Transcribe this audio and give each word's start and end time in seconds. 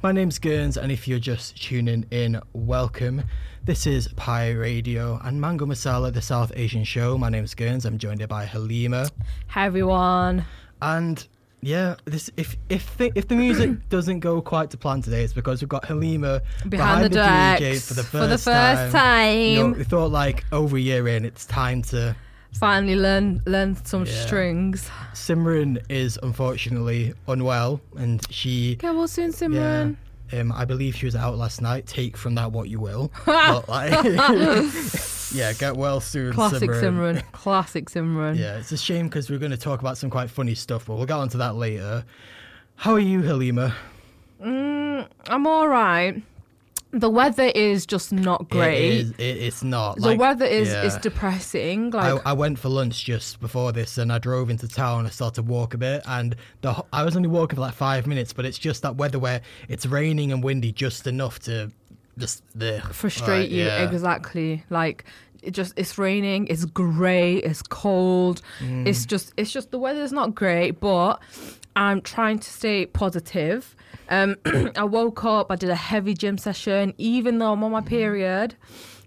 My 0.00 0.12
name's 0.12 0.38
Gurns, 0.38 0.76
and 0.76 0.92
if 0.92 1.08
you're 1.08 1.18
just 1.18 1.60
tuning 1.60 2.06
in, 2.12 2.40
welcome. 2.52 3.24
This 3.64 3.84
is 3.84 4.06
Pi 4.14 4.52
Radio 4.52 5.18
and 5.24 5.40
Mango 5.40 5.66
Masala, 5.66 6.14
the 6.14 6.22
South 6.22 6.52
Asian 6.54 6.84
show. 6.84 7.18
My 7.18 7.28
name's 7.28 7.52
Gurns. 7.52 7.84
I'm 7.84 7.98
joined 7.98 8.20
here 8.20 8.28
by 8.28 8.44
Halima, 8.44 9.10
Hi 9.48 9.66
everyone. 9.66 10.44
and 10.80 11.26
yeah, 11.62 11.96
this 12.04 12.30
if 12.36 12.56
if 12.68 12.96
the, 12.96 13.10
if 13.16 13.26
the 13.26 13.34
music 13.34 13.76
doesn't 13.88 14.20
go 14.20 14.40
quite 14.40 14.70
to 14.70 14.76
plan 14.76 15.02
today, 15.02 15.24
it's 15.24 15.32
because 15.32 15.62
we've 15.62 15.68
got 15.68 15.84
Halima 15.84 16.42
Behind, 16.68 17.12
the, 17.12 17.18
DJ 17.18 17.58
decks 17.58 17.88
for 17.88 17.94
the 17.94 18.04
first, 18.04 18.44
first 18.44 18.92
time. 18.92 19.36
You 19.36 19.56
know, 19.56 19.62
time. 19.62 19.78
we 19.78 19.82
thought 19.82 20.12
like 20.12 20.44
over 20.52 20.76
a 20.76 20.80
year 20.80 21.08
in, 21.08 21.24
it's 21.24 21.44
time 21.44 21.82
to. 21.90 22.14
Finally 22.54 22.96
learn 22.96 23.42
learn 23.46 23.76
some 23.84 24.04
Yeah. 24.04 24.12
strings. 24.26 24.90
Simran 25.14 25.82
is 25.88 26.18
unfortunately 26.22 27.14
unwell, 27.28 27.80
and 27.96 28.20
she 28.30 28.76
Get 28.76 28.94
well 28.94 29.06
soon, 29.08 29.32
Simran. 29.32 29.96
Um, 30.32 30.52
I 30.52 30.64
believe 30.66 30.94
she 30.94 31.06
was 31.06 31.16
out 31.16 31.38
last 31.38 31.62
night. 31.62 31.86
Take 31.86 32.16
from 32.16 32.34
that 32.34 32.52
what 32.52 32.68
you 32.68 32.80
will. 32.80 33.10
but 33.26 33.68
like, 33.68 33.92
yeah, 35.32 35.52
get 35.54 35.74
well 35.76 36.00
soon, 36.00 36.32
Classic 36.34 36.68
Simran. 36.68 37.16
Simran. 37.20 37.32
Classic 37.32 37.88
Simran. 37.88 38.36
Yeah, 38.36 38.58
it's 38.58 38.72
a 38.72 38.76
shame 38.76 39.08
because 39.08 39.30
we're 39.30 39.38
going 39.38 39.52
to 39.52 39.56
talk 39.56 39.80
about 39.80 39.96
some 39.96 40.10
quite 40.10 40.28
funny 40.30 40.54
stuff, 40.54 40.86
but 40.86 40.96
we'll 40.96 41.06
get 41.06 41.16
onto 41.16 41.38
that 41.38 41.54
later. 41.54 42.04
How 42.76 42.92
are 42.94 42.98
you, 43.00 43.22
Halima? 43.22 43.74
Mm, 44.42 45.06
I'm 45.28 45.46
all 45.46 45.66
right. 45.68 46.22
The 46.90 47.10
weather 47.10 47.44
is 47.54 47.84
just 47.84 48.12
not 48.12 48.48
great. 48.48 48.82
It 48.82 48.94
is, 48.94 49.10
it, 49.12 49.22
it's 49.22 49.62
not. 49.62 49.96
the 49.96 50.08
like, 50.08 50.18
weather 50.18 50.46
is 50.46 50.68
yeah. 50.68 50.84
is 50.84 50.96
depressing. 50.96 51.90
Like 51.90 52.24
I, 52.24 52.30
I 52.30 52.32
went 52.32 52.58
for 52.58 52.70
lunch 52.70 53.04
just 53.04 53.40
before 53.40 53.72
this, 53.72 53.98
and 53.98 54.10
I 54.10 54.18
drove 54.18 54.48
into 54.48 54.66
town. 54.68 55.04
I 55.04 55.10
started 55.10 55.34
to 55.36 55.42
walk 55.42 55.74
a 55.74 55.78
bit, 55.78 56.02
and 56.06 56.34
the 56.62 56.82
I 56.92 57.04
was 57.04 57.14
only 57.14 57.28
walking 57.28 57.56
for 57.56 57.60
like 57.62 57.74
five 57.74 58.06
minutes, 58.06 58.32
but 58.32 58.46
it's 58.46 58.58
just 58.58 58.82
that 58.82 58.96
weather 58.96 59.18
where 59.18 59.42
it's 59.68 59.84
raining 59.84 60.32
and 60.32 60.42
windy 60.42 60.72
just 60.72 61.06
enough 61.06 61.38
to 61.40 61.70
just 62.18 62.42
the 62.58 62.82
frustrate 62.92 63.50
you 63.50 63.68
exactly 63.68 64.64
like 64.70 65.04
it 65.42 65.52
just 65.52 65.72
it's 65.76 65.98
raining 65.98 66.48
it's 66.48 66.64
grey 66.64 67.36
it's 67.36 67.62
cold 67.62 68.42
Mm. 68.60 68.88
it's 68.88 69.06
just 69.06 69.32
it's 69.36 69.52
just 69.52 69.70
the 69.70 69.78
weather's 69.78 70.12
not 70.12 70.34
great 70.34 70.80
but 70.80 71.20
i'm 71.76 72.00
trying 72.00 72.38
to 72.38 72.50
stay 72.50 72.86
positive 72.86 73.74
um 74.10 74.36
i 74.76 74.84
woke 74.84 75.24
up 75.24 75.50
i 75.50 75.56
did 75.56 75.70
a 75.70 75.74
heavy 75.74 76.14
gym 76.14 76.36
session 76.38 76.92
even 76.98 77.38
though 77.38 77.52
i'm 77.52 77.62
on 77.64 77.70
my 77.72 77.80
period 77.80 78.54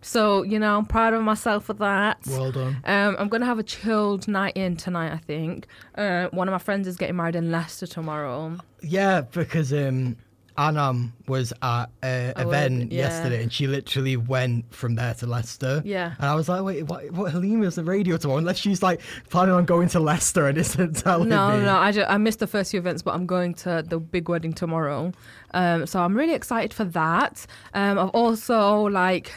so 0.01 0.41
you 0.43 0.57
know 0.57 0.77
i'm 0.77 0.85
proud 0.85 1.13
of 1.13 1.21
myself 1.21 1.65
for 1.65 1.73
that 1.73 2.19
Well 2.27 2.51
done. 2.51 2.77
um, 2.85 3.15
I'm 3.19 3.29
gonna 3.29 3.45
have 3.45 3.59
a 3.59 3.63
chilled 3.63 4.27
night 4.27 4.57
in 4.57 4.75
tonight. 4.75 5.11
I 5.13 5.17
think 5.17 5.67
uh, 5.95 6.27
one 6.31 6.47
of 6.47 6.51
my 6.51 6.57
friends 6.57 6.87
is 6.87 6.97
getting 6.97 7.15
married 7.17 7.35
in 7.35 7.51
Leicester 7.51 7.85
tomorrow. 7.85 8.57
Yeah, 8.81 9.21
because 9.21 9.71
um, 9.73 10.17
Anam 10.57 11.13
was 11.27 11.53
at 11.61 11.85
an 12.03 12.33
Oh, 12.35 12.41
event 12.47 12.91
yeah. 12.91 13.03
yesterday, 13.07 13.41
and 13.43 13.51
she 13.51 13.67
literally 13.67 14.17
went 14.17 14.73
from 14.73 14.95
there 14.95 15.13
to 15.15 15.25
Leicester. 15.27 15.81
Yeah. 15.85 16.13
And 16.19 16.25
I 16.27 16.35
was 16.35 16.49
like, 16.49 16.61
wait, 16.63 16.83
what? 16.83 17.09
What? 17.11 17.31
Halima's 17.31 17.75
the 17.75 17.83
radio 17.83 18.17
tomorrow? 18.17 18.39
Unless 18.39 18.57
she's 18.59 18.83
like 18.83 19.01
planning 19.29 19.53
on 19.55 19.65
going 19.65 19.87
to 19.89 19.99
Leicester 19.99 20.47
and 20.47 20.57
isn't 20.57 20.97
telling 21.03 21.29
No, 21.29 21.57
me. 21.57 21.63
no, 21.63 21.75
I, 21.77 21.91
ju- 21.91 22.05
I 22.07 22.17
missed 22.17 22.39
the 22.39 22.47
first 22.47 22.71
few 22.71 22.79
events, 22.79 23.01
but 23.01 23.13
I'm 23.13 23.25
going 23.25 23.53
to 23.55 23.83
the 23.87 23.99
big 23.99 24.29
wedding 24.29 24.53
tomorrow. 24.53 25.11
Um, 25.53 25.85
so 25.85 26.01
I'm 26.01 26.15
really 26.15 26.33
excited 26.33 26.73
for 26.73 26.83
that. 26.85 27.45
Um, 27.73 27.97
I've 27.97 28.09
also 28.09 28.83
like 28.83 29.31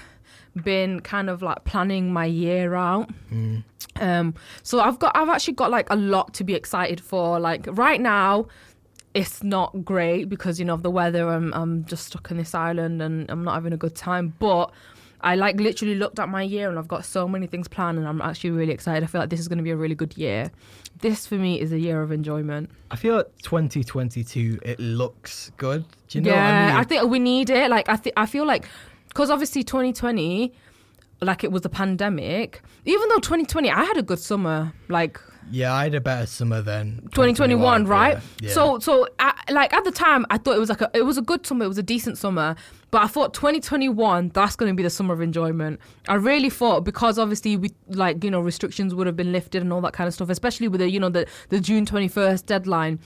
been 0.63 1.01
kind 1.01 1.29
of 1.31 1.43
like 1.43 1.65
planning 1.65 2.13
my 2.13 2.27
year 2.27 2.75
out. 2.75 3.11
Mm. 3.33 3.65
Um, 3.97 4.35
so 4.63 4.81
I've 4.81 4.99
got, 4.99 5.17
I've 5.17 5.29
actually 5.29 5.55
got 5.55 5.71
like 5.71 5.89
a 5.91 5.97
lot 5.97 6.35
to 6.35 6.45
be 6.45 6.55
excited 6.55 7.01
for. 7.01 7.39
Like 7.41 7.67
right 7.71 8.01
now, 8.01 8.47
it's 9.15 9.45
not 9.45 9.85
great 9.85 10.29
because 10.29 10.59
you 10.59 10.65
know 10.65 10.75
of 10.75 10.83
the 10.83 10.91
weather. 10.91 11.29
I'm, 11.29 11.55
I'm 11.55 11.85
just 11.85 12.07
stuck 12.07 12.31
in 12.31 12.37
this 12.37 12.55
island 12.55 13.01
and 13.01 13.31
I'm 13.31 13.45
not 13.45 13.55
having 13.55 13.73
a 13.73 13.77
good 13.77 13.95
time. 13.95 14.35
But 14.41 14.73
I 15.21 15.37
like 15.37 15.57
literally 15.61 15.95
looked 15.95 16.19
at 16.19 16.29
my 16.29 16.43
year 16.43 16.69
and 16.69 16.79
I've 16.79 16.89
got 16.89 17.05
so 17.05 17.29
many 17.29 17.47
things 17.47 17.69
planned 17.69 17.97
and 17.97 18.09
I'm 18.09 18.21
actually 18.21 18.51
really 18.51 18.73
excited. 18.73 19.05
I 19.05 19.07
feel 19.07 19.21
like 19.21 19.31
this 19.31 19.39
is 19.39 19.47
going 19.47 19.59
to 19.59 19.65
be 19.65 19.71
a 19.71 19.77
really 19.77 19.95
good 19.95 20.17
year. 20.19 20.51
This 21.01 21.27
for 21.27 21.37
me 21.37 21.61
is 21.61 21.73
a 21.73 21.79
year 21.79 22.03
of 22.03 22.11
enjoyment. 22.11 22.71
I 22.91 22.97
feel 22.97 23.17
like 23.17 23.31
2022, 23.43 24.61
it 24.63 24.81
looks 24.81 25.53
good. 25.57 25.85
Do 26.09 26.19
you 26.19 26.25
know 26.25 26.31
yeah, 26.31 26.67
what 26.67 26.73
I 26.73 26.79
mean? 26.79 26.85
think 26.89 27.11
we 27.11 27.19
need 27.21 27.51
it. 27.51 27.71
Like 27.71 27.89
I 27.89 27.97
think 27.97 28.15
I 28.17 28.27
feel 28.27 28.47
like 28.47 28.69
because 29.09 29.31
obviously 29.31 29.63
2020, 29.63 30.53
like 31.23 31.45
it 31.45 31.53
was 31.53 31.65
a 31.65 31.69
pandemic. 31.69 32.63
Even 32.85 33.09
though 33.09 33.19
2020, 33.19 33.71
I 33.71 33.85
had 33.85 33.97
a 33.97 34.03
good 34.03 34.19
summer. 34.19 34.73
Like 34.89 35.21
yeah, 35.51 35.73
I 35.75 35.85
had 35.85 35.95
a 35.95 36.01
better 36.01 36.27
summer 36.27 36.63
than 36.63 37.01
2021, 37.13 37.87
right? 37.87 38.15
yeah, 38.15 38.21
yeah. 38.41 38.51
So, 38.53 38.79
so 38.79 39.07
I, 39.19 39.33
like 39.51 39.73
at 39.73 39.85
the 39.85 39.91
time, 39.91 40.27
I 40.31 40.39
thought 40.39 40.57
it 40.57 40.61
was 40.61 40.69
like 40.69 40.81
a, 40.81 40.91
it 40.95 41.03
was 41.03 41.19
a 41.19 41.23
good 41.23 41.47
summer. 41.47 41.65
It 41.65 41.69
was 41.69 41.79
a 41.79 41.83
decent 41.83 42.19
summer, 42.19 42.57
but 42.91 43.03
I 43.03 43.07
thought 43.07 43.35
2021 43.35 44.31
that's 44.31 44.57
going 44.57 44.71
to 44.71 44.77
be 44.77 44.83
the 44.83 44.91
summer 44.91 45.15
of 45.15 45.21
enjoyment. 45.21 45.81
I 46.09 46.15
really 46.15 46.51
thought 46.51 46.85
because 46.85 47.19
obviously 47.19 47.57
we 47.57 47.71
like 47.89 48.23
you 48.25 48.31
know 48.31 48.41
restrictions 48.41 48.95
would 48.95 49.07
have 49.07 49.17
been 49.17 49.33
lifted 49.33 49.63
and 49.63 49.73
all 49.73 49.81
that 49.83 49.93
kind 49.93 50.09
of 50.09 50.15
stuff, 50.15 50.31
especially 50.31 50.69
with 50.69 50.81
the 50.81 50.91
you 50.91 51.01
know 51.01 51.09
the 51.09 51.27
the 51.49 51.61
June 51.61 51.87
21st 51.87 52.47
deadline. 52.47 53.01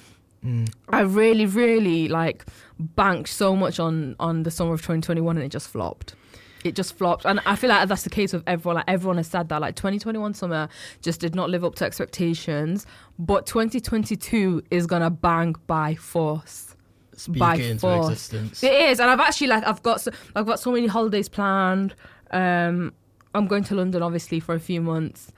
Mm. 0.44 0.72
I 0.88 1.00
really, 1.00 1.47
really 1.47 2.09
like 2.09 2.47
banked 2.78 3.31
so 3.31 3.56
much 3.56 3.81
on 3.81 4.15
on 4.21 4.44
the 4.44 4.50
summer 4.50 4.75
of 4.75 4.81
2021, 4.81 5.37
and 5.37 5.44
it 5.44 5.48
just 5.50 5.69
flopped. 5.69 6.15
It 6.64 6.74
just 6.74 6.96
flopped, 6.96 7.24
and 7.24 7.41
I 7.46 7.56
feel 7.56 7.70
like 7.70 7.88
that's 7.88 8.02
the 8.02 8.10
case 8.10 8.32
with 8.32 8.42
everyone. 8.46 8.76
Like 8.76 8.84
everyone 8.88 9.16
has 9.19 9.28
said 9.28 9.48
that, 9.48 9.60
like 9.60 9.76
2021 9.76 10.34
summer 10.34 10.69
just 11.02 11.20
did 11.20 11.34
not 11.34 11.50
live 11.50 11.64
up 11.64 11.74
to 11.76 11.84
expectations, 11.84 12.86
but 13.19 13.46
2022 13.46 14.62
is 14.70 14.86
gonna 14.86 15.10
bang 15.10 15.54
by 15.66 15.94
force. 15.94 16.74
Speak 17.14 17.38
by 17.38 17.56
it 17.56 17.70
into 17.70 17.80
force. 17.80 18.06
existence. 18.08 18.62
It 18.62 18.72
is, 18.72 19.00
and 19.00 19.10
I've 19.10 19.20
actually 19.20 19.48
like 19.48 19.66
I've 19.66 19.82
got 19.82 20.00
so, 20.00 20.10
I've 20.34 20.47
got 20.47 20.60
so 20.60 20.72
many 20.72 20.86
holidays 20.86 21.28
planned. 21.28 21.94
Um, 22.30 22.92
I'm 23.34 23.47
going 23.47 23.64
to 23.64 23.74
London 23.74 24.02
obviously 24.02 24.41
for 24.41 24.54
a 24.54 24.60
few 24.60 24.80
months 24.80 25.32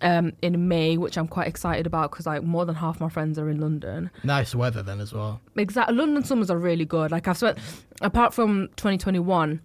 um, 0.00 0.32
in 0.42 0.68
May, 0.68 0.96
which 0.96 1.16
I'm 1.16 1.28
quite 1.28 1.48
excited 1.48 1.86
about 1.86 2.10
because 2.10 2.26
like 2.26 2.42
more 2.42 2.64
than 2.64 2.74
half 2.74 3.00
my 3.00 3.08
friends 3.08 3.38
are 3.38 3.48
in 3.48 3.60
London. 3.60 4.10
Nice 4.24 4.54
weather 4.54 4.82
then 4.82 5.00
as 5.00 5.12
well. 5.12 5.40
Exactly. 5.56 5.96
London 5.96 6.24
summers 6.24 6.50
are 6.50 6.58
really 6.58 6.84
good. 6.84 7.10
Like 7.10 7.28
I've 7.28 7.36
spent, 7.36 7.58
apart 8.00 8.34
from 8.34 8.68
2021, 8.76 9.60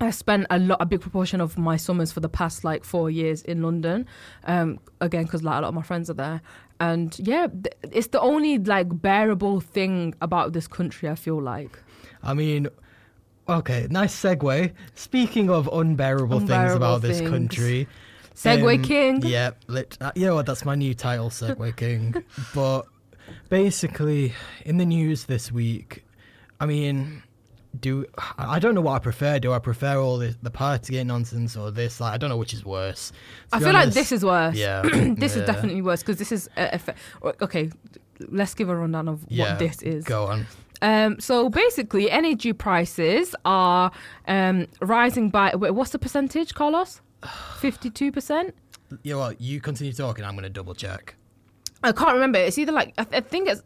I 0.00 0.10
spent 0.10 0.46
a 0.50 0.58
lot, 0.58 0.78
a 0.80 0.86
big 0.86 1.00
proportion 1.00 1.40
of 1.40 1.56
my 1.56 1.76
summers 1.76 2.12
for 2.12 2.20
the 2.20 2.28
past 2.28 2.64
like 2.64 2.84
four 2.84 3.10
years 3.10 3.42
in 3.42 3.62
London. 3.62 4.06
Um, 4.44 4.78
again, 5.00 5.24
because 5.24 5.42
like 5.42 5.58
a 5.58 5.62
lot 5.62 5.68
of 5.68 5.74
my 5.74 5.82
friends 5.82 6.10
are 6.10 6.14
there, 6.14 6.42
and 6.80 7.18
yeah, 7.18 7.46
th- 7.46 7.74
it's 7.92 8.08
the 8.08 8.20
only 8.20 8.58
like 8.58 9.00
bearable 9.00 9.60
thing 9.60 10.14
about 10.20 10.52
this 10.52 10.68
country. 10.68 11.08
I 11.08 11.14
feel 11.14 11.40
like. 11.40 11.78
I 12.22 12.34
mean, 12.34 12.68
okay, 13.48 13.86
nice 13.90 14.14
segue. 14.14 14.72
Speaking 14.94 15.48
of 15.48 15.68
unbearable, 15.72 16.40
things 16.40 16.50
Unbearable 16.50 16.76
about 16.76 17.02
this 17.02 17.20
country. 17.22 17.88
segue 18.34 18.76
um, 18.76 18.82
King. 18.82 19.22
Yeah, 19.24 19.52
lit, 19.66 19.96
uh, 20.00 20.12
you 20.14 20.26
know 20.26 20.34
what? 20.34 20.44
That's 20.46 20.64
my 20.66 20.74
new 20.74 20.92
title, 20.94 21.30
segue 21.30 21.74
King. 21.76 22.22
But 22.54 22.82
basically, 23.48 24.34
in 24.66 24.76
the 24.76 24.84
news 24.86 25.24
this 25.24 25.50
week, 25.50 26.04
I 26.60 26.66
mean, 26.66 27.22
do 27.80 28.06
I 28.38 28.58
don't 28.58 28.74
know 28.74 28.80
what 28.80 28.94
I 28.94 28.98
prefer. 28.98 29.38
Do 29.38 29.52
I 29.52 29.58
prefer 29.58 29.98
all 29.98 30.18
the, 30.18 30.36
the 30.42 30.50
Partygate 30.50 31.06
nonsense 31.06 31.56
or 31.56 31.70
this? 31.70 32.00
Like, 32.00 32.14
I 32.14 32.16
don't 32.16 32.30
know 32.30 32.36
which 32.36 32.54
is 32.54 32.64
worse. 32.64 33.10
To 33.50 33.56
I 33.56 33.60
feel 33.60 33.72
like 33.72 33.90
this 33.90 34.12
is 34.12 34.24
worse. 34.24 34.56
Yeah, 34.56 34.82
this 34.82 35.36
yeah. 35.36 35.42
is 35.42 35.46
definitely 35.46 35.82
worse 35.82 36.02
because 36.02 36.18
this 36.18 36.32
is 36.32 36.48
uh, 36.56 36.78
okay. 37.40 37.70
Let's 38.28 38.54
give 38.54 38.68
a 38.68 38.76
rundown 38.76 39.08
of 39.08 39.24
yeah. 39.28 39.50
what 39.50 39.58
this 39.58 39.82
is. 39.82 40.04
Go 40.04 40.26
on. 40.26 40.46
Um, 40.82 41.20
so 41.20 41.48
basically, 41.48 42.10
energy 42.10 42.52
prices 42.52 43.34
are 43.44 43.90
um, 44.26 44.66
rising 44.80 45.30
by 45.30 45.54
wait, 45.54 45.72
what's 45.72 45.90
the 45.90 45.98
percentage, 45.98 46.54
Carlos? 46.54 47.00
Fifty-two 47.58 48.12
percent. 48.12 48.54
Yeah, 49.02 49.16
well. 49.16 49.32
You 49.38 49.60
continue 49.60 49.92
talking. 49.92 50.24
I'm 50.24 50.32
going 50.32 50.44
to 50.44 50.50
double 50.50 50.74
check. 50.74 51.16
I 51.82 51.92
can't 51.92 52.14
remember. 52.14 52.38
It's 52.38 52.58
either 52.58 52.72
like 52.72 52.94
I, 52.98 53.04
th- 53.04 53.24
I 53.24 53.26
think 53.26 53.48
it's 53.48 53.62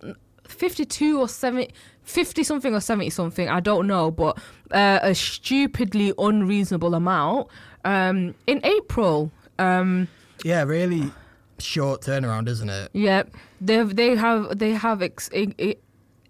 fifty-two 0.50 1.18
or 1.20 1.28
70, 1.28 1.70
50 2.02 2.42
something 2.42 2.74
or 2.74 2.80
seventy 2.80 3.10
something. 3.10 3.48
I 3.48 3.60
don't 3.60 3.86
know, 3.86 4.10
but 4.10 4.38
uh, 4.70 4.98
a 5.02 5.14
stupidly 5.14 6.12
unreasonable 6.18 6.94
amount. 6.94 7.48
Um, 7.84 8.34
in 8.46 8.60
April, 8.64 9.30
um, 9.58 10.08
Yeah, 10.44 10.62
really 10.64 11.10
short 11.58 12.02
turnaround, 12.02 12.48
isn't 12.48 12.68
it? 12.68 12.90
Yeah, 12.92 13.22
they've 13.60 13.94
they 13.94 14.16
have 14.16 14.58
they 14.58 14.72
have 14.72 15.02
ex, 15.02 15.30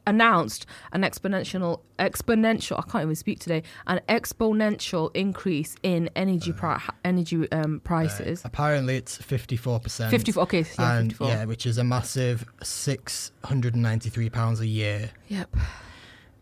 announced 0.06 0.66
an 0.92 1.02
exponential 1.02 1.80
exponential. 1.98 2.78
I 2.78 2.90
can't 2.90 3.04
even 3.04 3.14
speak 3.16 3.40
today. 3.40 3.62
An 3.86 4.00
exponential 4.08 5.10
increase 5.14 5.76
in 5.82 6.08
energy 6.16 6.52
pri- 6.52 6.80
energy 7.04 7.50
um, 7.52 7.80
prices. 7.80 8.44
Uh, 8.44 8.48
apparently, 8.48 8.96
it's 8.96 9.18
54%. 9.18 10.10
Fifty 10.10 10.32
four. 10.32 10.42
Okay, 10.44 10.64
yeah, 10.78 10.98
and 10.98 11.10
fifty 11.10 11.14
four. 11.24 11.28
yeah, 11.28 11.44
which 11.44 11.66
is 11.66 11.78
a 11.78 11.84
massive 11.84 12.44
six 12.62 13.32
hundred 13.44 13.74
and 13.74 13.82
ninety-three 13.82 14.30
pounds 14.30 14.60
a 14.60 14.66
year. 14.66 15.10
Yep, 15.28 15.56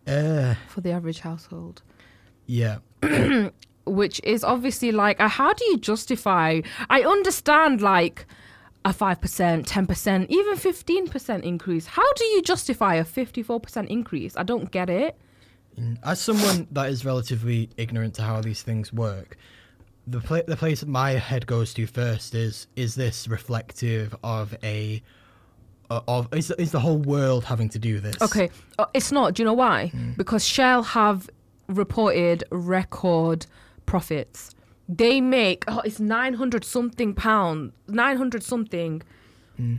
Uh, 0.06 0.54
for 0.68 0.80
the 0.80 0.90
average 0.92 1.20
household. 1.20 1.82
yeah, 2.46 2.78
which 3.84 4.20
is 4.24 4.44
obviously 4.44 4.92
like 4.92 5.20
uh, 5.20 5.28
how 5.28 5.52
do 5.52 5.64
you 5.66 5.78
justify 5.78 6.60
i 6.90 7.00
understand 7.02 7.80
like 7.80 8.26
a 8.88 8.92
5% 8.92 9.66
10% 9.66 10.26
even 10.28 10.54
15% 10.56 11.42
increase 11.42 11.86
how 11.86 12.12
do 12.14 12.24
you 12.24 12.42
justify 12.42 12.94
a 12.94 13.04
54% 13.04 13.86
increase 13.88 14.36
i 14.36 14.42
don't 14.42 14.70
get 14.70 14.88
it 14.88 15.14
As 16.02 16.20
someone 16.20 16.66
that 16.72 16.90
is 16.90 17.04
relatively 17.04 17.70
ignorant 17.76 18.14
to 18.14 18.22
how 18.22 18.40
these 18.40 18.62
things 18.62 18.92
work, 18.92 19.36
the 20.06 20.20
pla- 20.20 20.42
the 20.46 20.56
place 20.56 20.84
my 20.84 21.12
head 21.12 21.46
goes 21.46 21.72
to 21.74 21.86
first 21.86 22.34
is 22.34 22.66
is 22.76 22.94
this 22.94 23.28
reflective 23.28 24.16
of 24.24 24.56
a 24.64 25.02
of 25.90 26.28
is 26.34 26.50
is 26.58 26.72
the 26.72 26.80
whole 26.80 26.98
world 26.98 27.44
having 27.44 27.68
to 27.70 27.78
do 27.78 28.00
this? 28.00 28.20
Okay, 28.20 28.50
uh, 28.78 28.86
it's 28.94 29.12
not. 29.12 29.34
Do 29.34 29.42
you 29.42 29.44
know 29.44 29.54
why? 29.54 29.92
Because 30.16 30.44
Shell 30.46 30.82
have 30.82 31.30
reported 31.68 32.44
record 32.50 33.46
profits. 33.86 34.54
They 34.88 35.20
make 35.20 35.64
oh, 35.68 35.80
it's 35.84 36.00
nine 36.00 36.34
hundred 36.34 36.64
something 36.64 37.14
pound, 37.14 37.72
nine 37.88 38.16
hundred 38.16 38.42
something, 38.42 39.02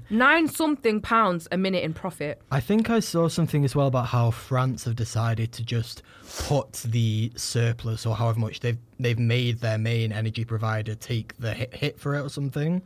nine 0.09 0.47
something 0.47 1.01
pounds 1.01 1.47
a 1.51 1.57
minute 1.57 1.83
in 1.83 1.93
profit. 1.93 2.41
I 2.51 2.59
think 2.59 2.89
I 2.89 2.99
saw 2.99 3.27
something 3.27 3.65
as 3.65 3.75
well 3.75 3.87
about 3.87 4.07
how 4.07 4.29
France 4.31 4.83
have 4.83 4.95
decided 4.95 5.51
to 5.53 5.63
just 5.63 6.03
put 6.47 6.73
the 6.85 7.31
surplus 7.35 8.05
or 8.05 8.15
however 8.15 8.39
much 8.39 8.59
they've 8.59 8.77
they've 8.99 9.17
made 9.17 9.59
their 9.59 9.77
main 9.77 10.11
energy 10.11 10.45
provider 10.45 10.93
take 10.95 11.35
the 11.37 11.53
hit, 11.53 11.73
hit 11.73 11.99
for 11.99 12.15
it 12.15 12.21
or 12.21 12.29
something. 12.29 12.81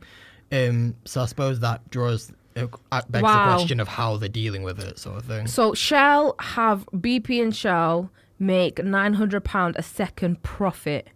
Um, 0.52 0.94
so 1.04 1.22
I 1.22 1.26
suppose 1.26 1.60
that 1.60 1.90
draws 1.90 2.32
uh, 2.56 2.66
begs 3.10 3.22
Wow. 3.22 3.46
the 3.50 3.52
question 3.56 3.80
of 3.80 3.88
how 3.88 4.16
they're 4.16 4.28
dealing 4.28 4.62
with 4.62 4.78
it, 4.78 4.98
sort 4.98 5.16
of 5.18 5.24
thing. 5.24 5.46
So 5.46 5.74
Shell 5.74 6.36
have 6.38 6.86
BP 6.86 7.42
and 7.42 7.54
Shell 7.54 8.10
make 8.38 8.82
nine 8.82 9.14
hundred 9.14 9.44
pound 9.44 9.76
a 9.76 9.82
second 9.82 10.42
profit. 10.42 11.08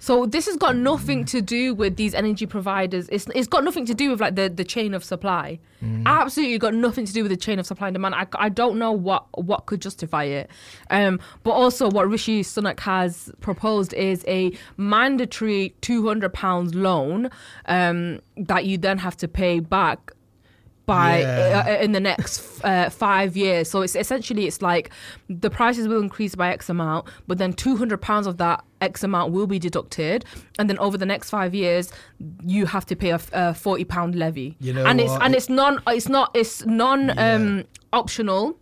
So 0.00 0.26
this 0.26 0.46
has 0.46 0.56
got 0.56 0.76
nothing 0.76 1.24
to 1.26 1.42
do 1.42 1.74
with 1.74 1.96
these 1.96 2.14
energy 2.14 2.46
providers. 2.46 3.08
It's 3.10 3.26
it's 3.34 3.48
got 3.48 3.64
nothing 3.64 3.84
to 3.86 3.94
do 3.94 4.10
with 4.10 4.20
like 4.20 4.36
the, 4.36 4.48
the 4.48 4.64
chain 4.64 4.94
of 4.94 5.02
supply. 5.02 5.58
Absolutely 6.06 6.58
got 6.58 6.74
nothing 6.74 7.04
to 7.04 7.12
do 7.12 7.22
with 7.22 7.30
the 7.30 7.36
chain 7.36 7.58
of 7.58 7.66
supply 7.66 7.88
and 7.88 7.94
demand. 7.94 8.14
I, 8.14 8.26
I 8.34 8.48
don't 8.48 8.78
know 8.78 8.92
what 8.92 9.26
what 9.44 9.66
could 9.66 9.80
justify 9.82 10.24
it. 10.24 10.50
Um, 10.90 11.18
but 11.42 11.50
also 11.50 11.90
what 11.90 12.08
Rishi 12.08 12.42
Sunak 12.42 12.80
has 12.80 13.30
proposed 13.40 13.92
is 13.94 14.24
a 14.28 14.52
mandatory 14.76 15.74
two 15.80 16.06
hundred 16.06 16.32
pounds 16.32 16.74
loan 16.74 17.30
um, 17.66 18.20
that 18.36 18.66
you 18.66 18.78
then 18.78 18.98
have 18.98 19.16
to 19.18 19.28
pay 19.28 19.60
back 19.60 20.12
by 20.86 21.20
Yeah. 21.20 21.64
uh, 21.66 21.84
in 21.84 21.92
the 21.92 22.00
next 22.00 22.64
uh, 22.64 22.88
five 22.88 23.36
years. 23.36 23.68
So 23.70 23.82
it's 23.82 23.94
essentially 23.94 24.46
it's 24.46 24.62
like 24.62 24.90
the 25.28 25.50
prices 25.50 25.86
will 25.86 26.00
increase 26.00 26.34
by 26.34 26.50
X 26.52 26.70
amount, 26.70 27.08
but 27.26 27.38
then 27.38 27.52
two 27.52 27.76
hundred 27.76 28.00
pounds 28.00 28.26
of 28.26 28.38
that 28.38 28.64
X 28.80 29.02
amount 29.02 29.32
will 29.32 29.46
be 29.46 29.58
deducted, 29.58 30.24
and 30.58 30.68
then 30.68 30.78
over 30.78 30.96
the 30.96 31.06
next 31.06 31.30
five 31.30 31.54
years, 31.54 31.92
you 32.44 32.66
have 32.66 32.86
to 32.86 32.96
pay 32.96 33.10
a 33.10 33.54
forty 33.54 33.84
pound 33.84 34.14
levy. 34.14 34.56
You 34.60 34.72
know 34.72 34.86
and 34.86 35.00
it's 35.00 35.10
what? 35.10 35.22
and 35.22 35.34
it's 35.34 35.48
non 35.48 35.82
it's 35.86 36.08
not 36.08 36.30
it's 36.34 36.64
non 36.66 37.18
um, 37.18 37.64
optional. 37.92 38.58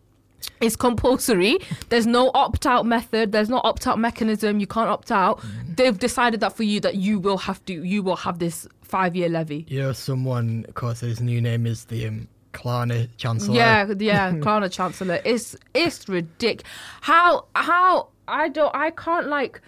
It's 0.61 0.77
compulsory. 0.77 1.59
There's 1.89 2.07
no 2.07 2.31
opt 2.35 2.67
out 2.67 2.87
method. 2.87 3.33
There's 3.33 3.49
no 3.49 3.61
opt 3.65 3.87
out 3.87 3.99
mechanism. 3.99 4.61
You 4.61 4.67
can't 4.67 4.89
opt 4.89 5.11
out. 5.11 5.41
Mm. 5.41 5.77
They've 5.77 5.99
decided 5.99 6.41
that 6.41 6.57
for 6.57 6.63
you 6.63 6.79
that 6.81 6.97
you 6.97 7.19
will 7.19 7.39
have 7.39 7.65
to 7.67 7.73
you 7.73 8.03
will 8.03 8.17
have 8.17 8.39
this 8.39 8.67
five 8.83 9.17
year 9.17 9.29
levy. 9.29 9.67
You 9.69 9.81
know, 9.83 9.93
someone, 9.93 10.65
of 10.69 10.75
course, 10.75 11.01
his 11.01 11.21
new 11.21 11.41
name 11.41 11.67
is 11.67 11.85
the 11.87 12.07
um, 12.07 12.29
Klarna 12.53 13.09
Chancellor. 13.17 13.55
Yeah, 13.55 13.93
yeah, 13.99 14.33
Klarna 14.33 14.71
Chancellor. 14.73 15.21
It's 15.25 15.57
it's 15.75 16.09
ridiculous. 16.09 16.71
How 17.03 17.47
how 17.55 18.09
I 18.29 18.49
don't 18.49 18.75
I 18.75 18.91
can't 18.91 19.29
like 19.29 19.61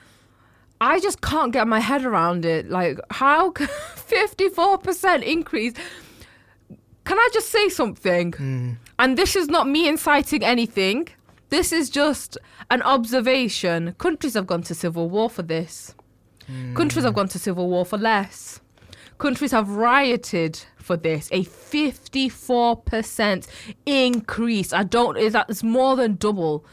I 0.81 1.01
just 1.01 1.21
can't 1.21 1.53
get 1.53 1.67
my 1.67 1.81
head 1.81 2.05
around 2.05 2.45
it. 2.45 2.71
Like 2.71 3.01
how 3.11 3.51
fifty 3.97 4.49
four 4.49 4.79
percent 4.79 5.25
increase. 5.25 5.75
Can 7.05 7.19
I 7.19 7.29
just 7.33 7.49
say 7.49 7.69
something? 7.69 8.33
Hmm. 8.33 8.73
And 8.99 9.17
this 9.17 9.35
is 9.35 9.49
not 9.49 9.67
me 9.67 9.89
inciting 9.89 10.45
anything. 10.45 11.09
This 11.49 11.73
is 11.73 11.89
just 11.89 12.37
an 12.71 12.83
observation. 12.83 13.95
Countries 13.99 14.35
have 14.35 14.47
gone 14.47 14.63
to 14.65 14.75
civil 14.75 15.09
war 15.09 15.31
for 15.31 15.43
this. 15.43 15.95
Hmm. 16.47 16.75
Countries 16.75 17.07
have 17.07 17.15
gone 17.15 17.29
to 17.29 17.39
civil 17.39 17.71
war 17.71 17.87
for 17.87 17.97
less. 17.97 18.61
Countries 19.17 19.53
have 19.53 19.71
rioted 19.71 20.61
for 20.77 20.97
this. 20.97 21.29
A 21.33 21.45
54% 21.45 23.47
increase. 23.87 24.73
I 24.73 24.85
don't, 24.85 25.17
is 25.17 25.33
that 25.33 25.51
it's 25.51 25.63
more 25.63 25.97
than 25.97 26.17
double. 26.17 26.65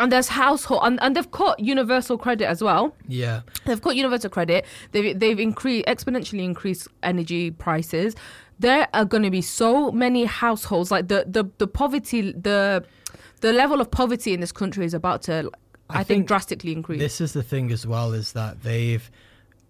And 0.00 0.10
there's 0.10 0.28
household, 0.28 0.80
and, 0.84 1.00
and 1.02 1.14
they've 1.14 1.30
cut 1.30 1.60
universal 1.60 2.18
credit 2.18 2.46
as 2.46 2.62
well. 2.62 2.96
Yeah. 3.06 3.42
They've 3.64 3.80
cut 3.80 3.96
universal 3.96 4.30
credit. 4.30 4.64
They've 4.92 5.18
they've 5.18 5.38
increased 5.38 5.86
exponentially 5.86 6.42
increased 6.42 6.88
energy 7.02 7.50
prices. 7.52 8.16
There 8.58 8.88
are 8.92 9.04
going 9.04 9.22
to 9.22 9.30
be 9.30 9.42
so 9.42 9.92
many 9.92 10.24
households 10.24 10.90
like 10.90 11.08
the 11.08 11.24
the 11.28 11.44
the 11.58 11.66
poverty 11.66 12.32
the 12.32 12.84
the 13.40 13.52
level 13.52 13.80
of 13.80 13.90
poverty 13.90 14.32
in 14.32 14.40
this 14.40 14.52
country 14.52 14.84
is 14.84 14.94
about 14.94 15.22
to 15.22 15.50
I, 15.88 15.94
I 15.94 15.96
think, 15.98 16.06
think 16.06 16.28
drastically 16.28 16.72
increase. 16.72 16.98
This 16.98 17.20
is 17.20 17.32
the 17.32 17.42
thing 17.42 17.70
as 17.70 17.86
well 17.86 18.12
is 18.12 18.32
that 18.32 18.62
they've 18.62 19.08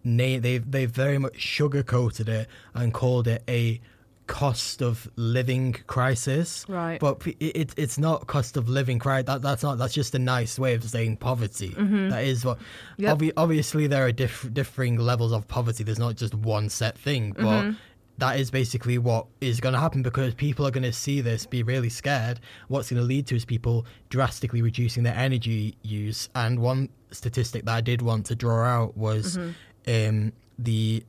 na- 0.05 0.39
they've 0.39 0.71
they've 0.71 0.91
very 0.91 1.19
much 1.19 1.35
sugarcoated 1.35 2.29
it 2.29 2.49
and 2.73 2.95
called 2.95 3.27
it 3.27 3.43
a 3.49 3.81
cost 4.27 4.83
of 4.83 5.09
living 5.17 5.75
crisis. 5.87 6.65
Right. 6.69 6.99
But 7.01 7.27
it, 7.27 7.37
it 7.41 7.75
it's 7.77 7.99
not 7.99 8.27
cost 8.27 8.57
of 8.57 8.69
living 8.69 8.99
crisis. 8.99 9.27
That 9.27 9.43
that's 9.43 9.63
not 9.63 9.79
that's 9.79 9.95
just 9.95 10.15
a 10.15 10.19
nice 10.19 10.59
way 10.59 10.75
of 10.75 10.85
saying 10.85 11.19
poverty. 11.19 11.69
That 11.77 12.25
is 12.25 12.45
what. 12.45 12.59
Mm-hmm. 12.59 13.03
Yep. 13.03 13.19
Obvi- 13.19 13.33
obviously, 13.37 13.87
there 13.87 14.07
are 14.07 14.13
diff- 14.13 14.53
differing 14.53 14.97
levels 14.99 15.33
of 15.33 15.47
poverty. 15.49 15.85
There's 15.85 15.99
not 15.99 16.17
just 16.17 16.35
one 16.35 16.69
set 16.69 16.97
thing, 16.99 17.33
but. 17.33 17.45
Mm-hmm. 17.45 17.79
That 18.19 18.39
is 18.39 18.49
basically 18.49 18.97
what 18.97 19.27
is 19.41 19.59
going 19.59 19.73
to 19.73 19.81
happen 19.81 20.05
because 20.05 20.35
people 20.35 20.65
are 20.65 20.71
going 20.71 20.85
to 20.85 20.93
see 20.93 21.21
this, 21.21 21.47
be 21.47 21.65
really 21.65 21.89
scared. 21.89 22.39
What's 22.69 22.89
going 22.91 23.03
to 23.03 23.05
lead 23.05 23.27
to 23.27 23.35
is 23.35 23.45
people 23.45 23.87
drastically 24.09 24.63
reducing 24.63 25.03
their 25.03 25.17
energy 25.17 25.77
use. 25.83 26.29
And 26.37 26.61
one 26.61 26.91
statistic 27.11 27.65
that 27.65 27.75
I 27.75 27.81
did 27.81 28.03
want 28.03 28.27
to 28.27 28.37
draw 28.37 28.63
out 28.63 28.97
was 28.97 29.37
Mm-hmm. 29.37 30.09
um, 30.27 30.33
the 30.61 31.03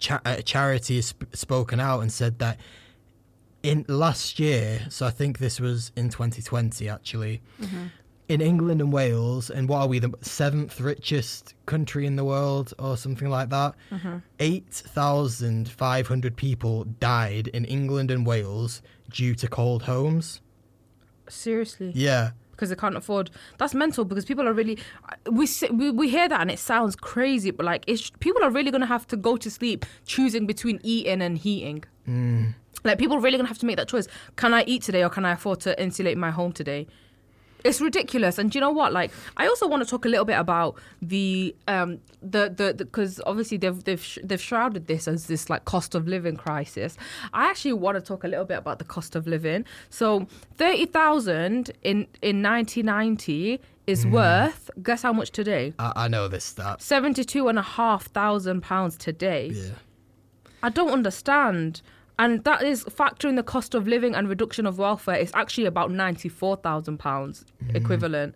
cha- 0.00 0.20
uh, 0.24 0.36
charity 0.38 0.96
has 0.96 1.06
sp- 1.14 1.30
spoken 1.32 1.78
out 1.78 2.00
and 2.00 2.10
said 2.12 2.38
that 2.40 2.58
in 3.62 3.84
last 3.88 4.38
year, 4.40 4.86
so 4.88 5.06
I 5.06 5.10
think 5.10 5.38
this 5.38 5.60
was 5.60 5.92
in 5.94 6.08
2020 6.08 6.88
actually, 6.88 7.42
in 8.28 8.40
England 8.40 8.80
and 8.80 8.92
Wales, 8.92 9.50
and 9.50 9.68
what 9.68 9.78
are 9.82 9.86
we, 9.86 9.98
the 9.98 10.12
seventh 10.22 10.80
richest 10.80 11.54
country 11.66 12.06
in 12.06 12.16
the 12.16 12.24
world 12.24 12.72
or 12.78 12.96
something 12.96 13.28
like 13.28 13.50
that? 13.50 13.74
8,500 14.38 16.36
people 16.36 16.84
died 16.84 17.48
in 17.48 17.64
England 17.64 18.10
and 18.10 18.26
Wales 18.26 18.82
due 19.10 19.34
to 19.34 19.48
cold 19.48 19.82
homes. 19.82 20.40
Seriously. 21.28 21.92
Yeah. 21.94 22.30
Because 22.60 22.68
they 22.68 22.76
can't 22.76 22.96
afford. 22.96 23.30
That's 23.56 23.74
mental 23.74 24.04
because 24.04 24.26
people 24.26 24.46
are 24.46 24.52
really. 24.52 24.78
We 25.30 25.48
we, 25.72 25.90
we 25.90 26.08
hear 26.10 26.28
that 26.28 26.40
and 26.40 26.50
it 26.50 26.58
sounds 26.58 26.94
crazy, 26.94 27.50
but 27.50 27.64
like 27.64 27.84
it's 27.86 28.10
people 28.20 28.44
are 28.44 28.50
really 28.50 28.70
gonna 28.70 28.86
have 28.86 29.06
to 29.08 29.16
go 29.16 29.38
to 29.38 29.50
sleep 29.50 29.86
choosing 30.04 30.46
between 30.46 30.78
eating 30.82 31.22
and 31.22 31.38
heating. 31.38 31.84
Mm. 32.06 32.54
Like 32.84 32.98
people 32.98 33.16
are 33.16 33.20
really 33.20 33.38
gonna 33.38 33.48
have 33.48 33.58
to 33.58 33.66
make 33.66 33.78
that 33.78 33.88
choice. 33.88 34.06
Can 34.36 34.52
I 34.52 34.64
eat 34.64 34.82
today 34.82 35.02
or 35.02 35.08
can 35.08 35.24
I 35.24 35.32
afford 35.32 35.60
to 35.60 35.82
insulate 35.82 36.18
my 36.18 36.30
home 36.30 36.52
today? 36.52 36.86
It's 37.64 37.80
ridiculous, 37.80 38.38
and 38.38 38.50
do 38.50 38.58
you 38.58 38.60
know 38.60 38.70
what? 38.70 38.92
Like, 38.92 39.10
I 39.36 39.46
also 39.46 39.66
want 39.66 39.82
to 39.82 39.88
talk 39.88 40.04
a 40.04 40.08
little 40.08 40.24
bit 40.24 40.38
about 40.38 40.76
the 41.02 41.54
um 41.68 41.98
the 42.22 42.52
the 42.54 42.74
because 42.74 43.20
obviously 43.26 43.56
they've 43.58 43.82
they've 43.84 44.02
sh- 44.02 44.18
they've 44.22 44.40
shrouded 44.40 44.86
this 44.86 45.06
as 45.08 45.26
this 45.26 45.50
like 45.50 45.64
cost 45.64 45.94
of 45.94 46.08
living 46.08 46.36
crisis. 46.36 46.96
I 47.32 47.46
actually 47.46 47.74
want 47.74 47.96
to 47.96 48.00
talk 48.00 48.24
a 48.24 48.28
little 48.28 48.44
bit 48.44 48.58
about 48.58 48.78
the 48.78 48.84
cost 48.84 49.16
of 49.16 49.26
living. 49.26 49.64
So 49.90 50.26
thirty 50.54 50.86
thousand 50.86 51.70
in 51.82 52.06
in 52.22 52.42
nineteen 52.42 52.86
ninety 52.86 53.60
is 53.86 54.06
worth 54.06 54.70
guess 54.82 55.02
how 55.02 55.12
much 55.12 55.30
today? 55.30 55.74
I, 55.78 55.92
I 56.04 56.08
know 56.08 56.28
this 56.28 56.44
stat. 56.44 56.80
Seventy 56.80 57.24
two 57.24 57.48
and 57.48 57.58
a 57.58 57.62
half 57.62 58.06
thousand 58.06 58.62
pounds 58.62 58.96
today. 58.96 59.50
Yeah. 59.52 59.72
I 60.62 60.68
don't 60.68 60.90
understand. 60.90 61.82
And 62.20 62.44
that 62.44 62.62
is 62.62 62.84
factoring 62.84 63.36
the 63.36 63.42
cost 63.42 63.74
of 63.74 63.88
living 63.88 64.14
and 64.14 64.28
reduction 64.28 64.66
of 64.66 64.76
welfare. 64.76 65.14
It's 65.14 65.32
actually 65.34 65.64
about 65.64 65.90
ninety 65.90 66.28
four 66.28 66.56
thousand 66.56 66.98
pounds 66.98 67.46
hmm. 67.64 67.74
equivalent. 67.74 68.34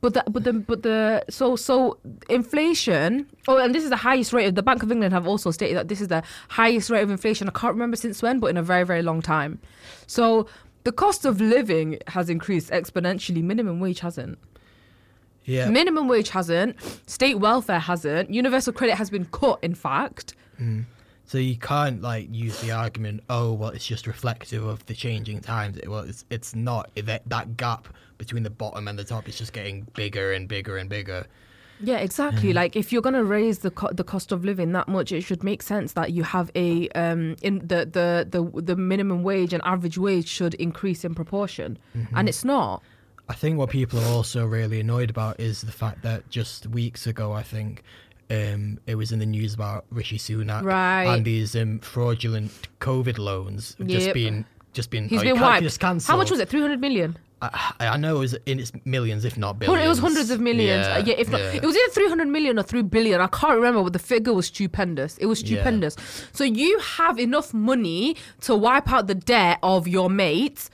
But 0.00 0.14
the, 0.14 0.22
but 0.30 0.44
the 0.44 0.52
but 0.52 0.84
the 0.84 1.24
so 1.28 1.56
so 1.56 1.98
inflation. 2.28 3.26
Oh, 3.48 3.58
and 3.58 3.74
this 3.74 3.82
is 3.82 3.90
the 3.90 3.96
highest 3.96 4.32
rate. 4.32 4.46
Of, 4.46 4.54
the 4.54 4.62
Bank 4.62 4.84
of 4.84 4.92
England 4.92 5.12
have 5.12 5.26
also 5.26 5.50
stated 5.50 5.76
that 5.76 5.88
this 5.88 6.00
is 6.00 6.06
the 6.06 6.22
highest 6.48 6.90
rate 6.90 7.02
of 7.02 7.10
inflation. 7.10 7.48
I 7.48 7.50
can't 7.50 7.74
remember 7.74 7.96
since 7.96 8.22
when, 8.22 8.38
but 8.38 8.46
in 8.46 8.56
a 8.56 8.62
very 8.62 8.84
very 8.84 9.02
long 9.02 9.20
time. 9.20 9.58
So 10.06 10.46
the 10.84 10.92
cost 10.92 11.24
of 11.24 11.40
living 11.40 11.98
has 12.06 12.30
increased 12.30 12.70
exponentially. 12.70 13.42
Minimum 13.42 13.80
wage 13.80 13.98
hasn't. 13.98 14.38
Yeah. 15.44 15.68
Minimum 15.70 16.06
wage 16.06 16.30
hasn't. 16.30 16.76
State 17.10 17.40
welfare 17.40 17.80
hasn't. 17.80 18.30
Universal 18.30 18.74
credit 18.74 18.94
has 18.94 19.10
been 19.10 19.24
cut. 19.24 19.58
In 19.60 19.74
fact. 19.74 20.36
Hmm. 20.56 20.82
So 21.28 21.36
you 21.36 21.56
can't 21.56 22.00
like 22.00 22.26
use 22.34 22.58
the 22.62 22.70
argument, 22.72 23.22
oh 23.28 23.52
well, 23.52 23.68
it's 23.68 23.86
just 23.86 24.06
reflective 24.06 24.64
of 24.64 24.84
the 24.86 24.94
changing 24.94 25.40
times. 25.40 25.76
It- 25.76 25.88
Well, 25.88 26.00
it's 26.08 26.24
it's 26.30 26.54
not. 26.54 26.90
That 26.96 27.22
that 27.28 27.46
gap 27.58 27.86
between 28.16 28.42
the 28.44 28.50
bottom 28.62 28.88
and 28.88 28.98
the 28.98 29.04
top 29.04 29.28
is 29.28 29.36
just 29.36 29.52
getting 29.52 29.86
bigger 29.94 30.32
and 30.32 30.48
bigger 30.48 30.78
and 30.78 30.88
bigger. 30.88 31.26
Yeah, 31.80 31.98
exactly. 31.98 32.52
Like 32.54 32.74
if 32.76 32.92
you're 32.92 33.02
gonna 33.02 33.22
raise 33.22 33.58
the 33.58 33.70
co- 33.70 33.92
the 33.92 34.04
cost 34.04 34.32
of 34.32 34.42
living 34.42 34.72
that 34.72 34.88
much, 34.88 35.12
it 35.12 35.20
should 35.20 35.44
make 35.44 35.62
sense 35.62 35.92
that 35.92 36.12
you 36.12 36.22
have 36.24 36.50
a 36.56 36.88
um 37.02 37.36
in 37.42 37.58
the 37.58 37.80
the 37.96 38.26
the 38.34 38.62
the 38.62 38.74
minimum 38.76 39.22
wage 39.22 39.52
and 39.52 39.62
average 39.66 39.98
wage 39.98 40.26
should 40.28 40.54
increase 40.54 41.04
in 41.04 41.14
proportion, 41.14 41.78
and 42.16 42.26
it's 42.28 42.42
not. 42.44 42.82
I 43.30 43.34
think 43.34 43.58
what 43.58 43.68
people 43.68 43.98
are 44.00 44.08
also 44.18 44.46
really 44.46 44.80
annoyed 44.80 45.10
about 45.10 45.38
is 45.38 45.60
the 45.60 45.70
fact 45.82 46.00
that 46.02 46.30
just 46.30 46.66
weeks 46.68 47.06
ago, 47.06 47.32
I 47.32 47.42
think. 47.42 47.82
Um, 48.30 48.78
it 48.86 48.94
was 48.94 49.10
in 49.12 49.18
the 49.20 49.26
news 49.26 49.54
about 49.54 49.86
Rishi 49.90 50.18
Sunak 50.18 50.62
Right. 50.62 51.04
and 51.04 51.24
these 51.24 51.56
um, 51.56 51.78
fraudulent 51.78 52.50
COVID 52.80 53.18
loans 53.18 53.74
just 53.86 54.12
being 54.12 54.44
just 54.74 54.90
being 54.90 55.08
He's 55.08 55.20
oh, 55.20 55.24
been 55.24 55.40
wiped. 55.40 55.62
just 55.62 55.80
cancel. 55.80 56.12
How 56.12 56.18
much 56.18 56.30
was 56.30 56.38
it? 56.40 56.48
300 56.48 56.78
million? 56.80 57.16
I, 57.40 57.72
I 57.80 57.96
know 57.96 58.16
it 58.16 58.18
was 58.18 58.34
in 58.46 58.58
its 58.60 58.72
millions, 58.84 59.24
if 59.24 59.38
not 59.38 59.58
billions. 59.60 59.84
It 59.84 59.88
was 59.88 59.98
hundreds 60.00 60.30
of 60.30 60.40
millions. 60.40 60.86
Yeah, 60.86 60.96
Uh, 60.96 61.04
Yeah, 61.06 61.14
if 61.16 61.30
not, 61.30 61.40
yeah. 61.40 61.52
it 61.54 61.62
was 61.62 61.74
either 61.76 61.92
300 61.92 62.28
million 62.28 62.58
or 62.58 62.62
3 62.64 62.82
billion. 62.82 63.20
I 63.20 63.28
can't 63.28 63.54
remember, 63.54 63.82
but 63.84 63.92
the 63.92 63.98
figure 63.98 64.34
was 64.34 64.46
stupendous. 64.48 65.16
It 65.18 65.26
was 65.26 65.40
Yeah. 65.40 65.46
stupendous. 65.60 65.96
So 66.32 66.44
you 66.44 66.78
have 66.80 67.18
enough 67.18 67.54
money 67.54 68.16
to 68.42 68.54
wipe 68.56 68.92
out 68.92 69.06
the 69.06 69.14
debt 69.14 69.58
of 69.62 69.88
your 69.88 70.10
mates, 70.10 70.68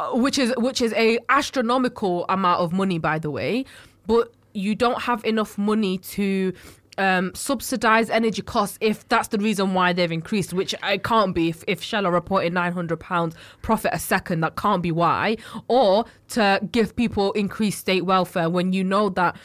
uh, 0.00 0.12
which 0.12 0.38
is 0.38 0.54
which 0.56 0.80
is 0.80 0.92
a 0.94 1.18
astronomical 1.28 2.24
amount 2.28 2.60
of 2.60 2.72
money, 2.72 2.98
by 2.98 3.18
the 3.18 3.30
way. 3.30 3.64
But 4.06 4.32
you 4.52 4.74
don't 4.76 5.02
have 5.02 5.24
enough 5.24 5.58
money 5.58 5.98
to 5.98 6.52
um, 6.98 7.34
subsidize 7.34 8.10
energy 8.10 8.42
costs 8.42 8.78
if 8.80 9.08
that's 9.08 9.28
the 9.28 9.38
reason 9.38 9.74
why 9.74 9.92
they've 9.92 10.12
increased, 10.12 10.52
which 10.52 10.74
it 10.82 11.04
can't 11.04 11.34
be. 11.34 11.48
If, 11.48 11.64
if 11.66 11.82
Shell 11.82 12.06
are 12.06 12.10
reporting 12.10 12.52
£900 12.52 13.34
profit 13.62 13.90
a 13.92 13.98
second, 13.98 14.40
that 14.40 14.56
can't 14.56 14.82
be 14.82 14.92
why. 14.92 15.36
Or 15.68 16.04
to 16.30 16.60
give 16.70 16.96
people 16.96 17.32
increased 17.32 17.78
state 17.80 18.04
welfare 18.04 18.48
when 18.48 18.72
you 18.72 18.84
know 18.84 19.08
that 19.10 19.36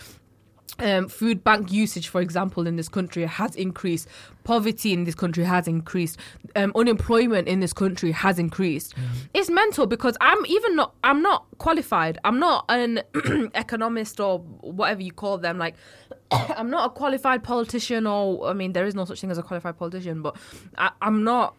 um, 0.79 1.07
food 1.07 1.43
bank 1.43 1.71
usage, 1.71 2.07
for 2.07 2.21
example, 2.21 2.67
in 2.67 2.75
this 2.75 2.89
country 2.89 3.25
has 3.25 3.55
increased. 3.55 4.07
Poverty 4.43 4.93
in 4.93 5.03
this 5.03 5.15
country 5.15 5.43
has 5.43 5.67
increased. 5.67 6.17
Um, 6.55 6.71
unemployment 6.75 7.47
in 7.47 7.59
this 7.59 7.73
country 7.73 8.11
has 8.11 8.39
increased. 8.39 8.95
It's 9.33 9.49
mental 9.49 9.85
because 9.85 10.17
I'm 10.21 10.45
even 10.45 10.75
not. 10.75 10.95
I'm 11.03 11.21
not 11.21 11.45
qualified. 11.57 12.17
I'm 12.23 12.39
not 12.39 12.65
an 12.69 13.01
economist 13.55 14.19
or 14.19 14.39
whatever 14.39 15.01
you 15.01 15.11
call 15.11 15.37
them. 15.37 15.57
Like, 15.57 15.75
I'm 16.31 16.69
not 16.69 16.87
a 16.87 16.89
qualified 16.89 17.43
politician, 17.43 18.07
or 18.07 18.47
I 18.49 18.53
mean, 18.53 18.73
there 18.73 18.85
is 18.85 18.95
no 18.95 19.05
such 19.05 19.21
thing 19.21 19.31
as 19.31 19.37
a 19.37 19.43
qualified 19.43 19.77
politician. 19.77 20.21
But 20.21 20.37
I, 20.77 20.91
I'm 21.01 21.23
not. 21.23 21.55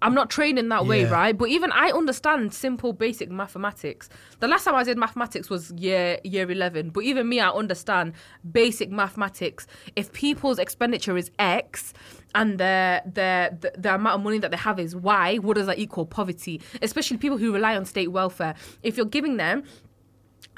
I'm 0.00 0.14
not 0.14 0.30
trained 0.30 0.58
in 0.60 0.68
that 0.68 0.86
way, 0.86 1.02
Yeah. 1.02 1.10
right? 1.10 1.36
But 1.36 1.48
even 1.48 1.72
I 1.72 1.90
understand 1.90 2.54
simple, 2.54 2.92
basic 2.92 3.30
mathematics. 3.30 4.08
The 4.38 4.46
last 4.46 4.64
time 4.64 4.76
I 4.76 4.84
did 4.84 4.96
mathematics 4.96 5.50
was 5.50 5.72
year 5.72 6.18
year 6.22 6.48
eleven. 6.50 6.90
But 6.90 7.02
even 7.04 7.28
me, 7.28 7.40
I 7.40 7.50
understand 7.50 8.12
basic 8.52 8.90
mathematics. 8.90 9.66
If 9.96 10.12
people's 10.12 10.58
expenditure 10.60 11.16
is 11.16 11.30
X 11.38 11.94
and 12.34 12.58
their 12.58 13.02
their 13.06 13.56
the, 13.60 13.72
the 13.76 13.94
amount 13.96 14.14
of 14.16 14.20
money 14.22 14.38
that 14.38 14.50
they 14.52 14.56
have 14.56 14.78
is 14.78 14.94
Y, 14.94 15.36
what 15.38 15.56
does 15.56 15.66
that 15.66 15.78
equal? 15.80 16.06
Poverty. 16.06 16.60
Especially 16.80 17.16
people 17.16 17.38
who 17.38 17.52
rely 17.52 17.76
on 17.76 17.84
state 17.84 18.08
welfare. 18.12 18.54
If 18.84 18.96
you're 18.96 19.06
giving 19.06 19.36
them 19.36 19.64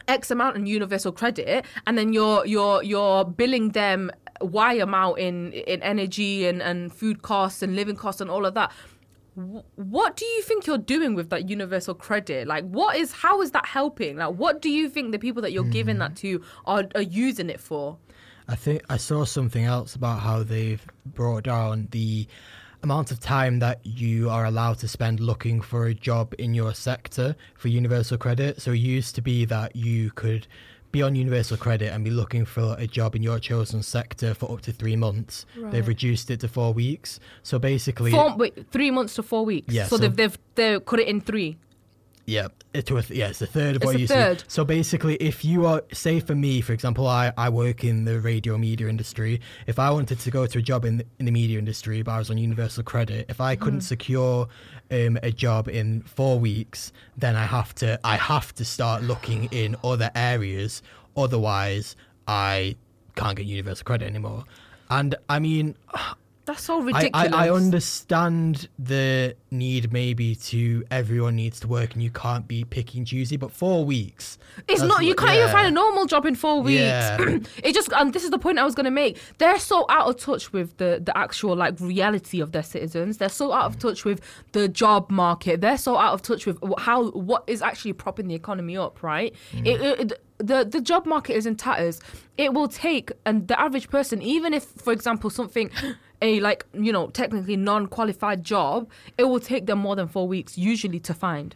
X 0.09 0.31
amount 0.31 0.57
in 0.57 0.67
universal 0.67 1.13
credit, 1.13 1.65
and 1.87 1.97
then 1.97 2.13
you're 2.13 2.45
you're 2.47 2.83
you're 2.83 3.25
billing 3.25 3.71
them 3.71 4.11
Y 4.43 4.75
amount 4.75 5.19
in 5.19 5.53
in 5.53 5.83
energy 5.83 6.47
and 6.47 6.63
and 6.63 6.93
food 6.93 7.23
costs 7.23 7.63
and 7.63 7.77
living 7.77 7.97
costs 7.97 8.21
and 8.21 8.31
all 8.31 8.45
of 8.47 8.55
that. 8.55 8.71
Wh- 9.41 9.79
What 9.79 10.17
do 10.17 10.25
you 10.25 10.43
think 10.43 10.67
you're 10.67 10.79
doing 10.79 11.15
with 11.15 11.31
that 11.31 11.49
universal 11.49 11.95
credit? 11.95 12.47
Like, 12.47 12.65
what 12.65 12.97
is 12.97 13.13
how 13.13 13.43
is 13.43 13.51
that 13.53 13.67
helping? 13.67 14.17
Like, 14.17 14.35
what 14.35 14.63
do 14.63 14.71
you 14.71 14.89
think 14.89 15.13
the 15.13 15.19
people 15.19 15.43
that 15.43 15.53
you're 15.53 15.65
giving 15.65 15.99
that 15.99 16.15
mm-hmm. 16.15 16.39
to 16.39 16.45
are 16.67 16.85
are 16.95 17.03
using 17.03 17.51
it 17.51 17.61
for? 17.61 17.99
I 18.49 18.57
think 18.57 18.83
I 18.89 18.97
saw 18.97 19.25
something 19.25 19.65
else 19.65 19.95
about 19.95 20.21
how 20.21 20.43
they've 20.43 20.85
brought 21.07 21.45
down 21.45 21.89
the 21.93 22.27
amount 22.83 23.11
of 23.11 23.21
time 23.21 23.59
that 23.59 23.79
you 23.85 24.31
are 24.31 24.45
allowed 24.45 24.79
to 24.79 24.89
spend 24.89 25.21
looking 25.21 25.61
for 25.61 25.87
a 25.87 25.95
job 25.95 26.35
in 26.39 26.55
your 26.55 26.75
sector 26.75 27.37
for 27.57 27.69
universal 27.69 28.17
credit. 28.17 28.61
So 28.61 28.73
it 28.73 28.79
used 28.79 29.15
to 29.17 29.23
be 29.23 29.45
that 29.45 29.77
you 29.77 30.11
could 30.13 30.47
be 30.93 31.03
on 31.03 31.15
universal 31.15 31.57
credit 31.57 31.93
and 31.93 32.05
be 32.05 32.11
looking 32.11 32.45
for 32.45 32.75
a 32.79 32.87
job 32.87 33.15
in 33.15 33.23
your 33.23 33.39
chosen 33.39 33.83
sector 33.83 34.35
for 34.35 34.51
up 34.51 34.61
to 34.63 34.73
three 34.73 34.97
months. 34.97 35.47
They've 35.57 35.87
reduced 35.87 36.31
it 36.31 36.41
to 36.41 36.49
four 36.49 36.73
weeks. 36.73 37.21
So 37.43 37.59
basically, 37.59 38.11
Four, 38.11 38.37
wait, 38.37 38.67
three 38.71 38.91
months 38.91 39.15
to 39.15 39.23
four 39.23 39.45
weeks. 39.45 39.73
Yeah, 39.73 39.85
So, 39.87 39.97
so- 39.97 40.03
they've 40.03 40.17
they've 40.17 40.39
they 40.55 40.81
cut 40.81 41.01
it 41.01 41.09
in 41.09 41.21
three. 41.21 41.59
Yeah, 42.27 42.49
to 42.75 42.99
a 42.99 43.03
th- 43.03 43.19
yeah, 43.19 43.29
it's 43.29 43.43
a 43.43 43.47
third 43.47 43.75
of 43.75 43.83
It's 43.83 43.87
what 43.87 43.99
you 43.99 44.07
third. 44.07 44.41
see. 44.41 44.47
So 44.47 44.65
basically, 44.65 45.17
if 45.17 45.45
you 45.45 45.67
are, 45.67 45.83
say 45.93 46.21
for 46.21 46.37
me, 46.37 46.61
for 46.61 46.73
example, 46.73 47.09
I, 47.09 47.33
I 47.37 47.49
work 47.49 47.83
in 47.83 48.05
the 48.05 48.21
radio 48.21 48.57
media 48.57 48.87
industry. 48.87 49.41
If 49.67 49.81
I 49.81 49.91
wanted 49.91 50.21
to 50.21 50.31
go 50.31 50.47
to 50.47 50.59
a 50.59 50.63
job 50.63 50.85
in 50.85 50.99
the, 50.99 51.07
in 51.19 51.27
the 51.27 51.33
media 51.33 51.59
industry, 51.59 52.03
but 52.03 52.13
I 52.13 52.19
was 52.19 52.31
on 52.31 52.39
universal 52.39 52.85
credit, 52.85 53.27
if 53.29 53.41
I 53.41 53.57
couldn't 53.57 53.81
mm. 53.81 53.85
secure 53.85 54.47
um, 54.91 55.19
a 55.23 55.31
job 55.31 55.69
in 55.69 56.03
four 56.03 56.39
weeks, 56.39 56.93
then 57.17 57.37
I 57.37 57.45
have 57.45 57.75
to 57.77 57.99
I 58.05 58.17
have 58.17 58.55
to 58.57 58.65
start 58.65 59.03
looking 59.03 59.45
in 59.53 59.77
other 59.85 60.11
areas. 60.15 60.83
Otherwise, 61.17 61.97
I 62.27 62.77
can't 63.17 63.37
get 63.37 63.47
universal 63.47 63.85
credit 63.85 64.07
anymore. 64.07 64.45
And 64.89 65.15
I 65.29 65.39
mean, 65.39 65.77
That's 66.51 66.65
so 66.65 66.81
I, 66.81 66.85
ridiculous. 66.85 67.33
I, 67.33 67.47
I 67.47 67.51
understand 67.51 68.69
the 68.77 69.37
need 69.53 69.93
maybe 69.93 70.35
to 70.35 70.85
everyone 70.91 71.37
needs 71.37 71.61
to 71.61 71.69
work 71.69 71.95
and 71.95 72.03
you 72.03 72.11
can't 72.11 72.49
be 72.49 72.65
picky 72.65 72.99
and 72.99 73.07
choosy, 73.07 73.37
but 73.37 73.53
four 73.53 73.85
weeks. 73.85 74.37
It's 74.67 74.83
not. 74.83 75.05
You 75.05 75.15
can't 75.15 75.37
even 75.37 75.49
find 75.49 75.69
a 75.69 75.71
normal 75.71 76.07
job 76.07 76.27
in 76.27 76.35
four 76.35 76.61
weeks. 76.61 76.81
Yeah. 76.81 77.19
it 77.63 77.73
just 77.73 77.93
and 77.93 78.13
this 78.13 78.25
is 78.25 78.31
the 78.31 78.39
point 78.39 78.59
I 78.59 78.65
was 78.65 78.75
going 78.75 78.87
to 78.87 78.91
make. 78.91 79.17
They're 79.39 79.61
so 79.61 79.87
out 79.89 80.09
of 80.09 80.17
touch 80.17 80.53
with 80.53 80.77
the 80.79 81.01
the 81.01 81.17
actual 81.17 81.55
like 81.55 81.79
reality 81.79 82.41
of 82.41 82.51
their 82.51 82.65
citizens. 82.65 83.19
They're 83.19 83.29
so 83.29 83.53
out 83.53 83.67
of 83.67 83.77
mm. 83.77 83.83
touch 83.83 84.05
with 84.05 84.21
the 84.51 84.67
job 84.67 85.09
market. 85.09 85.61
They're 85.61 85.79
so 85.79 85.97
out 85.97 86.15
of 86.15 86.23
touch 86.23 86.47
with 86.47 86.59
how 86.79 87.13
what 87.13 87.45
is 87.47 87.63
actually 87.63 87.93
propping 87.93 88.27
the 88.27 88.35
economy 88.35 88.77
up. 88.77 89.05
Right. 89.05 89.37
Mm. 89.53 89.67
It, 89.67 90.01
it, 90.01 90.23
the 90.39 90.65
the 90.65 90.81
job 90.81 91.07
market 91.07 91.35
is 91.35 91.47
in 91.47 91.55
tatters. 91.55 92.01
It 92.37 92.55
will 92.55 92.69
take 92.69 93.13
and 93.25 93.47
the 93.47 93.61
average 93.61 93.89
person, 93.89 94.21
even 94.21 94.53
if 94.53 94.65
for 94.65 94.93
example 94.93 95.31
something. 95.31 95.71
A 96.23 96.41
like 96.41 96.67
you 96.73 96.93
know 96.93 97.09
technically 97.09 97.57
non-qualified 97.57 98.45
job, 98.45 98.89
it 99.17 99.25
will 99.25 99.41
take 99.41 99.67
them 99.67 99.79
more 99.79 99.97
than 99.97 100.09
four 100.09 100.29
weeks 100.29 100.59
usually 100.59 101.01
to 101.01 101.15
find. 101.15 101.55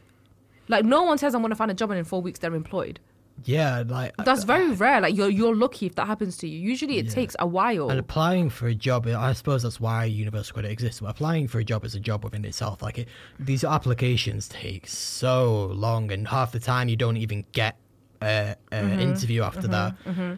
Like 0.68 0.84
no 0.84 1.02
one 1.02 1.18
says 1.18 1.34
I'm 1.34 1.42
gonna 1.42 1.54
find 1.54 1.70
a 1.70 1.74
job 1.74 1.90
and 1.90 1.98
in 1.98 2.04
four 2.04 2.22
weeks 2.22 2.38
they're 2.38 2.54
employed. 2.54 3.00
Yeah, 3.44 3.82
like 3.86 4.16
That's 4.18 4.44
very 4.44 4.70
rare. 4.70 5.00
Like 5.00 5.16
you're 5.16 5.28
you're 5.28 5.56
lucky 5.56 5.86
if 5.86 5.96
that 5.96 6.06
happens 6.06 6.36
to 6.38 6.48
you. 6.48 6.56
Usually 6.58 6.98
it 6.98 7.06
Yeah. 7.06 7.10
takes 7.12 7.34
a 7.40 7.46
while. 7.46 7.90
and 7.90 7.98
applying 7.98 8.48
for 8.48 8.68
a 8.68 8.74
job, 8.74 9.06
I 9.08 9.32
suppose 9.32 9.64
that's 9.64 9.80
why 9.80 10.04
universal 10.04 10.54
credit 10.54 10.70
exists. 10.70 11.00
But 11.00 11.08
applying 11.10 11.48
for 11.48 11.58
a 11.58 11.64
job 11.64 11.84
is 11.84 11.94
a 11.96 12.00
job 12.00 12.22
within 12.24 12.44
itself. 12.44 12.80
Like 12.80 12.98
it, 13.00 13.08
these 13.38 13.64
applications 13.64 14.48
take 14.48 14.86
so 14.86 15.66
long, 15.66 16.12
and 16.12 16.28
half 16.28 16.52
the 16.52 16.60
time 16.60 16.88
you 16.88 16.96
don't 16.96 17.16
even 17.16 17.44
get 17.52 17.76
uh, 18.22 18.54
an 18.72 19.00
interview 19.00 19.42
after 19.42 19.68
that. 19.68 19.94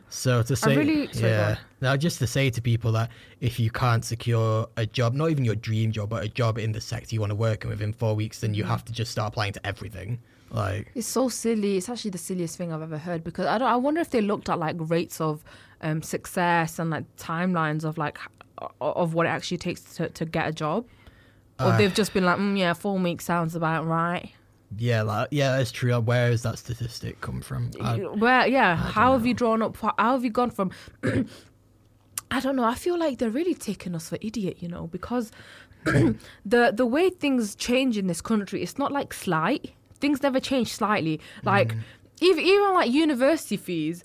So 0.08 0.42
to 0.42 0.56
say, 0.56 0.70
Mm-hmm. 0.76 0.78
really- 0.78 1.10
yeah, 1.14 1.56
now 1.80 1.96
just 1.96 2.18
to 2.20 2.26
say 2.26 2.50
to 2.50 2.60
people 2.62 2.92
that 2.92 3.10
if 3.40 3.60
you 3.60 3.70
can't 3.70 4.04
secure 4.04 4.68
a 4.76 4.86
job, 4.86 5.14
not 5.14 5.30
even 5.30 5.44
your 5.44 5.54
dream 5.56 5.92
job, 5.92 6.08
but 6.10 6.24
a 6.24 6.28
job 6.28 6.58
in 6.58 6.72
the 6.72 6.80
sector 6.80 7.14
you 7.14 7.20
want 7.20 7.30
to 7.30 7.36
work 7.36 7.64
in 7.64 7.70
within 7.70 7.92
four 7.92 8.14
weeks, 8.16 8.40
then 8.40 8.54
you 8.54 8.62
Mm-hmm. 8.62 8.70
have 8.72 8.84
to 8.86 8.92
just 8.92 9.12
start 9.12 9.28
applying 9.32 9.52
to 9.52 9.66
everything. 9.66 10.18
Like, 10.50 10.92
It's 10.94 11.08
so 11.08 11.28
silly. 11.28 11.76
It's 11.76 11.88
actually 11.88 12.12
the 12.12 12.18
silliest 12.18 12.56
thing 12.56 12.72
I've 12.72 12.82
ever 12.82 12.98
heard 12.98 13.24
because 13.24 13.46
I 13.46 13.58
don't. 13.58 13.68
I 13.68 13.76
wonder 13.76 14.00
if 14.00 14.10
they 14.10 14.20
looked 14.20 14.48
at 14.48 14.58
like 14.60 14.76
rates 14.78 15.20
of 15.20 15.42
um, 15.82 16.02
success 16.02 16.78
and 16.78 16.88
like 16.90 17.04
timelines 17.16 17.84
of 17.84 17.98
like 17.98 18.18
of 18.80 19.12
what 19.12 19.26
it 19.26 19.30
actually 19.30 19.58
takes 19.58 19.82
to, 19.96 20.08
to 20.10 20.24
get 20.24 20.48
a 20.48 20.52
job, 20.52 20.86
or 21.60 21.66
Uh, 21.72 21.76
they've 21.76 21.92
just 21.92 22.14
been 22.14 22.24
like, 22.24 22.38
mm, 22.38 22.56
yeah, 22.56 22.72
four 22.74 22.96
weeks 22.98 23.24
sounds 23.26 23.54
about 23.54 23.86
right. 23.86 24.30
Yeah, 24.78 25.02
like, 25.02 25.28
yeah, 25.30 25.56
that's 25.56 25.70
true. 25.72 25.98
Where 26.00 26.30
has 26.30 26.42
that 26.42 26.58
statistic 26.58 27.20
come 27.20 27.40
from? 27.40 27.70
I- 27.80 27.96
Where 27.98 28.46
yeah, 28.46 28.76
how 28.76 29.12
have 29.12 29.24
you 29.26 29.34
drawn 29.34 29.62
up? 29.62 29.76
How 29.76 30.12
have 30.12 30.24
you 30.24 30.30
gone 30.30 30.50
from? 30.50 30.70
I 32.30 32.40
don't 32.40 32.56
know. 32.56 32.64
I 32.64 32.74
feel 32.74 32.98
like 32.98 33.18
they're 33.18 33.30
really 33.30 33.54
taking 33.54 33.94
us 33.94 34.08
for 34.08 34.18
idiot, 34.20 34.56
you 34.60 34.68
know, 34.68 34.88
because 34.88 35.30
the 35.84 36.72
the 36.74 36.86
way 36.86 37.10
things 37.10 37.54
change 37.54 37.96
in 37.96 38.06
this 38.08 38.20
country, 38.20 38.62
it's 38.62 38.78
not 38.78 38.90
like 38.92 39.12
slight. 39.14 39.72
Things 40.00 40.22
never 40.22 40.40
change 40.40 40.72
slightly. 40.72 41.20
Like 41.44 41.68
Mm. 41.74 41.80
even 42.20 42.44
even 42.44 42.72
like 42.74 42.90
university 42.90 43.56
fees. 43.56 44.02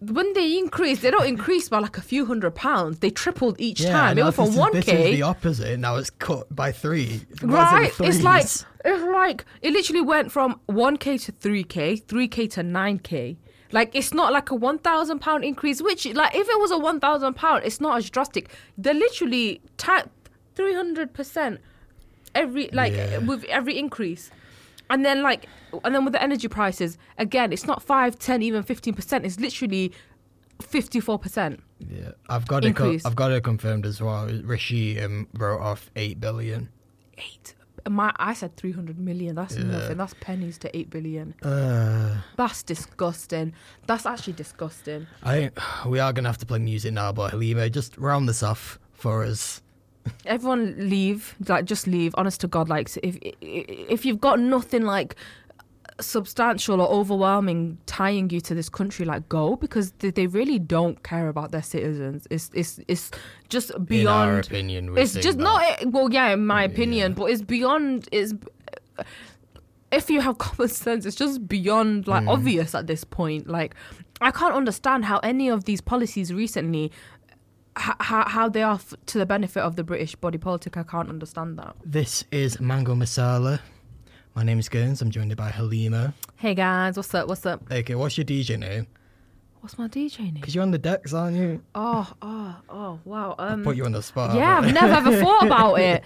When 0.00 0.32
they 0.32 0.56
increase, 0.58 1.02
they 1.02 1.10
don't 1.10 1.26
increase 1.36 1.68
by 1.68 1.78
like 1.78 1.98
a 1.98 2.02
few 2.02 2.24
hundred 2.26 2.54
pounds. 2.54 2.98
They 3.00 3.10
tripled 3.10 3.60
each 3.60 3.84
time. 3.84 4.18
It 4.18 4.22
went 4.22 4.34
from 4.34 4.56
one 4.56 4.72
This 4.72 4.88
is 4.88 4.90
k 4.90 5.12
the 5.14 5.22
opposite. 5.22 5.78
Now 5.78 5.96
it's 5.96 6.10
cut 6.10 6.54
by 6.54 6.72
three. 6.72 7.20
Why 7.42 7.84
is 7.84 7.90
it 7.90 8.00
right 8.00 8.08
it's 8.08 8.22
like? 8.22 8.46
It's 8.84 9.02
like 9.04 9.44
it 9.62 9.72
literally 9.72 10.00
went 10.00 10.32
from 10.32 10.58
1k 10.68 11.22
to 11.24 11.32
3k 11.32 12.02
3k 12.04 12.50
to 12.50 12.62
9k 12.62 13.36
like 13.72 13.94
it's 13.94 14.12
not 14.14 14.32
like 14.32 14.50
a 14.50 14.54
1000 14.54 15.18
pound 15.20 15.44
increase 15.44 15.80
which 15.82 16.06
like 16.14 16.34
if 16.34 16.48
it 16.48 16.58
was 16.58 16.70
a 16.70 16.78
1000 16.78 17.34
pound 17.34 17.62
it's 17.64 17.80
not 17.80 17.96
as 17.98 18.08
drastic 18.10 18.50
they're 18.78 18.94
literally 18.94 19.60
ta- 19.76 20.04
300% 20.56 21.58
every 22.34 22.68
like 22.72 22.92
Yeah. 22.92 23.18
with 23.18 23.44
every 23.44 23.78
increase 23.78 24.30
and 24.88 25.04
then 25.04 25.22
like 25.22 25.46
and 25.84 25.94
then 25.94 26.04
with 26.04 26.12
the 26.12 26.22
energy 26.22 26.48
prices 26.48 26.98
again 27.18 27.52
it's 27.52 27.66
not 27.66 27.82
5 27.82 28.18
10 28.18 28.42
even 28.42 28.62
15% 28.64 29.24
it's 29.24 29.38
literally 29.40 29.92
54% 30.60 31.58
Yeah, 31.88 32.10
I've 32.28 32.46
got 32.46 32.64
it. 32.64 32.76
Co- 32.76 32.98
I've 33.04 33.16
got 33.16 33.32
it 33.32 33.42
confirmed 33.42 33.86
as 33.86 34.02
well. 34.02 34.26
Rishi 34.44 35.00
um, 35.00 35.26
wrote 35.32 35.60
off 35.60 35.90
eight 35.96 36.20
billion. 36.20 36.68
8 37.16 37.54
my 37.88 38.12
I 38.16 38.34
said 38.34 38.56
300 38.56 38.98
million. 38.98 39.34
That's 39.34 39.56
Yeah. 39.56 39.64
nothing. 39.64 39.96
That's 39.96 40.14
pennies 40.20 40.58
to 40.58 40.76
8 40.76 40.90
billion. 40.90 41.34
Uh, 41.42 42.20
That's 42.36 42.62
disgusting. 42.62 43.52
That's 43.86 44.06
actually 44.06 44.34
disgusting. 44.34 45.06
I 45.22 45.34
think 45.34 45.58
we 45.86 45.98
are 46.00 46.12
gonna 46.12 46.28
have 46.28 46.38
to 46.38 46.46
play 46.46 46.58
music 46.58 46.92
now, 46.92 47.12
but 47.12 47.30
Halima, 47.32 47.70
just 47.70 47.96
round 47.98 48.28
this 48.28 48.42
off 48.42 48.78
for 48.92 49.24
us. 49.24 49.62
Everyone 50.26 50.74
leave. 50.88 51.34
Like 51.46 51.64
just 51.66 51.86
leave. 51.86 52.14
Honest 52.16 52.40
to 52.40 52.48
God, 52.48 52.68
like 52.68 52.90
if 53.02 53.18
if 53.40 54.04
you've 54.04 54.20
got 54.20 54.40
nothing 54.40 54.82
like 54.82 55.14
substantial 56.00 56.80
or 56.80 56.88
overwhelming 56.88 57.78
tying 57.86 58.28
you 58.30 58.40
to 58.40 58.54
this 58.54 58.68
country 58.68 59.04
like 59.04 59.28
go 59.28 59.56
because 59.56 59.92
they, 59.98 60.10
they 60.10 60.26
really 60.26 60.58
don't 60.58 61.02
care 61.02 61.28
about 61.28 61.50
their 61.52 61.62
citizens 61.62 62.26
it's 62.30 62.50
it's 62.54 62.80
it's 62.88 63.10
just 63.48 63.70
in 63.70 63.76
our 63.76 63.84
beyond 63.84 64.46
opinion, 64.46 64.98
it's 64.98 65.14
just 65.14 65.38
that. 65.38 65.44
not 65.84 65.86
well 65.92 66.10
yeah 66.12 66.30
in 66.32 66.46
my 66.46 66.62
opinion 66.64 67.12
Yeah. 67.12 67.14
but 67.18 67.24
it's 67.26 67.42
beyond 67.42 68.08
it's 68.12 68.32
if 69.90 70.08
you 70.10 70.20
have 70.20 70.38
common 70.46 70.68
sense 70.68 71.04
it's 71.06 71.16
just 71.16 71.46
beyond 71.48 72.06
like 72.06 72.24
Mm. 72.24 72.30
obvious 72.32 72.74
at 72.74 72.86
this 72.86 73.04
point 73.04 73.48
like 73.48 73.74
i 74.20 74.30
can't 74.30 74.54
understand 74.54 75.04
how 75.04 75.18
any 75.20 75.48
of 75.48 75.64
these 75.64 75.80
policies 75.80 76.32
recently 76.32 76.92
how, 77.76 78.28
how 78.28 78.48
they 78.48 78.62
are 78.62 78.74
f- 78.74 78.94
to 79.06 79.18
the 79.18 79.24
benefit 79.26 79.60
of 79.62 79.76
the 79.76 79.84
british 79.84 80.14
body 80.16 80.38
politic 80.38 80.76
i 80.76 80.82
can't 80.82 81.08
understand 81.08 81.58
that 81.58 81.74
This 81.84 82.24
is 82.30 82.60
Mango 82.60 82.94
Masala. 82.94 83.60
My 84.40 84.46
name 84.46 84.58
is 84.58 84.70
Gurns. 84.70 85.02
I'm 85.02 85.10
joined 85.10 85.36
by 85.36 85.50
Halima. 85.50 86.14
hey 86.36 86.54
guys 86.54 86.96
what's 86.96 87.12
up 87.12 87.28
what's 87.28 87.44
up 87.44 87.60
Okay, 87.70 87.94
what's 87.94 88.16
your 88.16 88.24
DJ 88.24 88.58
name? 88.58 88.86
what's 89.60 89.76
my 89.76 89.86
dj 89.86 90.18
name 90.20 90.32
Because 90.32 90.54
you're 90.54 90.62
on 90.62 90.70
the 90.70 90.78
decks, 90.78 91.12
aren't 91.12 91.36
you? 91.36 91.62
oh 91.74 92.10
oh 92.22 92.56
oh 92.70 92.98
wow 93.04 93.34
um 93.38 93.62
Put 93.62 93.76
you 93.76 93.84
on 93.84 93.92
the 93.92 94.02
spot. 94.02 94.34
Yeah, 94.34 94.60
I've 94.60 94.72
never 94.72 94.94
ever 94.94 95.20
thought 95.20 95.44
about 95.44 95.74
it. 95.90 96.04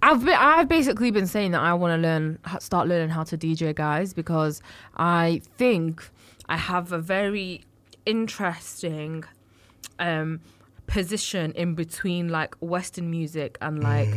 I've 0.00 0.24
been, 0.24 0.36
I've 0.38 0.70
basically 0.70 1.10
been 1.10 1.26
saying 1.26 1.50
that 1.50 1.60
I 1.60 1.74
want 1.74 1.92
to 1.92 1.98
learn, 1.98 2.38
start 2.60 2.88
learning 2.88 3.10
how 3.10 3.24
to 3.24 3.36
DJ, 3.36 3.74
guys, 3.74 4.14
because 4.14 4.62
I 4.96 5.42
think 5.58 6.08
I 6.48 6.56
have 6.56 6.92
a 6.92 6.98
very 6.98 7.66
interesting 8.06 9.24
um, 9.98 10.40
position 10.86 11.52
in 11.52 11.74
between 11.74 12.30
like 12.30 12.54
Western 12.60 13.10
music 13.10 13.58
and 13.60 13.82
like 13.82 14.08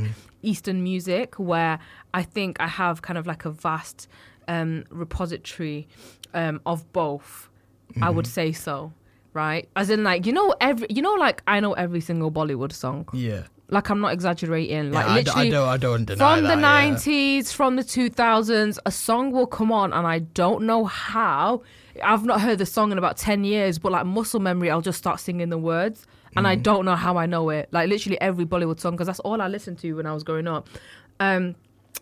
Eastern 0.43 0.83
music, 0.83 1.35
where 1.39 1.79
I 2.13 2.23
think 2.23 2.57
I 2.59 2.67
have 2.67 3.01
kind 3.01 3.17
of 3.17 3.25
like 3.25 3.45
a 3.45 3.49
vast 3.51 4.07
um, 4.47 4.83
repository 4.89 5.87
um, 6.33 6.61
of 6.65 6.91
both. 6.93 7.49
I 8.01 8.09
would 8.09 8.25
say 8.25 8.51
so, 8.53 8.91
right? 9.33 9.69
As 9.75 9.89
in, 9.91 10.03
like 10.03 10.25
you 10.25 10.33
know, 10.33 10.55
every 10.59 10.87
you 10.89 11.01
know, 11.01 11.13
like 11.13 11.43
I 11.47 11.59
know 11.59 11.73
every 11.73 12.01
single 12.01 12.31
Bollywood 12.31 12.71
song. 12.71 13.07
Yeah. 13.13 13.43
Like 13.69 13.89
I'm 13.89 14.01
not 14.01 14.13
exaggerating. 14.13 14.91
Like 14.91 15.05
yeah, 15.05 15.13
I, 15.13 15.21
d- 15.21 15.29
I 15.29 15.33
literally 15.33 15.49
don't. 15.51 15.69
I 15.69 15.77
don't 15.77 16.05
deny 16.05 16.35
from 16.35 16.43
the 16.43 16.55
that, 16.55 16.59
yeah. 16.59 16.95
90s, 16.95 17.53
from 17.53 17.75
the 17.75 17.83
2000s, 17.83 18.77
a 18.85 18.91
song 18.91 19.31
will 19.31 19.47
come 19.47 19.71
on, 19.71 19.93
and 19.93 20.05
I 20.07 20.19
don't 20.19 20.63
know 20.65 20.85
how. 20.85 21.61
I've 22.03 22.25
not 22.25 22.41
heard 22.41 22.57
the 22.57 22.65
song 22.65 22.91
in 22.91 22.97
about 22.97 23.17
10 23.17 23.43
years, 23.43 23.77
but 23.77 23.91
like 23.91 24.05
muscle 24.05 24.39
memory, 24.39 24.71
I'll 24.71 24.81
just 24.81 24.97
start 24.97 25.19
singing 25.19 25.49
the 25.49 25.57
words, 25.59 26.07
and 26.35 26.45
Mm. 26.45 26.49
I 26.49 26.55
don't 26.55 26.85
know 26.85 26.95
how 26.95 27.17
I 27.17 27.25
know 27.25 27.49
it. 27.49 27.69
Like 27.71 27.89
literally 27.89 28.19
every 28.21 28.45
Bollywood 28.45 28.79
song, 28.79 28.93
because 28.93 29.07
that's 29.07 29.19
all 29.21 29.41
I 29.41 29.47
listened 29.47 29.79
to 29.79 29.93
when 29.93 30.05
I 30.05 30.13
was 30.13 30.23
growing 30.23 30.47
up. 30.47 30.67
Um, 31.19 31.55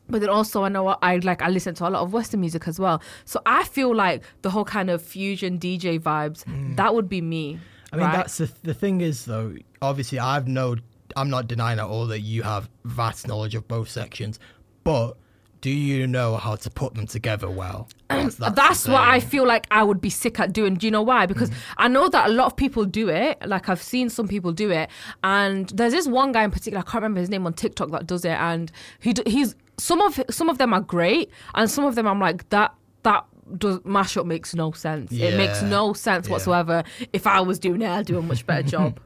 but 0.09 0.21
then 0.21 0.29
also 0.29 0.63
I 0.63 0.69
know 0.69 0.88
I 1.01 1.17
like. 1.17 1.41
I 1.41 1.50
listen 1.50 1.75
to 1.75 1.88
a 1.88 1.89
lot 1.89 2.01
of 2.01 2.13
Western 2.13 2.39
music 2.41 2.67
as 2.67 2.79
well, 2.79 3.01
so 3.25 3.41
I 3.45 3.63
feel 3.63 3.95
like 3.95 4.23
the 4.41 4.50
whole 4.50 4.65
kind 4.65 4.89
of 4.89 5.01
fusion 5.01 5.59
DJ 5.59 6.00
vibes 6.00 6.43
that 6.75 6.93
would 6.95 7.07
be 7.09 7.21
me. 7.21 7.53
Mm. 7.55 7.59
I 7.93 7.95
mean, 7.97 8.05
right? 8.05 8.15
that's 8.15 8.38
the 8.38 8.51
the 8.63 8.73
thing 8.73 9.01
is 9.01 9.25
though. 9.25 9.55
Obviously, 9.81 10.19
I've 10.19 10.47
no. 10.47 10.75
I'm 11.17 11.29
not 11.29 11.47
denying 11.47 11.77
at 11.77 11.85
all 11.85 12.07
that 12.07 12.21
you 12.21 12.41
have 12.43 12.69
vast 12.85 13.27
knowledge 13.27 13.53
of 13.53 13.67
both 13.67 13.89
sections, 13.89 14.39
but 14.85 15.17
do 15.62 15.70
you 15.70 16.08
know 16.08 16.38
how 16.38 16.56
to 16.56 16.70
put 16.70 16.96
them 16.96 17.06
together 17.08 17.50
well? 17.50 17.88
That's, 18.10 18.36
That's 18.36 18.88
what 18.88 19.01
I 19.01 19.20
feel 19.20 19.46
like 19.48 19.68
I 19.72 19.84
would 19.84 20.01
be 20.01 20.10
sick 20.10 20.39
at 20.39 20.51
doing. 20.53 20.75
Do 20.75 20.88
you 20.88 20.91
know 20.91 21.01
why? 21.03 21.25
Because 21.27 21.51
I 21.77 21.88
know 21.88 22.10
that 22.10 22.30
a 22.30 22.34
lot 22.34 22.48
of 22.48 22.56
people 22.56 22.84
do 22.86 23.10
it. 23.10 23.38
Like 23.48 23.70
I've 23.70 23.82
seen 23.82 24.10
some 24.10 24.27
people 24.27 24.51
do 24.51 24.72
it, 24.72 24.89
and 25.24 25.70
there's 25.70 25.94
this 25.94 26.07
one 26.07 26.31
guy 26.31 26.44
in 26.44 26.51
particular. 26.51 26.79
I 26.79 26.83
can't 26.83 26.96
remember 26.96 27.20
his 27.20 27.29
name 27.29 27.46
on 27.46 27.53
TikTok 27.53 27.92
that 27.92 28.07
does 28.07 28.25
it, 28.25 28.31
and 28.31 28.72
he 29.00 29.14
he's 29.25 29.55
some 29.77 30.01
of 30.01 30.20
some 30.29 30.50
of 30.50 30.57
them 30.57 30.74
are 30.74 30.81
great, 30.81 31.29
and 31.55 31.70
some 31.70 31.85
of 31.85 31.96
them 31.96 32.07
I'm 32.07 32.20
like 32.20 32.50
that 32.50 32.74
that 33.03 33.25
does 33.57 33.79
mashup 33.79 34.25
makes 34.25 34.55
no 34.55 34.72
sense. 34.72 35.12
It 35.12 35.35
makes 35.38 35.62
no 35.62 35.94
sense 35.94 36.27
Yeah. 36.27 36.31
whatsoever. 36.33 36.83
If 37.14 37.27
I 37.27 37.40
was 37.42 37.59
doing 37.59 37.81
it, 37.81 37.90
I'd 37.90 38.05
do 38.05 38.18
a 38.18 38.22
much 38.22 38.46
better 38.48 38.64
job. 38.68 39.00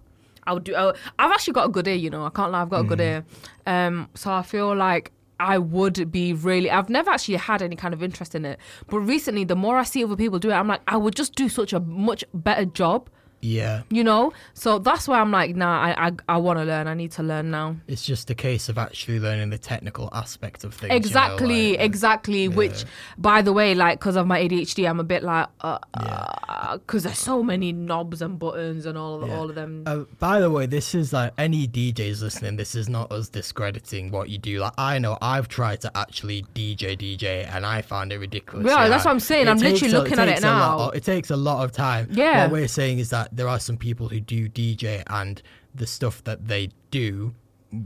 I 0.47 0.53
would 0.53 0.63
do. 0.63 0.75
I 0.75 0.89
I've 1.17 1.32
actually 1.32 1.53
got 1.53 1.65
a 1.65 1.69
good 1.69 1.88
ear, 1.88 1.95
you 1.95 2.10
know. 2.12 2.25
I 2.25 2.29
can't 2.29 2.51
lie. 2.51 2.62
I've 2.62 2.69
got 2.69 2.82
a 2.82 2.84
good 2.84 3.01
ear. 3.01 3.25
Um, 3.65 4.08
so 4.13 4.32
I 4.32 4.43
feel 4.43 4.75
like 4.75 5.12
I 5.39 5.58
would 5.58 6.12
be 6.12 6.34
really. 6.34 6.69
I've 6.71 6.89
never 6.89 7.12
actually 7.12 7.36
had 7.36 7.62
any 7.62 7.76
kind 7.76 7.93
of 7.93 8.02
interest 8.02 8.36
in 8.36 8.45
it, 8.45 8.60
but 8.88 9.00
recently, 9.00 9.43
the 9.43 9.56
more 9.56 9.78
I 9.78 9.84
see 9.84 10.04
other 10.04 10.15
people 10.15 10.39
do 10.39 10.52
it, 10.52 10.54
I'm 10.54 10.67
like, 10.67 10.82
I 10.88 10.98
would 10.98 11.15
just 11.15 11.36
do 11.36 11.50
such 11.50 11.74
a 11.74 11.80
much 11.80 12.24
better 12.34 12.65
job, 12.65 13.10
Yeah, 13.45 13.84
you 13.89 14.03
know. 14.03 14.34
So 14.53 14.79
that's 14.79 15.08
why 15.08 15.19
I'm 15.19 15.31
like, 15.31 15.55
nah, 15.55 15.79
I 15.81 16.08
I, 16.08 16.12
I 16.29 16.38
want 16.38 16.60
to 16.60 16.65
learn. 16.65 16.88
I 16.88 16.93
need 16.95 17.12
to 17.13 17.23
learn 17.23 17.51
now. 17.51 17.75
it's 17.88 18.03
just 18.05 18.29
a 18.29 18.36
case 18.36 18.69
of 18.69 18.77
actually 18.77 19.19
learning 19.19 19.49
the 19.51 19.58
technical 19.58 20.10
aspect 20.13 20.63
of 20.63 20.73
things. 20.73 20.84
you 20.84 20.89
know, 20.89 20.95
Exactly, 20.95 21.71
like- 21.71 21.79
exactly. 21.81 22.47
Which, 22.47 22.86
by 23.17 23.41
the 23.41 23.53
way, 23.53 23.75
like, 23.75 23.99
because 23.99 24.15
of 24.15 24.25
my 24.27 24.39
ADHD, 24.39 24.89
I'm 24.89 24.99
a 24.99 25.03
bit 25.03 25.23
like, 25.23 25.47
uh, 25.62 25.77
Yeah. 26.01 26.73
because 26.73 27.03
there's 27.03 27.19
so 27.19 27.43
many 27.43 27.71
knobs 27.71 28.21
and 28.21 28.39
buttons 28.39 28.86
and 28.86 28.97
all 28.97 29.21
of 29.23 29.29
Yeah. 29.29 29.38
all 29.38 29.49
of 29.49 29.55
them. 29.55 29.84
Uh, 29.86 29.99
by 30.19 30.39
the 30.39 30.49
way, 30.49 30.65
this 30.65 30.95
is 30.95 31.13
like 31.13 31.31
any 31.38 31.67
DJs 31.67 32.21
listening. 32.21 32.55
This 32.58 32.75
is 32.75 32.89
not 32.89 33.12
us 33.12 33.29
discrediting 33.29 34.12
what 34.12 34.29
you 34.29 34.38
do. 34.38 34.60
Like 34.60 34.73
I 34.77 34.97
know 34.99 35.17
I've 35.21 35.47
tried 35.47 35.81
to 35.81 35.91
actually 35.95 36.45
DJ 36.55 36.95
DJ, 36.97 37.47
and 37.53 37.65
I 37.65 37.81
found 37.81 38.12
it 38.12 38.17
ridiculous. 38.19 38.65
Yeah, 38.67 38.88
that's 38.88 39.05
what 39.05 39.12
I'm 39.12 39.19
saying. 39.19 39.47
I'm 39.47 39.58
literally 39.58 39.93
a- 39.93 39.97
looking 39.99 40.19
at 40.19 40.27
it 40.29 40.43
a 40.43 40.47
lot 40.47 40.77
now. 40.79 40.89
it 40.89 41.03
takes 41.03 41.29
a 41.29 41.36
lot 41.38 41.63
of 41.63 41.71
time. 41.71 42.08
Yeah. 42.12 42.43
What 42.43 42.51
we're 42.51 42.67
saying 42.67 42.99
is 42.99 43.10
that 43.10 43.35
there 43.36 43.48
are 43.48 43.60
some 43.60 43.78
people 43.78 44.10
who 44.10 44.19
do 44.19 44.50
DJ, 44.50 45.04
and 45.08 45.41
the 45.74 45.86
stuff 45.88 46.24
that 46.24 46.48
they 46.48 46.69
do, 46.91 47.34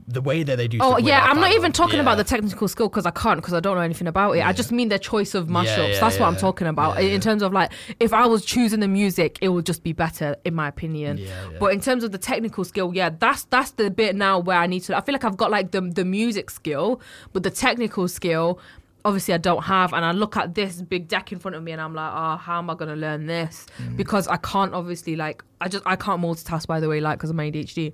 the 0.07 0.21
way 0.21 0.43
that 0.43 0.57
they 0.57 0.67
do. 0.67 0.77
Oh 0.81 0.97
yeah, 0.97 1.23
I'm 1.23 1.39
not 1.39 1.51
even 1.53 1.71
talking 1.71 1.99
about 1.99 2.17
the 2.17 2.23
technical 2.23 2.67
skill 2.67 2.89
because 2.89 3.05
I 3.07 3.11
can't 3.11 3.39
because 3.39 3.53
I 3.55 3.59
don't 3.59 3.75
know 3.75 3.81
anything 3.81 4.07
about 4.07 4.33
it. 4.33 4.45
I 4.45 4.53
just 4.53 4.71
mean 4.71 4.89
their 4.89 4.99
choice 4.99 5.33
of 5.33 5.47
mashups. 5.47 5.93
yeah, 5.93 5.99
That's 5.99 6.19
what 6.19 6.27
I'm 6.27 6.35
talking 6.35 6.67
about. 6.67 7.01
Yeah, 7.01 7.09
in 7.09 7.21
terms 7.21 7.41
of 7.41 7.51
like, 7.53 7.71
if 7.99 8.13
I 8.13 8.27
was 8.27 8.45
choosing 8.45 8.81
the 8.81 8.87
music, 8.87 9.39
it 9.41 9.49
would 9.49 9.65
just 9.65 9.83
be 9.83 9.93
better 9.93 10.35
in 10.45 10.53
my 10.53 10.67
opinion. 10.67 11.17
Yeah, 11.17 11.25
yeah. 11.51 11.57
But 11.59 11.73
in 11.73 11.81
terms 11.81 12.03
of 12.03 12.11
the 12.11 12.19
technical 12.19 12.63
skill, 12.63 12.91
yeah, 12.93 13.09
that's 13.09 13.45
that's 13.45 13.71
the 13.71 13.89
bit 13.89 14.15
now 14.15 14.37
where 14.39 14.59
I 14.59 14.67
need 14.67 14.81
to. 14.81 14.95
I 14.95 15.01
feel 15.01 15.13
like 15.13 15.23
I've 15.23 15.37
got 15.37 15.49
like 15.49 15.71
the 15.71 15.81
the 15.81 16.05
music 16.05 16.51
skill, 16.51 17.01
but 17.33 17.43
the 17.43 17.51
technical 17.51 18.07
skill. 18.07 18.59
Obviously, 19.05 19.33
I 19.33 19.37
don't 19.37 19.63
have, 19.63 19.93
and 19.93 20.03
I 20.03 20.11
look 20.11 20.35
at 20.35 20.55
this 20.55 20.81
big 20.81 21.07
deck 21.07 21.31
in 21.31 21.39
front 21.39 21.55
of 21.55 21.63
me, 21.63 21.71
and 21.71 21.79
I'm 21.81 21.93
like, 21.93 22.11
"Oh, 22.13 22.37
how 22.37 22.57
am 22.59 22.69
I 22.69 22.75
gonna 22.75 22.95
learn 22.95 23.27
this?" 23.27 23.65
Mm. 23.77 23.97
Because 23.97 24.27
I 24.27 24.37
can't 24.37 24.73
obviously 24.73 25.15
like, 25.15 25.43
I 25.61 25.69
just 25.69 25.83
I 25.85 25.95
can't 25.95 26.21
multitask. 26.21 26.67
By 26.67 26.79
the 26.79 26.89
way, 26.89 26.99
like 26.99 27.17
because 27.17 27.29
of 27.29 27.35
my 27.35 27.49
ADHD. 27.49 27.93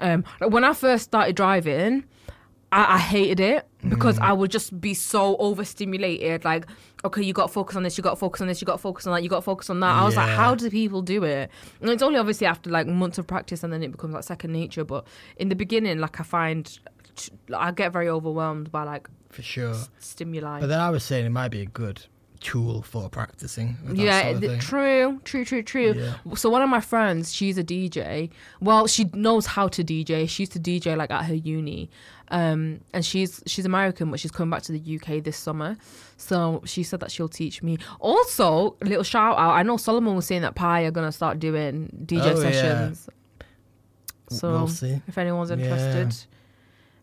Um, 0.00 0.24
like, 0.40 0.50
when 0.50 0.64
I 0.64 0.72
first 0.72 1.04
started 1.04 1.36
driving, 1.36 2.04
I, 2.72 2.94
I 2.94 2.98
hated 2.98 3.40
it 3.40 3.66
because 3.88 4.18
I 4.18 4.32
would 4.32 4.50
just 4.50 4.80
be 4.80 4.94
so 4.94 5.36
overstimulated. 5.36 6.44
Like, 6.44 6.66
okay, 7.04 7.22
you 7.22 7.32
got 7.32 7.46
to 7.46 7.52
focus 7.52 7.76
on 7.76 7.82
this, 7.84 7.96
you 7.96 8.02
got 8.02 8.10
to 8.10 8.16
focus 8.16 8.40
on 8.40 8.48
this, 8.48 8.60
you 8.60 8.66
got 8.66 8.74
to 8.74 8.78
focus 8.78 9.06
on 9.06 9.14
that, 9.14 9.22
you 9.22 9.28
got 9.28 9.36
to 9.36 9.42
focus 9.42 9.70
on 9.70 9.80
that. 9.80 9.94
I 9.94 10.04
was 10.04 10.16
like, 10.16 10.28
how 10.28 10.54
do 10.54 10.68
people 10.70 11.02
do 11.02 11.22
it? 11.24 11.50
And 11.80 11.90
it's 11.90 12.02
only 12.02 12.18
obviously 12.18 12.46
after 12.46 12.70
like 12.70 12.86
months 12.86 13.18
of 13.18 13.26
practice 13.26 13.62
and 13.62 13.72
then 13.72 13.82
it 13.82 13.92
becomes 13.92 14.14
like 14.14 14.24
second 14.24 14.52
nature. 14.52 14.84
But 14.84 15.06
in 15.36 15.48
the 15.48 15.54
beginning, 15.54 15.98
like 15.98 16.20
I 16.20 16.24
find 16.24 16.78
I 17.54 17.70
get 17.70 17.92
very 17.92 18.08
overwhelmed 18.08 18.70
by 18.70 18.82
like 18.82 19.08
for 19.36 19.42
sure. 19.42 19.74
stimuli. 20.00 20.60
But 20.60 20.66
then 20.68 20.80
I 20.80 20.90
was 20.90 21.04
saying 21.04 21.26
it 21.26 21.30
might 21.30 21.48
be 21.50 21.60
a 21.62 21.66
good 21.66 22.02
tool 22.40 22.82
for 22.82 23.08
practicing. 23.08 23.76
yeah, 23.94 24.32
sort 24.32 24.44
of 24.44 24.60
true, 24.60 25.20
true, 25.24 25.44
true, 25.44 25.62
true. 25.62 25.94
Yeah. 25.96 26.34
So 26.34 26.50
one 26.50 26.62
of 26.62 26.68
my 26.68 26.80
friends, 26.80 27.32
she's 27.34 27.56
a 27.58 27.64
DJ. 27.64 28.30
Well, 28.60 28.86
she 28.86 29.04
knows 29.14 29.46
how 29.46 29.68
to 29.68 29.82
DJ. 29.82 30.28
She 30.28 30.42
used 30.42 30.52
to 30.52 30.60
DJ 30.60 30.96
like 30.96 31.10
at 31.10 31.24
her 31.24 31.34
uni, 31.34 31.88
um, 32.28 32.80
and 32.92 33.04
she's 33.04 33.42
she's 33.46 33.64
American, 33.64 34.10
but 34.10 34.20
she's 34.20 34.30
coming 34.30 34.50
back 34.50 34.62
to 34.64 34.72
the 34.72 34.96
UK 34.96 35.24
this 35.24 35.36
summer. 35.36 35.76
So 36.18 36.62
she 36.66 36.82
said 36.82 37.00
that 37.00 37.10
she'll 37.10 37.28
teach 37.28 37.62
me. 37.62 37.78
Also, 38.00 38.76
a 38.82 38.84
little 38.84 39.02
shout 39.04 39.38
out. 39.38 39.52
I 39.52 39.62
know 39.62 39.76
Solomon 39.78 40.14
was 40.14 40.26
saying 40.26 40.42
that 40.42 40.54
Pi 40.54 40.82
are 40.84 40.90
gonna 40.90 41.12
start 41.12 41.38
doing 41.40 41.90
DJ 42.04 42.20
Oh, 42.22 42.40
yeah. 42.42 42.50
sessions. 42.52 43.08
So 44.28 44.50
We'll 44.50 44.68
see. 44.68 45.00
if 45.08 45.16
anyone's 45.18 45.50
Yeah. 45.50 45.56
interested, 45.56 46.14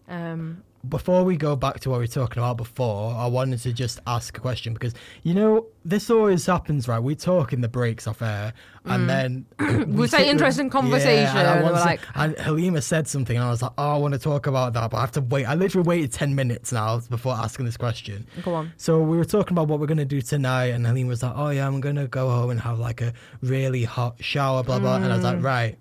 um, 0.10 0.64
Before 0.90 1.24
we 1.24 1.38
go 1.38 1.56
back 1.56 1.80
to 1.82 1.90
what 1.90 1.96
we 2.00 2.04
were 2.04 2.08
talking 2.08 2.44
about 2.44 2.58
before, 2.58 3.16
I 3.16 3.26
wanted 3.28 3.60
to 3.62 3.72
just 3.72 4.02
ask 4.06 4.38
a 4.38 4.42
question 4.42 4.74
because 4.74 4.94
you 5.24 5.34
know 5.34 5.68
this 5.86 6.10
always 6.10 6.46
happens, 6.46 6.90
right? 6.90 7.00
We 7.00 7.16
talk 7.16 7.54
in 7.54 7.62
the 7.62 7.70
breaks 7.70 8.06
off 8.06 8.22
air, 8.22 8.52
and 8.84 9.10
then 9.10 9.46
Mm. 9.60 9.86
We 9.98 10.08
say 10.10 10.30
interesting 10.30 10.70
conversation, 10.70 11.38
and, 11.38 11.48
and 11.48 11.64
want 11.64 11.76
we're 11.76 11.80
to- 11.80 11.86
like- 11.86 12.02
and 12.16 12.38
Halima 12.38 12.82
said 12.82 13.08
something, 13.08 13.38
and 13.38 13.46
I 13.46 13.50
was 13.50 13.62
like, 13.62 13.72
"Oh, 13.78 13.92
I 13.92 13.98
want 13.98 14.14
to 14.14 14.20
talk 14.20 14.46
about 14.46 14.74
that," 14.74 14.92
but 14.92 14.98
I 14.98 15.02
have 15.02 15.12
to 15.14 15.22
wait. 15.22 15.46
I 15.46 15.56
literally 15.56 15.88
waited 15.88 16.12
ten 16.12 16.36
minutes 16.36 16.74
now 16.74 17.00
before 17.10 17.34
asking 17.34 17.64
this 17.66 17.78
question. 17.78 18.28
go 18.44 18.54
on. 18.54 18.74
So 18.76 19.02
we 19.02 19.16
were 19.16 19.24
talking 19.24 19.54
about 19.54 19.70
what 19.70 19.80
we're 19.80 19.88
gonna 19.88 20.04
do 20.04 20.22
tonight, 20.22 20.68
and 20.76 20.86
Halima 20.86 21.08
was 21.08 21.24
like, 21.24 21.34
"Oh 21.34 21.50
yeah, 21.50 21.66
I'm 21.66 21.80
gonna 21.80 22.08
go 22.10 22.30
home 22.30 22.50
and 22.50 22.60
have 22.60 22.78
like 22.78 23.00
a 23.02 23.14
really 23.42 23.86
hot 23.86 24.22
shower, 24.22 24.64
blah 24.64 24.80
blah." 24.80 24.98
And 24.98 25.06
I 25.06 25.16
was 25.16 25.24
like, 25.24 25.38
Mm. 25.38 25.44
"Right, 25.46 25.78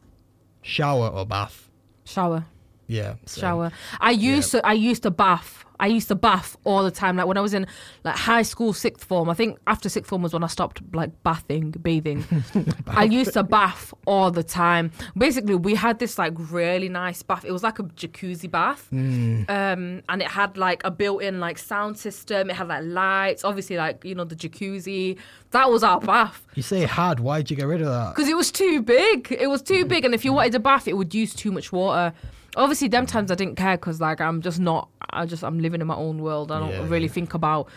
shower 0.63 1.09
or 1.09 1.27
bath?" 1.27 1.69
Shower. 2.05 2.45
Yeah. 2.87 3.15
same. 3.27 3.41
shower. 3.43 3.73
I 4.01 4.11
used 4.11 4.51
to 4.53 4.67
I 4.67 4.73
used 4.73 5.03
to 5.05 5.11
bath. 5.11 5.65
I 5.81 5.87
used 5.87 6.07
to 6.09 6.15
bath 6.15 6.57
all 6.63 6.85
the 6.85 6.93
time. 6.93 7.17
Like 7.17 7.27
when 7.27 7.37
I 7.37 7.41
was 7.41 7.55
in 7.55 7.67
like 8.05 8.15
high 8.15 8.43
school, 8.43 8.73
sixth 8.73 9.03
form. 9.03 9.29
I 9.29 9.35
think 9.35 9.59
after 9.67 9.89
sixth 9.89 10.09
form 10.09 10.23
was 10.23 10.33
when 10.33 10.45
I 10.45 10.47
stopped 10.47 10.81
like 10.95 11.11
bathing, 11.25 11.73
bathing. 11.73 12.25
I 12.87 13.03
used 13.05 13.33
to 13.33 13.43
bath 13.43 13.93
all 14.07 14.31
the 14.31 14.45
time. 14.45 14.93
Basically, 15.19 15.57
we 15.57 15.75
had 15.75 15.99
this 15.99 16.19
like 16.19 16.35
really 16.37 16.89
nice 16.89 17.25
bath. 17.25 17.45
It 17.45 17.51
was 17.51 17.65
like 17.65 17.81
a 17.81 17.83
jacuzzi 17.85 18.49
bath, 18.49 18.87
Hmm. 18.91 19.43
um, 19.49 20.03
and 20.09 20.23
it 20.23 20.29
had 20.29 20.57
like 20.57 20.83
a 20.85 20.91
built-in 20.93 21.41
like 21.41 21.59
sound 21.59 21.99
system. 21.99 22.49
It 22.51 22.55
had 22.55 22.69
like 22.69 22.85
lights. 22.85 23.43
Obviously, 23.43 23.77
like 23.77 24.05
you 24.05 24.15
know 24.15 24.25
the 24.25 24.37
jacuzzi. 24.37 25.19
That 25.51 25.69
was 25.69 25.83
our 25.83 26.01
bath 26.01 26.47
You 26.55 26.63
say 26.63 26.87
had. 26.87 27.19
Why'd 27.19 27.51
you 27.51 27.57
get 27.57 27.67
rid 27.67 27.81
of 27.83 27.89
that? 27.89 28.15
because 28.15 28.29
it 28.29 28.37
was 28.37 28.53
too 28.53 28.83
big. 28.83 29.33
It 29.33 29.49
was 29.49 29.63
too 29.63 29.85
big, 29.85 30.05
and 30.05 30.15
if 30.15 30.25
you 30.25 30.33
wanted 30.33 30.55
a 30.55 30.61
bath, 30.61 30.87
it 30.87 30.97
would 30.97 31.13
use 31.13 31.35
too 31.35 31.51
much 31.51 31.73
water. 31.73 32.13
Obviously, 32.57 32.89
them 32.89 33.07
times 33.07 33.31
I 33.31 33.35
didn't 33.35 33.57
care 33.57 33.77
because 33.77 34.01
like 34.01 34.21
I'm 34.21 34.43
just 34.43 34.61
not. 34.61 34.89
I 35.11 35.27
just 35.27 35.43
I'm 35.45 35.59
living 35.59 35.81
in 35.81 35.87
my 35.87 35.97
own 35.97 36.19
world. 36.23 36.53
I 36.53 36.59
don't 36.59 36.71
Yeah, 36.71 36.87
really 36.89 37.07
yeah. 37.07 37.13
think 37.13 37.35
about 37.35 37.69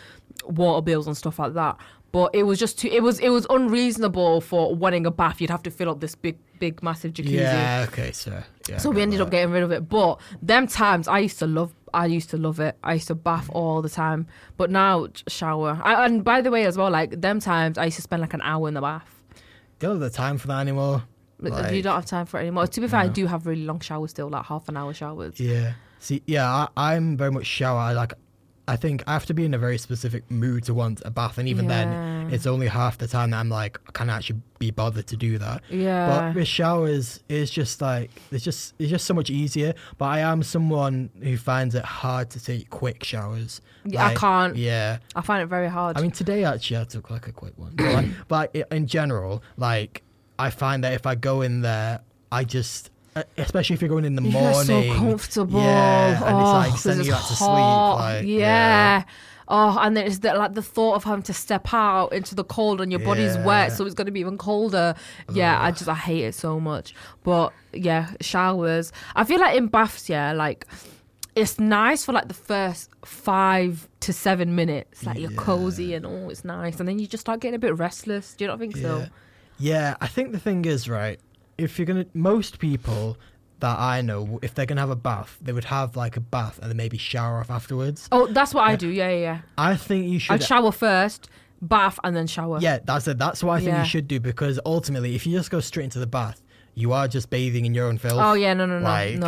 water 0.44 0.82
bills 0.82 1.06
and 1.06 1.16
stuff 1.16 1.38
like 1.38 1.54
that. 1.54 1.76
But 2.12 2.34
it 2.34 2.44
was 2.44 2.58
just 2.58 2.78
too. 2.78 2.88
It 2.88 3.02
was 3.02 3.18
it 3.20 3.30
was 3.30 3.46
unreasonable 3.50 4.40
for 4.40 4.74
wanting 4.74 5.06
a 5.06 5.10
bath. 5.10 5.40
You'd 5.40 5.50
have 5.50 5.62
to 5.64 5.70
fill 5.70 5.90
up 5.90 6.00
this 6.00 6.14
big 6.14 6.38
big 6.58 6.82
massive 6.82 7.12
jacuzzi. 7.12 7.30
Yeah. 7.32 7.86
Okay. 7.88 8.12
So. 8.12 8.42
Yeah. 8.68 8.78
So 8.78 8.90
I 8.90 8.92
we 8.92 8.96
get 8.96 9.02
ended 9.02 9.20
up 9.20 9.28
that. 9.28 9.32
getting 9.32 9.52
rid 9.52 9.62
of 9.62 9.72
it. 9.72 9.88
But 9.88 10.20
them 10.40 10.66
times 10.66 11.08
I 11.08 11.18
used 11.20 11.38
to 11.40 11.46
love 11.46 11.74
I 11.92 12.06
used 12.06 12.30
to 12.30 12.36
love 12.38 12.60
it. 12.60 12.76
I 12.84 12.94
used 12.94 13.08
to 13.08 13.14
bath 13.14 13.48
all 13.52 13.82
the 13.82 13.88
time. 13.90 14.26
But 14.56 14.70
now 14.70 15.06
j- 15.08 15.24
shower. 15.28 15.80
I, 15.82 16.04
and 16.06 16.22
by 16.24 16.40
the 16.42 16.50
way 16.50 16.64
as 16.64 16.76
well, 16.78 16.90
like 16.90 17.20
them 17.20 17.40
times 17.40 17.76
I 17.78 17.86
used 17.86 17.96
to 17.96 18.02
spend 18.02 18.20
like 18.22 18.34
an 18.34 18.42
hour 18.42 18.68
in 18.68 18.74
the 18.74 18.80
bath. 18.82 19.08
Don't 19.78 19.92
have 19.92 20.00
the 20.00 20.10
time 20.10 20.38
for 20.38 20.46
that 20.48 20.60
anymore. 20.60 21.02
Like, 21.38 21.52
Like, 21.52 21.72
you 21.74 21.82
don't 21.82 21.94
have 21.94 22.06
time 22.06 22.26
for 22.26 22.38
it 22.38 22.42
anymore. 22.42 22.66
To 22.66 22.80
be 22.80 22.88
fair, 22.88 23.00
I 23.00 23.08
do 23.08 23.26
have 23.26 23.46
really 23.46 23.64
long 23.64 23.80
showers 23.80 24.10
still, 24.10 24.28
like 24.28 24.46
half 24.46 24.68
an 24.68 24.76
hour 24.76 24.94
showers. 24.94 25.38
Yeah. 25.38 25.74
See, 25.98 26.22
yeah, 26.26 26.48
I, 26.76 26.94
I'm 26.94 27.16
very 27.16 27.30
much 27.30 27.46
shower. 27.46 27.78
I 27.78 27.92
like, 27.92 28.14
I 28.68 28.76
think 28.76 29.04
I 29.06 29.12
have 29.12 29.26
to 29.26 29.34
be 29.34 29.44
in 29.44 29.54
a 29.54 29.58
very 29.58 29.78
specific 29.78 30.28
mood 30.30 30.64
to 30.64 30.74
want 30.74 31.00
a 31.04 31.10
bath, 31.10 31.38
and 31.38 31.48
even 31.48 31.68
then, 31.68 32.32
it's 32.32 32.46
only 32.46 32.66
half 32.66 32.98
the 32.98 33.06
time 33.06 33.30
that 33.30 33.38
I'm 33.38 33.48
like, 33.48 33.78
I 33.88 33.92
can't 33.92 34.10
actually 34.10 34.40
be 34.58 34.72
bothered 34.72 35.06
to 35.08 35.16
do 35.16 35.38
that. 35.38 35.62
Yeah. 35.70 36.08
But 36.08 36.34
with 36.34 36.48
showers, 36.48 37.20
it's 37.28 37.50
just 37.50 37.80
like 37.80 38.10
it's 38.32 38.42
just 38.42 38.74
it's 38.78 38.90
just 38.90 39.04
so 39.04 39.14
much 39.14 39.30
easier. 39.30 39.74
But 39.98 40.06
I 40.06 40.20
am 40.20 40.42
someone 40.42 41.10
who 41.22 41.36
finds 41.36 41.76
it 41.76 41.84
hard 41.84 42.30
to 42.30 42.42
take 42.42 42.68
quick 42.70 43.04
showers. 43.04 43.60
Yeah, 43.84 44.04
I 44.06 44.14
can't. 44.14 44.56
Yeah. 44.56 44.98
I 45.14 45.20
find 45.20 45.42
it 45.42 45.46
very 45.46 45.68
hard. 45.68 45.96
I 45.96 46.02
mean, 46.02 46.10
today 46.10 46.44
actually 46.44 46.78
I 46.78 46.84
took 46.84 47.08
like 47.10 47.28
a 47.28 47.32
quick 47.32 47.56
one, 47.56 47.74
but, 47.76 47.92
like, 47.94 48.06
but 48.28 48.56
in 48.72 48.86
general, 48.88 49.44
like 49.56 50.02
I 50.38 50.50
find 50.50 50.84
that 50.84 50.92
if 50.92 51.06
I 51.06 51.14
go 51.14 51.42
in 51.42 51.62
there, 51.62 52.00
I 52.30 52.44
just, 52.44 52.90
uh, 53.14 53.22
especially 53.38 53.74
if 53.74 53.80
you're 53.82 53.88
going 53.88 54.04
in 54.04 54.16
the 54.16 54.22
You 54.22 54.30
morning, 54.32 54.64
so 54.64 54.94
comfortable. 54.94 55.60
yeah, 55.60 56.16
and 56.24 56.36
oh, 56.36 56.40
it's 56.40 56.52
like 56.52 56.70
'cause 56.72 56.80
sending 56.82 57.06
you 57.06 57.14
out 57.14 57.26
to 57.26 57.34
sleep, 57.34 57.48
like 57.48 58.24
yeah. 58.26 59.04
Oh, 59.48 59.78
and 59.80 59.96
then 59.96 60.06
it's 60.06 60.18
the, 60.18 60.34
like 60.34 60.54
the 60.54 60.62
thought 60.62 60.94
of 60.96 61.04
having 61.04 61.22
to 61.22 61.32
step 61.32 61.72
out 61.72 62.08
into 62.12 62.34
the 62.34 62.42
cold 62.42 62.80
and 62.80 62.90
your 62.90 62.98
body's 63.00 63.38
wet, 63.38 63.70
so 63.72 63.86
it's 63.86 63.94
going 63.94 64.06
to 64.06 64.12
be 64.12 64.18
even 64.18 64.36
colder. 64.38 64.96
Yeah, 65.32 65.62
I 65.62 65.70
just 65.70 65.88
I 65.88 65.94
hate 65.94 66.24
it 66.24 66.34
so 66.34 66.58
much. 66.58 66.94
But 67.22 67.52
yeah, 67.72 68.10
showers. 68.20 68.92
I 69.14 69.22
feel 69.22 69.38
like 69.38 69.56
in 69.56 69.68
baths, 69.68 70.08
yeah, 70.08 70.32
like 70.32 70.66
it's 71.36 71.60
nice 71.60 72.04
for 72.04 72.12
like 72.12 72.26
the 72.26 72.34
first 72.34 72.90
five 73.04 73.88
to 74.00 74.12
seven 74.12 74.56
minutes. 74.56 75.04
Like 75.06 75.18
you're 75.18 75.30
cozy 75.30 75.94
and 75.94 76.04
oh, 76.04 76.28
it's 76.28 76.44
nice, 76.44 76.80
and 76.80 76.88
then 76.88 76.98
you 76.98 77.06
just 77.06 77.20
start 77.20 77.38
getting 77.38 77.54
a 77.54 77.60
bit 77.60 77.78
restless. 77.78 78.34
Do 78.34 78.44
you 78.44 78.48
not 78.48 78.58
think 78.58 78.76
so? 78.76 79.06
Yeah. 79.58 79.72
Yeah, 79.76 79.96
I 80.00 80.06
think 80.06 80.32
the 80.32 80.38
thing 80.38 80.64
is 80.64 80.88
right. 80.88 81.18
If 81.58 81.78
you're 81.78 81.86
gonna, 81.86 82.06
most 82.14 82.58
people 82.58 83.16
that 83.60 83.78
I 83.78 84.02
know, 84.02 84.38
if 84.42 84.54
they're 84.54 84.66
gonna 84.66 84.80
have 84.82 84.90
a 84.90 84.96
bath, 84.96 85.38
they 85.40 85.52
would 85.52 85.64
have 85.64 85.96
like 85.96 86.16
a 86.16 86.20
bath 86.20 86.58
and 86.60 86.68
then 86.70 86.76
maybe 86.76 86.98
shower 86.98 87.38
off 87.38 87.50
afterwards. 87.50 88.08
Oh, 88.12 88.26
that's 88.26 88.52
what 88.52 88.68
I 88.68 88.76
do. 88.76 88.88
Yeah, 88.88 89.08
yeah. 89.10 89.16
yeah. 89.18 89.40
I 89.56 89.76
think 89.76 90.06
you 90.06 90.18
should. 90.18 90.34
I'd 90.34 90.42
shower 90.42 90.72
first, 90.72 91.30
bath, 91.62 91.98
and 92.04 92.14
then 92.14 92.26
shower. 92.26 92.58
yeah, 92.60 92.78
that's 92.84 93.08
it. 93.08 93.16
That's 93.18 93.42
what 93.42 93.54
I 93.54 93.58
think 93.60 93.70
Yeah. 93.70 93.82
you 93.82 93.88
should 93.88 94.08
do 94.08 94.20
because 94.20 94.60
ultimately, 94.66 95.14
if 95.14 95.26
you 95.26 95.36
just 95.36 95.50
go 95.50 95.60
straight 95.60 95.84
into 95.84 95.98
the 95.98 96.06
bath, 96.06 96.42
you 96.74 96.92
are 96.92 97.08
just 97.08 97.30
bathing 97.30 97.64
in 97.64 97.72
your 97.74 97.86
own 97.86 97.96
filth. 97.96 98.20
Oh 98.22 98.34
yeah, 98.34 98.52
no, 98.52 98.66
no, 98.66 98.78
no, 98.78 98.84
Like, 98.84 99.18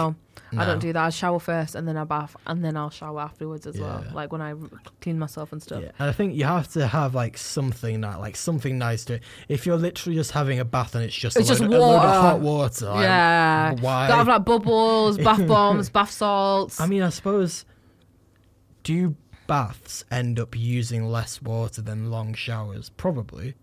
no. 0.53 0.63
I 0.63 0.65
don't 0.67 0.79
do 0.79 0.93
that. 0.93 1.05
I 1.05 1.11
shower 1.11 1.39
first 1.39 1.75
and 1.75 1.87
then 1.87 1.97
I 1.97 2.05
bath 2.05 2.37
and 2.47 2.65
then 2.65 2.77
I'll 2.77 2.91
shower 2.91 3.21
afterwards 3.21 3.67
as 3.67 3.79
well. 3.79 4.05
Like 4.13 4.33
when 4.33 4.41
I 4.41 4.55
clean 5.01 5.19
myself 5.19 5.53
and 5.53 5.63
stuff. 5.63 5.83
Yeah, 5.83 5.93
and 5.99 6.09
I 6.09 6.13
think 6.13 6.35
you 6.35 6.45
have 6.45 6.69
to 6.73 6.87
have 6.87 7.15
like 7.15 7.37
something 7.37 8.01
that, 8.01 8.21
like 8.21 8.37
something 8.37 8.79
nice 8.79 9.05
to 9.07 9.15
it. 9.15 9.23
If 9.49 9.67
you're 9.67 9.77
literally 9.77 10.17
just 10.17 10.33
having 10.33 10.59
a 10.59 10.65
bath 10.65 10.95
and 10.95 11.05
it's 11.05 11.15
just 11.15 11.37
It's 11.37 11.49
a, 11.49 11.53
just 11.53 11.61
load, 11.61 11.73
a 11.73 11.79
load 11.79 11.95
water. 11.95 12.09
of 12.09 12.23
hot 12.23 12.41
water, 12.41 12.87
like, 12.87 13.03
yeah. 13.03 13.71
why? 13.81 14.09
Gotta 14.09 14.17
have 14.19 14.29
like 14.29 14.45
bubbles, 14.45 15.19
bath 15.29 15.47
bombs, 15.47 15.91
bath 15.91 16.11
salts. 16.11 16.81
I 16.81 16.87
mean, 16.87 17.03
I 17.03 17.11
suppose 17.11 17.65
do 18.83 19.17
baths 19.47 20.05
end 20.11 20.39
up 20.39 20.57
using 20.57 21.05
less 21.05 21.43
water 21.43 21.83
than 21.83 22.11
long 22.11 22.35
showers? 22.35 22.91
Probably. 22.91 23.55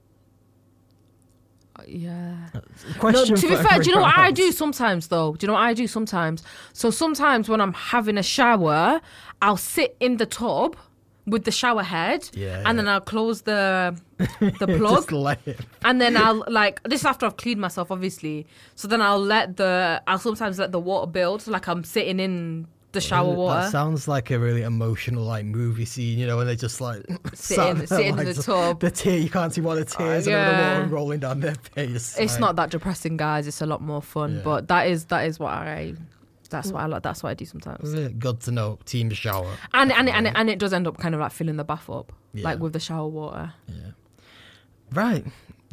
Yeah. 1.88 2.36
Question 3.00 3.36
no, 3.36 3.42
to 3.42 3.48
be 3.50 3.56
fair, 3.56 3.80
do 3.80 3.90
you 3.90 3.96
know 3.96 4.02
what 4.02 4.18
I 4.18 4.32
do 4.32 4.52
sometimes 4.52 5.08
though? 5.08 5.36
Do 5.36 5.44
you 5.44 5.48
know 5.48 5.54
what 5.54 5.64
I 5.64 5.74
do 5.74 5.88
sometimes? 5.88 6.44
So 6.74 6.90
sometimes 6.90 7.50
when 7.50 7.62
I'm 7.62 7.74
having 7.74 8.18
a 8.18 8.24
shower, 8.24 9.02
I'll 9.42 9.58
sit 9.58 9.96
in 10.00 10.18
the 10.18 10.26
tub 10.26 10.78
with 11.28 11.44
the 11.44 11.52
shower 11.52 11.82
head 11.84 12.30
Yeah, 12.34 12.58
and 12.58 12.66
yeah. 12.66 12.74
then 12.74 12.88
I'll 12.88 13.02
close 13.02 13.42
the 13.42 14.00
the 14.18 14.68
plug 14.78 15.12
and 15.84 16.00
then 16.00 16.16
I'll 16.24 16.44
like 16.48 16.82
this 16.84 17.02
is 17.02 17.06
after 17.06 17.26
I've 17.26 17.38
cleaned 17.38 17.60
myself 17.60 17.92
obviously. 17.92 18.46
So 18.76 18.88
then 18.88 19.02
I'll 19.02 19.20
let 19.20 19.58
the 19.58 20.02
I'll 20.08 20.20
sometimes 20.20 20.60
let 20.60 20.72
the 20.72 20.80
water 20.80 21.08
build 21.12 21.42
so 21.42 21.52
like 21.52 21.68
I'm 21.68 21.84
sitting 21.84 22.20
in 22.20 22.68
the 22.96 23.02
shower 23.02 23.32
water. 23.34 23.70
Sounds 23.70 24.08
like 24.08 24.32
a 24.32 24.40
really 24.40 24.64
emotional 24.64 25.24
like 25.24 25.46
movie 25.46 25.86
scene, 25.86 26.18
you 26.18 26.26
know, 26.26 26.38
when 26.38 26.48
they 26.48 26.56
just 26.56 26.82
like 26.82 27.06
Sitting- 27.34 27.78
sat 27.86 27.90
sitting 27.90 28.18
in 28.18 28.26
the 28.26 28.34
tub. 28.34 28.80
The 28.80 28.90
tear 28.90 29.20
you 29.20 29.30
can't 29.30 29.54
see 29.54 29.62
what 29.62 29.76
the 29.76 29.82
uh, 29.82 29.98
tears 29.98 30.26
and 30.28 30.36
all 30.36 30.42
the 30.44 30.52
yeah. 30.52 30.80
water 30.80 30.90
rolling 30.90 31.20
down 31.20 31.40
their 31.42 31.56
face. 31.56 32.18
It's 32.18 32.34
like- 32.34 32.40
not 32.40 32.56
that 32.56 32.72
depressing, 32.72 33.18
guys. 33.18 33.46
It's 33.48 33.62
a 33.62 33.66
lot 33.68 33.82
more 33.82 34.02
fun. 34.02 34.38
Yeah. 34.38 34.42
But 34.44 34.68
that 34.70 34.88
is 34.88 35.06
that 35.06 35.28
is 35.28 35.40
what 35.40 35.54
I 35.54 35.94
that's 36.50 36.72
what 36.72 36.82
I 36.82 36.86
like. 36.86 37.04
That's 37.04 37.22
what 37.24 37.30
I 37.30 37.34
do 37.34 37.46
sometimes. 37.46 37.94
Good 37.94 38.40
to 38.42 38.52
know. 38.52 38.80
Team 38.86 39.10
shower. 39.12 39.52
And 39.74 39.92
and 39.92 40.10
and 40.10 40.28
and 40.36 40.50
it 40.50 40.60
does 40.60 40.74
end 40.74 40.88
up 40.88 40.98
kind 40.98 41.14
of 41.14 41.22
like 41.22 41.32
filling 41.32 41.58
the 41.58 41.64
bath 41.64 41.90
up, 41.90 42.12
Yeah. 42.34 42.44
like 42.46 42.60
with 42.60 42.74
the 42.74 42.80
shower 42.80 43.08
water. 43.08 43.54
Yeah. 43.68 43.92
Right. 44.94 45.26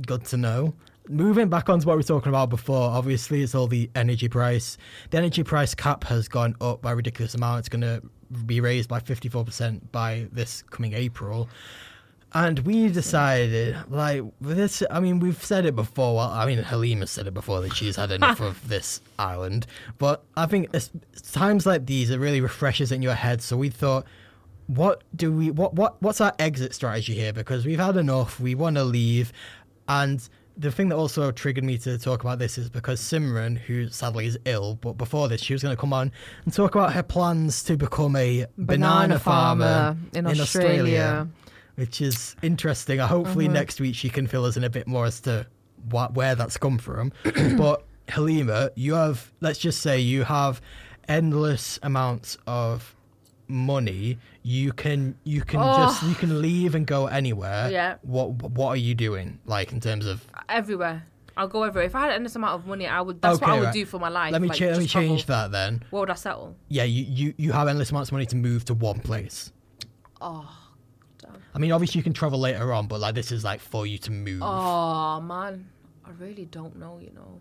Good 0.07 0.25
to 0.27 0.37
know. 0.37 0.75
Moving 1.09 1.49
back 1.49 1.69
on 1.69 1.81
to 1.81 1.87
what 1.87 1.95
we 1.95 1.99
were 1.99 2.05
talking 2.05 2.29
about 2.29 2.49
before, 2.49 2.91
obviously 2.91 3.43
it's 3.43 3.55
all 3.55 3.67
the 3.67 3.91
energy 3.95 4.29
price. 4.29 4.79
The 5.11 5.19
energy 5.19 5.43
price 5.43 5.75
cap 5.75 6.05
has 6.05 6.29
gone 6.29 6.55
up 6.61 6.83
by 6.83 6.93
a 6.93 6.97
ridiculous 6.97 7.35
amount. 7.35 7.61
It's 7.61 7.69
going 7.69 7.83
to 7.83 8.03
be 8.47 8.61
raised 8.61 8.89
by 8.89 9.01
54% 9.01 9.81
by 9.91 10.29
this 10.33 10.63
coming 10.71 10.93
April. 10.93 11.49
And 12.35 12.61
we 12.61 12.89
decided, 12.89 13.77
like, 13.91 14.23
this, 14.41 14.83
I 14.91 15.01
mean, 15.01 15.21
we've 15.21 15.43
said 15.43 15.67
it 15.67 15.77
before. 15.77 16.17
Well, 16.17 16.31
I 16.31 16.47
mean, 16.47 16.59
Halima 16.59 17.07
said 17.07 17.27
it 17.27 17.35
before 17.35 17.61
that 17.61 17.75
she's 17.75 17.97
had 17.97 18.11
enough 18.11 18.41
of 18.41 18.69
this 18.69 19.03
island. 19.19 19.67
But 19.99 20.25
I 20.37 20.47
think 20.47 20.71
times 21.33 21.67
like 21.67 21.85
these, 21.85 22.09
it 22.09 22.19
really 22.19 22.41
refreshes 22.41 22.91
in 22.91 23.03
your 23.03 23.15
head. 23.15 23.43
So 23.43 23.59
we 23.59 23.69
thought, 23.69 24.07
what 24.67 25.03
do 25.15 25.31
we, 25.31 25.51
what, 25.51 25.75
what, 25.75 26.01
what's 26.01 26.23
our 26.23 26.33
exit 26.39 26.75
strategy 26.75 27.15
here? 27.15 27.35
Because 27.35 27.67
we've 27.67 27.79
had 27.79 27.99
enough. 27.99 28.41
We 28.41 28.55
want 28.55 28.77
to 28.77 28.85
leave. 28.85 29.31
And 29.87 30.27
the 30.57 30.71
thing 30.71 30.89
that 30.91 30.97
also 30.97 31.31
triggered 31.33 31.65
me 31.65 31.79
to 31.79 31.99
talk 31.99 32.23
about 32.23 32.39
this 32.39 32.59
is 32.59 32.69
because 32.69 33.01
Simran, 33.01 33.57
who 33.59 33.89
sadly 33.89 34.27
is 34.27 34.39
ill, 34.45 34.77
but 34.81 34.93
before 34.99 35.29
this, 35.29 35.41
she 35.41 35.53
was 35.55 35.63
going 35.63 35.75
to 35.75 35.81
come 35.81 35.93
on 35.93 36.13
and 36.45 36.53
talk 36.53 36.75
about 36.75 36.93
her 36.93 37.03
plans 37.03 37.63
to 37.65 37.77
become 37.77 38.17
a 38.17 38.47
banana, 38.59 39.19
farmer, 39.19 39.97
in, 40.15 40.27
Australia. 40.27 41.29
which 41.77 42.01
is 42.01 42.37
interesting. 42.43 43.01
Uh, 43.01 43.07
Hopefully 43.07 43.47
Uh-huh. 43.47 43.55
next 43.55 43.81
week 43.81 43.95
she 43.95 44.09
can 44.11 44.27
fill 44.27 44.45
us 44.45 44.57
in 44.57 44.65
a 44.65 44.71
bit 44.71 44.87
more 44.87 45.07
as 45.07 45.21
to 45.23 45.47
what 45.91 46.15
where 46.15 46.35
that's 46.35 46.57
come 46.59 46.79
from. 46.79 47.13
but 47.57 47.85
Halima, 48.09 48.71
you 48.75 48.95
have 48.95 49.33
let's 49.41 49.59
just 49.59 49.81
say 49.81 49.99
you 49.99 50.25
have 50.25 50.61
endless 51.09 51.79
amounts 51.83 52.37
of 52.47 52.95
money. 53.49 54.19
You 54.43 54.73
can 54.73 55.17
you 55.25 55.43
can 55.43 55.61
just 55.61 56.03
you 56.03 56.15
can 56.15 56.33
oh. 56.33 56.37
leave 56.37 56.75
and 56.75 56.87
go 56.87 57.07
anywhere. 57.07 57.71
Yeah. 57.71 57.97
What 58.03 58.31
what 58.31 58.69
are 58.69 58.77
you 58.77 58.95
doing 58.95 59.39
like 59.47 59.73
in 59.73 59.81
terms 59.81 60.07
of? 60.07 60.25
Everywhere. 60.49 61.05
I'll 61.37 61.49
go 61.49 61.63
everywhere. 61.63 61.87
If 61.87 61.95
I 61.95 62.03
had 62.03 62.13
endless 62.13 62.37
amount 62.37 62.61
of 62.61 62.67
money, 62.67 62.87
I 62.87 63.01
would. 63.01 63.23
That's 63.23 63.41
what 63.41 63.51
I 63.51 63.55
would 63.55 63.65
right. 63.67 63.75
do 63.75 63.87
for 63.87 63.99
my 63.99 64.11
life. 64.11 64.33
Let 64.33 64.43
me 64.43 64.49
like, 64.49 64.59
cha- 64.59 64.67
let 64.67 64.79
me 64.79 64.87
change 64.87 65.27
that 65.27 65.51
then. 65.51 65.83
Where 65.91 66.01
would 66.01 66.11
I 66.11 66.15
settle? 66.15 66.57
Yeah, 66.69 66.85
you, 66.85 67.05
you 67.05 67.35
you 67.39 67.53
have 67.53 67.69
endless 67.69 67.91
amounts 67.91 68.11
of 68.11 68.13
money 68.13 68.27
to 68.27 68.37
move 68.37 68.65
to 68.67 68.75
one 68.75 69.01
place. 69.01 69.51
Oh, 70.21 70.49
I 71.55 71.59
mean, 71.59 71.73
obviously 71.73 71.99
you 71.99 72.03
can 72.03 72.13
travel 72.13 72.39
later 72.39 72.73
on, 72.73 72.87
but 72.87 73.01
like 73.01 73.15
this 73.15 73.33
is 73.33 73.45
like 73.45 73.61
for 73.61 73.87
you 73.87 73.99
to 73.99 74.11
move. 74.11 74.43
oh 74.43 75.21
man, 75.21 75.69
I 76.05 76.11
really 76.19 76.47
don't 76.47 76.77
know. 76.79 76.99
You 77.01 77.13
know, 77.15 77.41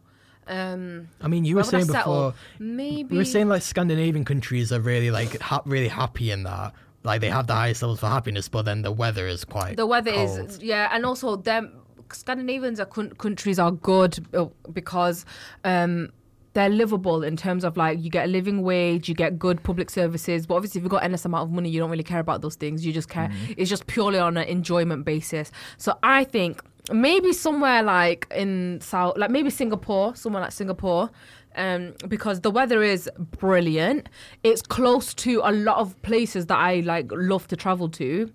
um, 0.52 1.08
I 1.22 1.28
mean, 1.30 1.46
you 1.46 1.56
were 1.56 1.64
saying 1.64 1.88
before. 1.88 2.34
Maybe 2.60 3.14
We 3.14 3.18
were 3.20 3.26
saying 3.26 3.48
like 3.48 3.62
Scandinavian 3.62 4.26
countries 4.26 4.72
are 4.74 4.82
really 4.82 5.10
like 5.10 5.40
ha- 5.40 5.62
really 5.66 5.88
happy 5.88 6.30
in 6.30 6.44
that. 6.44 6.74
Like 7.04 7.22
they 7.22 7.30
have 7.30 7.48
the 7.48 7.54
highest 7.54 7.82
levels 7.82 8.02
for 8.02 8.08
happiness, 8.08 8.50
but 8.50 8.64
then 8.64 8.82
the 8.82 8.92
weather 8.92 9.28
is 9.28 9.46
quite. 9.46 9.78
the 9.78 9.88
weather 9.88 10.12
cold. 10.12 10.50
is 10.50 10.60
yeah, 10.60 10.90
and 10.92 11.06
also 11.06 11.38
them 11.38 11.72
Scandinavians 12.12 12.80
are 12.82 12.86
coun- 12.86 13.16
countries 13.18 13.58
are 13.58 13.72
good 13.72 14.26
uh, 14.34 14.48
because 14.74 15.26
um 15.64 16.10
they're 16.54 16.70
livable 16.70 17.24
in 17.24 17.38
terms 17.38 17.64
of 17.64 17.78
like 17.78 18.04
you 18.04 18.10
get 18.10 18.26
a 18.26 18.28
living 18.28 18.62
wage, 18.62 19.08
you 19.08 19.16
get 19.16 19.40
good 19.40 19.64
public 19.64 19.90
services. 19.90 20.46
But 20.46 20.56
obviously, 20.56 20.80
if 20.80 20.84
you've 20.84 20.92
got 20.92 21.04
endless 21.04 21.24
amount 21.24 21.48
of 21.48 21.52
money, 21.54 21.70
you 21.70 21.80
don't 21.80 21.90
really 21.90 22.04
care 22.04 22.20
about 22.20 22.42
those 22.42 22.56
things. 22.56 22.86
You 22.86 22.92
just 22.92 23.08
care. 23.10 23.30
Mm. 23.30 23.56
It's 23.58 23.70
just 23.70 23.88
purely 23.88 24.20
on 24.20 24.36
an 24.36 24.48
enjoyment 24.48 25.06
basis. 25.06 25.50
So 25.78 25.98
I 26.04 26.26
think 26.26 26.62
maybe 26.94 27.34
somewhere 27.34 27.84
like 27.84 28.28
in 28.36 28.80
South, 28.82 29.18
like 29.18 29.30
maybe 29.32 29.50
Singapore, 29.50 30.16
somewhere 30.16 30.42
like 30.42 30.52
Singapore. 30.52 31.10
Um, 31.54 31.96
because 32.08 32.40
the 32.40 32.50
weather 32.50 32.82
is 32.82 33.10
brilliant. 33.18 34.08
It's 34.42 34.62
close 34.62 35.14
to 35.16 35.42
a 35.44 35.52
lot 35.52 35.80
of 35.80 36.02
places 36.02 36.46
that 36.46 36.58
I 36.58 36.80
like 36.80 37.08
love 37.12 37.46
to 37.50 37.58
travel 37.58 37.90
to. 37.90 38.32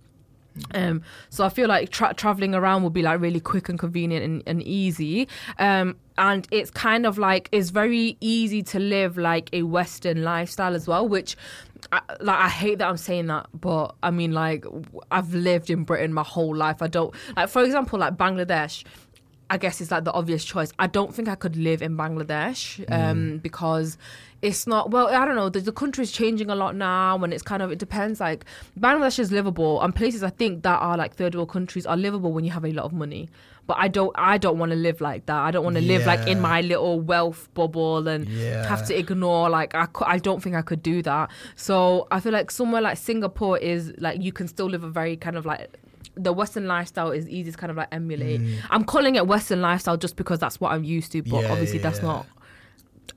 Um, 0.75 1.03
so 1.31 1.45
I 1.45 1.49
feel 1.49 1.69
like 1.69 1.91
tra- 1.91 2.15
traveling 2.15 2.55
around 2.55 2.83
will 2.83 2.91
be 2.91 3.03
like 3.03 3.21
really 3.21 3.41
quick 3.41 3.69
and 3.69 3.79
convenient 3.79 4.25
and, 4.25 4.43
and 4.47 4.63
easy. 4.63 5.29
Um, 5.59 5.97
and 6.19 6.47
it's 6.51 6.71
kind 6.71 7.07
of 7.07 7.19
like 7.19 7.49
it's 7.53 7.71
very 7.71 8.17
easy 8.21 8.63
to 8.65 8.79
live 8.79 9.19
like 9.19 9.51
a 9.53 9.63
Western 9.63 10.23
lifestyle 10.23 10.75
as 10.75 10.87
well, 10.87 11.07
which 11.07 11.37
I, 11.93 12.01
like 12.21 12.39
I 12.39 12.49
hate 12.49 12.79
that 12.79 12.89
I'm 12.89 12.97
saying 12.97 13.27
that, 13.27 13.47
but 13.55 13.95
I 14.03 14.11
mean 14.11 14.33
like 14.33 14.65
I've 15.11 15.33
lived 15.35 15.71
in 15.71 15.85
Britain 15.85 16.13
my 16.13 16.23
whole 16.23 16.55
life. 16.55 16.83
I 16.83 16.89
don't 16.89 17.15
like, 17.37 17.49
for 17.49 17.63
example, 17.63 17.99
like 17.99 18.17
Bangladesh. 18.17 18.85
I 19.49 19.59
guess 19.59 19.81
it's 19.81 19.91
like 19.93 20.05
the 20.05 20.13
obvious 20.13 20.45
choice. 20.45 20.73
I 20.79 20.89
don't 20.89 21.15
think 21.15 21.29
I 21.29 21.37
could 21.37 21.57
live 21.57 21.81
in 21.81 21.97
Bangladesh 21.97 22.85
um, 22.91 23.39
because 23.39 23.97
it's 24.43 24.67
not 24.67 24.91
well. 24.91 25.07
I 25.09 25.25
don't 25.25 25.37
know. 25.37 25.49
The, 25.49 25.61
the 25.61 25.73
country's 25.73 26.11
changing 26.11 26.51
a 26.51 26.55
lot 26.57 26.75
now, 26.75 27.17
and 27.23 27.33
it's 27.33 27.45
kind 27.45 27.63
of 27.63 27.71
it 27.71 27.79
depends. 27.79 28.19
Like 28.21 28.45
Bangladesh 28.79 29.19
is 29.21 29.31
livable, 29.31 29.81
and 29.83 29.95
places 29.95 30.23
I 30.25 30.31
think 30.31 30.63
that 30.65 30.79
are 30.81 30.97
like 30.97 31.15
third 31.15 31.35
world 31.37 31.49
countries 31.51 31.87
are 31.87 31.97
livable 31.97 32.33
when 32.33 32.45
you 32.45 32.51
have 32.51 32.65
a 32.65 32.73
lot 32.73 32.87
of 32.87 32.93
money. 32.93 33.29
But 33.69 33.79
I 33.79 33.89
don't. 33.89 34.13
I 34.17 34.37
don't 34.39 34.59
want 34.59 34.71
to 34.73 34.77
live 34.77 35.01
like 35.01 35.27
that. 35.27 35.37
I 35.41 35.51
don't 35.53 35.65
want 35.65 35.77
to 35.77 35.83
live 35.83 36.07
like 36.07 36.27
in 36.29 36.41
my 36.41 36.61
little 36.61 37.01
wealth 37.01 37.49
bubble 37.55 38.07
and 38.09 38.29
Yeah. 38.29 38.67
have 38.67 38.85
to 38.89 38.99
ignore. 38.99 39.49
Like 39.49 39.75
I, 39.77 39.87
I 40.05 40.19
don't 40.19 40.43
think 40.43 40.57
I 40.57 40.63
could 40.63 40.83
do 40.83 41.03
that. 41.03 41.31
So 41.57 42.07
I 42.11 42.19
feel 42.21 42.33
like 42.33 42.51
somewhere 42.51 42.81
like 42.83 42.99
Singapore 42.99 43.59
is 43.59 43.93
like 43.99 44.23
you 44.23 44.33
can 44.33 44.49
still 44.49 44.67
live 44.67 44.83
a 44.85 44.89
very 44.91 45.17
kind 45.17 45.37
of 45.37 45.47
like 45.47 45.69
the 46.15 46.33
Western 46.33 46.67
lifestyle 46.67 47.11
is 47.11 47.29
easy 47.29 47.51
to 47.53 47.57
kind 47.59 47.71
of 47.71 47.77
like 47.77 47.89
emulate. 47.93 48.41
I'm 48.71 48.85
calling 48.85 49.17
it 49.17 49.27
Western 49.27 49.61
lifestyle 49.61 49.97
just 49.97 50.17
because 50.17 50.39
that's 50.39 50.61
what 50.61 50.73
I'm 50.73 50.85
used 50.85 51.13
to, 51.13 51.23
but 51.23 51.31
Mm. 51.31 51.43
Yeah, 51.43 51.53
obviously 51.53 51.79
yeah, 51.79 51.83
that's 51.83 51.99
yeah. 51.99 52.07
not 52.07 52.27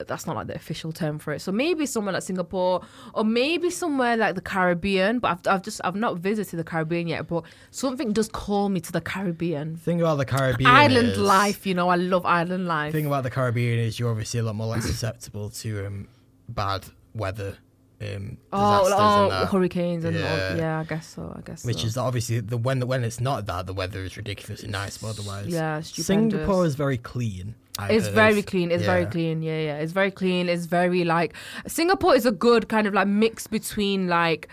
that's 0.07 0.25
not 0.25 0.35
like 0.35 0.47
the 0.47 0.55
official 0.55 0.91
term 0.93 1.19
for 1.19 1.33
it. 1.33 1.41
So 1.41 1.51
maybe 1.51 1.85
somewhere 1.85 2.13
like 2.13 2.23
Singapore 2.23 2.81
or 3.13 3.25
maybe 3.25 3.69
somewhere 3.69 4.15
like 4.15 4.35
the 4.35 4.41
Caribbean. 4.41 5.19
But 5.19 5.31
I've, 5.31 5.55
I've 5.55 5.61
just 5.61 5.81
I've 5.83 5.95
not 5.95 6.17
visited 6.19 6.57
the 6.57 6.63
Caribbean 6.63 7.07
yet. 7.07 7.27
But 7.27 7.43
something 7.71 8.13
does 8.13 8.29
call 8.29 8.69
me 8.69 8.79
to 8.81 8.91
the 8.93 9.01
Caribbean. 9.01 9.75
thing 9.75 9.99
about 9.99 10.15
the 10.17 10.25
Caribbean 10.25 10.69
Island 10.69 11.09
is, 11.09 11.17
life, 11.17 11.65
you 11.67 11.73
know, 11.73 11.89
I 11.89 11.95
love 11.95 12.25
island 12.25 12.67
life. 12.67 12.93
thing 12.93 13.07
about 13.07 13.23
the 13.23 13.29
Caribbean 13.31 13.79
is 13.79 13.99
you're 13.99 14.09
obviously 14.11 14.39
a 14.39 14.43
lot 14.43 14.55
more 14.55 14.67
like 14.67 14.83
susceptible 14.83 15.49
to 15.49 15.85
um, 15.87 16.07
bad 16.47 16.85
weather, 17.13 17.57
um, 18.01 18.37
oh, 18.53 18.87
oh 18.91 19.29
and 19.31 19.49
hurricanes 19.49 20.05
and 20.05 20.15
Yeah. 20.15 20.49
all, 20.51 20.57
yeah, 20.57 20.79
I 20.79 20.83
guess 20.85 21.07
so. 21.15 21.33
I 21.37 21.41
guess 21.41 21.61
so. 21.63 21.67
Which 21.67 21.81
so. 21.81 21.87
is 21.87 21.97
obviously 21.97 22.39
the 22.39 22.57
when 22.57 22.79
when 22.87 23.03
it's 23.03 23.19
not 23.19 23.45
that 23.47 23.67
the 23.67 23.73
weather 23.73 24.03
is 24.03 24.15
ridiculously 24.15 24.69
nice, 24.69 24.97
but 24.97 25.09
otherwise, 25.09 25.47
yeah, 25.47 25.81
stupendous. 25.81 26.05
Singapore 26.39 26.65
is 26.65 26.75
very 26.75 26.97
clean. 26.97 27.55
I've 27.77 27.91
It's 27.91 28.05
heard. 28.07 28.15
very 28.15 28.41
clean. 28.41 28.71
It's 28.71 28.83
very 28.83 29.05
clean. 29.05 29.41
Yeah, 29.41 29.59
yeah. 29.59 29.77
It's 29.77 29.91
very 29.93 30.11
clean. 30.11 30.49
It's 30.49 30.65
very 30.65 31.03
like 31.05 31.33
Singapore 31.67 32.15
is 32.15 32.25
a 32.25 32.31
good 32.31 32.67
kind 32.69 32.87
of 32.87 32.93
like 32.93 33.07
mix 33.07 33.47
between 33.47 34.07
like 34.07 34.47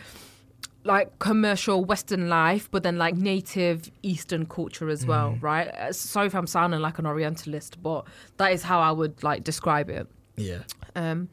like 0.84 1.18
commercial 1.18 1.84
Western 1.84 2.28
life, 2.28 2.68
but 2.70 2.84
then 2.84 2.96
like 2.98 3.16
native 3.16 3.90
Eastern 4.02 4.46
culture 4.46 4.88
as 4.88 5.04
well, 5.04 5.32
Mm. 5.32 5.42
right? 5.42 5.66
Uh, 5.68 5.92
Sorry 5.92 6.28
if 6.28 6.34
I'm 6.34 6.46
sounding 6.46 6.78
like 6.80 7.00
an 7.00 7.06
Orientalist, 7.06 7.82
but 7.82 8.04
that 8.36 8.52
is 8.52 8.62
how 8.62 8.78
I 8.80 8.92
would 8.92 9.20
like 9.24 9.42
describe 9.42 9.90
it. 9.90 10.06
Yeah, 10.36 10.58
Um, 10.94 11.28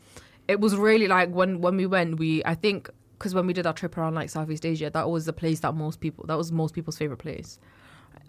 it 0.47 0.59
was 0.59 0.75
really 0.75 1.07
like 1.07 1.29
when 1.29 1.61
when 1.61 1.77
we 1.77 1.85
went, 1.85 2.19
we 2.19 2.43
I 2.45 2.55
think 2.55 2.89
because 3.17 3.33
when 3.33 3.47
we 3.47 3.53
did 3.53 3.65
our 3.65 3.73
trip 3.73 3.97
around 3.97 4.15
like 4.15 4.29
Southeast 4.29 4.65
Asia, 4.65 4.89
that 4.89 5.09
was 5.09 5.25
the 5.25 5.33
place 5.33 5.61
that 5.61 5.73
most 5.73 5.99
people 5.99 6.25
that 6.27 6.37
was 6.37 6.51
most 6.51 6.73
people's 6.73 6.97
favorite 6.97 7.17
place. 7.17 7.59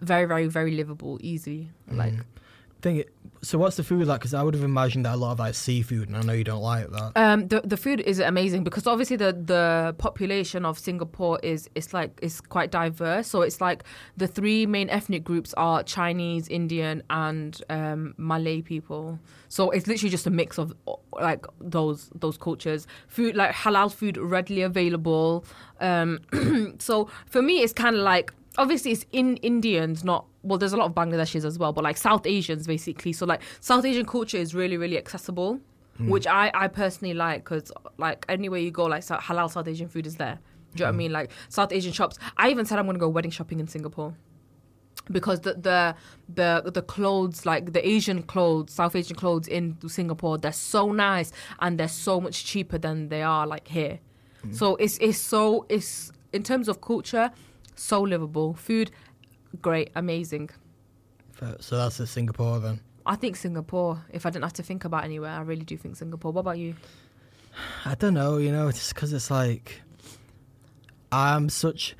Very, 0.01 0.25
very, 0.25 0.47
very 0.47 0.71
livable, 0.71 1.17
easy. 1.21 1.69
Like 1.89 2.13
Mm. 2.13 2.23
Thing. 2.85 3.03
So 3.41 3.57
what's 3.57 3.75
the 3.75 3.83
food 3.83 4.07
like? 4.07 4.21
Because 4.21 4.33
I 4.33 4.41
would 4.41 4.53
have 4.53 4.63
imagined 4.63 5.05
that 5.05 5.15
a 5.15 5.17
lot 5.17 5.33
of 5.33 5.39
like 5.39 5.53
seafood, 5.55 6.07
and 6.07 6.17
I 6.17 6.21
know 6.21 6.33
you 6.33 6.43
don't 6.43 6.61
like 6.61 6.89
that. 6.91 7.11
Um, 7.15 7.47
the 7.47 7.61
the 7.61 7.77
food 7.77 7.99
is 8.01 8.19
amazing 8.19 8.63
because 8.63 8.87
obviously 8.87 9.17
the 9.17 9.33
the 9.33 9.95
population 9.97 10.65
of 10.65 10.79
Singapore 10.79 11.39
is 11.43 11.69
it's 11.75 11.93
like 11.93 12.17
it's 12.21 12.39
quite 12.41 12.71
diverse. 12.71 13.27
So 13.27 13.41
it's 13.41 13.59
like 13.59 13.83
the 14.17 14.27
three 14.27 14.65
main 14.65 14.89
ethnic 14.89 15.23
groups 15.23 15.53
are 15.55 15.83
Chinese, 15.83 16.47
Indian, 16.47 17.03
and 17.09 17.61
um, 17.69 18.13
Malay 18.17 18.61
people. 18.61 19.19
So 19.49 19.71
it's 19.71 19.87
literally 19.87 20.11
just 20.11 20.27
a 20.27 20.31
mix 20.31 20.57
of 20.57 20.73
like 21.13 21.45
those 21.59 22.09
those 22.15 22.37
cultures. 22.37 22.87
Food 23.07 23.35
like 23.35 23.51
halal 23.51 23.91
food 23.91 24.17
readily 24.17 24.61
available. 24.61 25.45
Um, 25.81 26.19
so 26.79 27.09
for 27.25 27.41
me, 27.41 27.61
it's 27.61 27.73
kind 27.73 27.95
of 27.95 28.01
like 28.01 28.33
obviously 28.57 28.91
it's 28.91 29.05
in 29.11 29.37
Indians, 29.37 30.03
not 30.03 30.25
well. 30.43 30.57
There's 30.57 30.73
a 30.73 30.77
lot 30.77 30.85
of 30.85 30.95
Bangladeshis 30.95 31.45
as 31.45 31.59
well, 31.59 31.73
but 31.73 31.83
like 31.83 31.97
South 31.97 32.25
Asians 32.25 32.67
basically. 32.67 33.13
So 33.13 33.25
like 33.25 33.41
South 33.59 33.85
Asian 33.85 34.05
culture 34.05 34.37
is 34.37 34.53
really 34.55 34.77
really 34.77 34.97
accessible, 34.97 35.59
hmm. 35.97 36.09
which 36.09 36.27
I 36.27 36.51
I 36.53 36.67
personally 36.67 37.13
like 37.13 37.43
because 37.43 37.71
like 37.97 38.25
anywhere 38.29 38.59
you 38.59 38.71
go, 38.71 38.85
like 38.85 39.03
halal 39.03 39.51
South 39.51 39.67
Asian 39.67 39.87
food 39.87 40.07
is 40.07 40.15
there. 40.15 40.39
Do 40.75 40.81
you 40.81 40.85
know 40.85 40.85
what 40.85 40.89
I 40.89 40.91
hmm. 40.91 40.97
mean? 40.97 41.11
Like 41.11 41.31
South 41.49 41.71
Asian 41.71 41.93
shops. 41.93 42.17
I 42.37 42.49
even 42.49 42.65
said 42.65 42.79
I'm 42.79 42.85
gonna 42.85 42.99
go 42.99 43.09
wedding 43.09 43.31
shopping 43.31 43.59
in 43.59 43.67
Singapore 43.67 44.15
because 45.11 45.41
the 45.41 45.53
the 45.53 45.95
the 46.33 46.71
the 46.71 46.81
clothes 46.81 47.45
like 47.45 47.73
the 47.73 47.87
Asian 47.87 48.23
clothes, 48.23 48.73
South 48.73 48.95
Asian 48.95 49.15
clothes 49.15 49.47
in 49.47 49.77
Singapore, 49.87 50.37
they're 50.37 50.51
so 50.51 50.91
nice 50.91 51.31
and 51.59 51.79
they're 51.79 51.87
so 51.87 52.19
much 52.19 52.45
cheaper 52.45 52.77
than 52.77 53.09
they 53.09 53.21
are 53.21 53.45
like 53.45 53.67
here. 53.67 53.99
Hmm. 54.41 54.51
So 54.53 54.75
it's 54.77 54.97
it's 54.97 55.17
so 55.17 55.65
it's 55.69 56.11
in 56.33 56.43
terms 56.43 56.67
of 56.67 56.81
culture, 56.81 57.31
so 57.75 58.01
livable. 58.01 58.53
Food, 58.53 58.91
great, 59.61 59.91
amazing. 59.95 60.49
So 61.59 61.77
that's 61.77 61.97
the 61.97 62.07
Singapore 62.07 62.59
then. 62.59 62.79
I 63.05 63.15
think 63.15 63.35
Singapore. 63.35 64.03
If 64.11 64.25
I 64.25 64.29
didn't 64.29 64.43
have 64.45 64.53
to 64.53 64.63
think 64.63 64.85
about 64.85 65.03
anywhere, 65.03 65.31
I 65.31 65.41
really 65.41 65.65
do 65.65 65.77
think 65.77 65.95
Singapore. 65.97 66.31
What 66.31 66.41
about 66.41 66.57
you? 66.57 66.75
I 67.85 67.95
don't 67.95 68.13
know, 68.13 68.37
you 68.37 68.51
know, 68.51 68.67
it's 68.67 68.91
because 68.93 69.13
it's 69.13 69.29
like 69.31 69.81
I'm 71.11 71.49
such. 71.49 71.95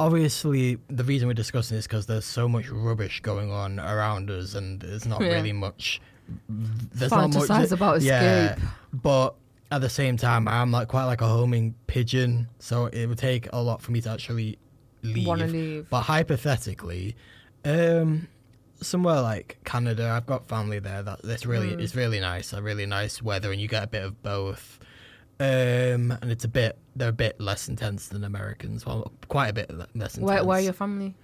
Obviously, 0.00 0.78
the 0.88 1.04
reason 1.04 1.28
we're 1.28 1.34
discussing 1.34 1.76
this 1.76 1.86
because 1.86 2.06
there's 2.06 2.24
so 2.24 2.48
much 2.48 2.68
rubbish 2.70 3.20
going 3.20 3.52
on 3.52 3.78
around 3.78 4.30
us, 4.30 4.54
and 4.54 4.80
there's 4.80 5.06
not 5.06 5.20
Yeah. 5.20 5.28
really 5.34 5.52
much. 5.52 6.00
There's 6.48 7.12
Fantasize 7.12 7.48
not 7.48 7.60
much. 7.60 7.70
about 7.70 7.96
escape. 7.98 8.10
Yeah, 8.10 8.52
escape. 8.54 8.68
but 8.92 9.34
at 9.70 9.80
the 9.80 9.88
same 9.88 10.16
time, 10.16 10.48
I'm 10.48 10.72
like 10.72 10.88
quite 10.88 11.04
like 11.04 11.20
a 11.20 11.28
homing 11.28 11.74
pigeon, 11.86 12.48
so 12.58 12.86
it 12.86 13.06
would 13.06 13.18
take 13.18 13.48
a 13.52 13.62
lot 13.62 13.80
for 13.80 13.92
me 13.92 14.00
to 14.00 14.10
actually 14.10 14.58
leave. 15.02 15.26
Want 15.26 15.40
to 15.40 15.46
leave? 15.46 15.88
But 15.90 16.02
hypothetically, 16.02 17.16
um, 17.64 18.28
somewhere 18.80 19.20
like 19.20 19.58
Canada, 19.64 20.08
I've 20.10 20.26
got 20.26 20.48
family 20.48 20.78
there. 20.78 21.02
That 21.02 21.22
that's 21.22 21.46
really 21.46 21.70
Mm. 21.70 21.80
it's 21.80 21.94
really 21.94 22.20
nice. 22.20 22.52
A 22.52 22.62
really 22.62 22.86
nice 22.86 23.22
weather, 23.22 23.52
and 23.52 23.60
you 23.60 23.68
get 23.68 23.84
a 23.84 23.86
bit 23.86 24.02
of 24.04 24.22
both. 24.22 24.78
Um, 25.40 26.16
and 26.22 26.30
it's 26.30 26.44
a 26.44 26.48
bit 26.48 26.78
they're 26.94 27.08
a 27.08 27.12
bit 27.12 27.40
less 27.40 27.68
intense 27.68 28.08
than 28.08 28.22
Americans. 28.22 28.84
Well, 28.86 29.10
quite 29.28 29.48
a 29.48 29.52
bit 29.52 29.70
less 29.70 30.14
intense. 30.14 30.18
Where 30.18 30.44
where 30.44 30.58
are 30.58 30.60
your 30.60 30.72
family? 30.72 31.14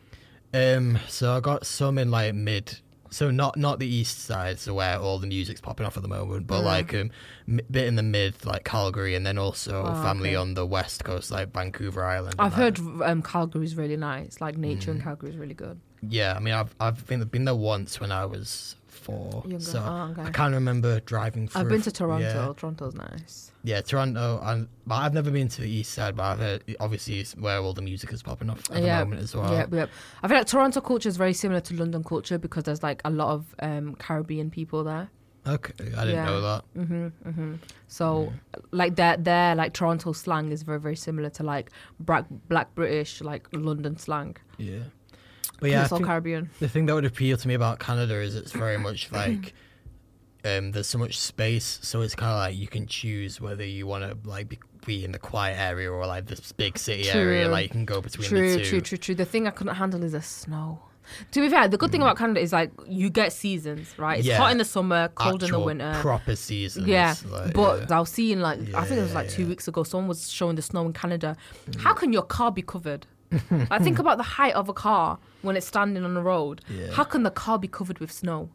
Um, 0.55 0.99
so 1.09 1.37
I 1.37 1.41
got 1.41 1.67
some 1.67 1.99
in 1.99 2.11
like 2.11 2.35
mid. 2.35 2.81
So 3.11 3.31
not 3.31 3.57
not 3.57 3.79
the 3.79 3.87
east 3.87 4.21
side, 4.21 4.59
so 4.59 4.75
where 4.75 4.99
all 4.99 5.19
the 5.19 5.27
music's 5.27 5.61
popping 5.61 5.87
off 5.87 5.97
at 5.97 6.03
the 6.03 6.09
moment, 6.09 6.47
but 6.47 6.61
Mm. 6.61 6.65
like 6.65 6.95
um, 6.95 7.11
m- 7.49 7.61
bit 7.71 7.87
in 7.87 7.97
the 7.97 8.03
mid, 8.03 8.45
like 8.45 8.65
Calgary, 8.65 9.15
and 9.15 9.25
then 9.27 9.39
also 9.39 9.85
Oh, 9.87 10.03
family 10.03 10.31
okay. 10.31 10.37
on 10.37 10.55
the 10.55 10.67
west 10.67 11.05
coast, 11.05 11.31
like 11.31 11.53
Vancouver 11.53 12.05
Island. 12.05 12.35
I've 12.39 12.55
heard 12.55 12.79
um, 13.03 13.23
Calgary's 13.23 13.77
really 13.77 13.97
nice. 13.97 14.41
Like 14.41 14.57
nature 14.59 14.93
Mm. 14.93 14.97
in 14.97 15.01
Calgary 15.03 15.31
is 15.31 15.37
really 15.37 15.55
good. 15.55 15.81
Yeah, 16.03 16.35
I 16.37 16.41
mean, 16.41 16.55
I've 16.55 16.75
I've 16.79 17.07
been 17.07 17.23
been 17.25 17.45
there 17.45 17.55
once 17.55 18.01
when 18.01 18.13
I 18.13 18.25
was 18.25 18.77
Younger. 19.09 19.59
so 19.61 19.83
Oh, 19.87 20.09
okay. 20.13 20.23
I 20.23 20.31
can't 20.31 20.53
remember 20.55 21.01
driving 21.01 21.49
through. 21.49 21.61
I've 21.63 21.69
been 21.69 21.83
to 21.83 21.91
Toronto. 21.93 22.27
Yeah, 22.27 22.53
Toronto's 22.57 22.95
nice. 22.95 23.53
yeah 23.65 23.81
Toronto, 23.81 24.41
and 24.43 24.69
but 24.87 24.97
I've 24.97 25.15
never 25.15 25.31
been 25.31 25.49
to 25.49 25.63
the 25.63 25.71
east 25.71 25.93
side, 25.95 26.17
but 26.17 26.25
I've 26.25 26.39
heard 26.39 26.65
obviously 26.81 27.21
it's 27.21 27.35
where 27.37 27.59
all 27.59 27.73
the 27.73 27.83
music 27.83 28.13
is 28.13 28.23
popping 28.23 28.51
off 28.51 28.71
at 28.71 28.83
Yeah, 28.83 28.99
the 29.01 29.05
moment 29.07 29.23
as 29.23 29.35
well. 29.35 29.53
Yeah, 29.53 29.67
yeah. 29.73 29.87
I 30.23 30.29
feel 30.29 30.37
like 30.39 30.47
Toronto 30.47 30.81
culture 30.81 31.09
is 31.09 31.17
very 31.17 31.33
similar 31.33 31.61
to 31.61 31.75
London 31.75 32.05
culture 32.05 32.39
because 32.39 32.65
there's 32.65 32.83
like 32.83 33.01
a 33.05 33.11
lot 33.11 33.31
of 33.33 33.55
um, 33.61 33.95
Caribbean 33.97 34.51
people 34.51 34.85
there. 34.85 35.11
Okay, 35.47 35.73
I 35.97 36.05
didn't 36.05 36.15
Yeah. 36.15 36.25
know 36.27 36.41
that. 36.43 36.65
hmm 36.75 37.07
hmm 37.31 37.55
So 37.87 38.33
like 38.73 38.97
their 38.97 39.17
their 39.17 39.55
like 39.55 39.73
Toronto 39.73 40.13
slang 40.13 40.53
is 40.53 40.63
very 40.63 40.79
very 40.81 40.97
similar 40.97 41.31
to 41.31 41.43
like 41.43 41.71
black 42.01 42.27
Black 42.49 42.75
British 42.75 43.23
like 43.23 43.49
London 43.53 43.97
slang. 43.97 44.37
Yeah, 44.59 44.81
but 45.61 45.71
yeah, 45.71 45.89
all 45.91 46.01
Caribbean. 46.01 46.51
the 46.61 46.69
thing 46.69 46.87
that 46.87 46.95
would 46.95 47.05
appeal 47.05 47.37
to 47.37 47.49
me 47.49 47.55
about 47.55 47.79
Canada 47.79 48.15
is 48.21 48.35
it's 48.37 48.53
very 48.53 48.79
much 48.89 49.11
like. 49.13 49.55
Um, 50.45 50.71
there's 50.71 50.87
so 50.87 50.99
much 50.99 51.19
space, 51.19 51.81
so 51.83 52.01
it's 52.01 52.15
kind 52.15 52.31
of 52.31 52.39
like 52.39 52.57
you 52.57 52.69
can 52.69 52.87
choose 52.87 53.41
whether 53.41 53.65
you 53.65 53.89
want 53.89 54.05
to 54.05 54.17
like 54.29 54.49
be, 54.49 54.59
be 54.87 55.05
in 55.05 55.11
the 55.11 55.19
quiet 55.19 55.59
area 55.59 55.91
or 55.91 56.07
like 56.07 56.27
this 56.27 56.53
big 56.53 56.79
city 56.79 57.11
area. 57.11 57.49
Like 57.49 57.65
you 57.65 57.69
can 57.71 57.85
go 57.85 58.01
between 58.01 58.29
True, 58.29 58.53
the 58.53 58.59
two. 58.59 58.65
true, 58.65 58.81
true, 58.81 58.99
true. 58.99 59.15
The 59.17 59.25
thing 59.25 59.49
I 59.49 59.51
couldn't 59.51 59.75
handle 59.75 60.03
is 60.05 60.13
the 60.13 60.23
snow. 60.23 60.81
To 61.33 61.41
be 61.41 61.49
fair, 61.49 61.67
the 61.69 61.77
good 61.77 61.91
thing 61.91 62.03
about 62.03 62.17
Canada 62.19 62.39
is 62.41 62.53
like 62.53 62.71
you 62.87 63.11
get 63.11 63.33
seasons, 63.33 63.99
right? 63.99 64.21
It's 64.21 64.29
Mm. 64.29 64.31
Yeah. 64.31 64.37
hot 64.39 64.53
in 64.53 64.59
the 64.59 64.65
summer, 64.65 65.09
cold 65.17 65.43
in 65.43 65.51
the 65.51 65.59
winter. 65.59 65.93
proper 66.01 66.37
seasons. 66.37 66.87
Yeah, 66.87 67.15
like, 67.29 67.53
but 67.55 67.89
yeah. 67.91 67.97
I 67.97 68.01
was 68.01 68.11
seeing 68.11 68.39
like 68.41 68.61
I 68.75 68.85
think 68.85 69.01
it 69.01 69.03
was 69.03 69.15
like 69.15 69.29
Yeah, 69.31 69.35
two 69.37 69.43
yeah. 69.43 69.47
Mm. 69.47 69.51
weeks 69.51 69.67
ago. 69.69 69.83
Someone 69.83 70.07
was 70.09 70.31
showing 70.31 70.55
the 70.55 70.63
snow 70.63 70.87
in 70.87 70.93
Canada. 70.93 71.37
How 71.79 71.95
can 71.95 72.13
your 72.13 72.23
car 72.23 72.53
be 72.53 72.63
covered? 72.63 73.07
Like 73.51 73.83
think 73.83 73.99
about 73.99 74.17
the 74.17 74.23
height 74.23 74.55
of 74.55 74.69
a 74.69 74.73
car 74.73 75.19
when 75.43 75.57
it's 75.57 75.67
standing 75.67 76.05
on 76.05 76.15
the 76.15 76.23
road. 76.23 76.61
Yeah. 76.69 76.91
How 76.93 77.05
can 77.05 77.23
the 77.23 77.31
car 77.31 77.59
be 77.59 77.69
covered 77.69 77.99
with 77.99 78.11
snow? 78.11 78.51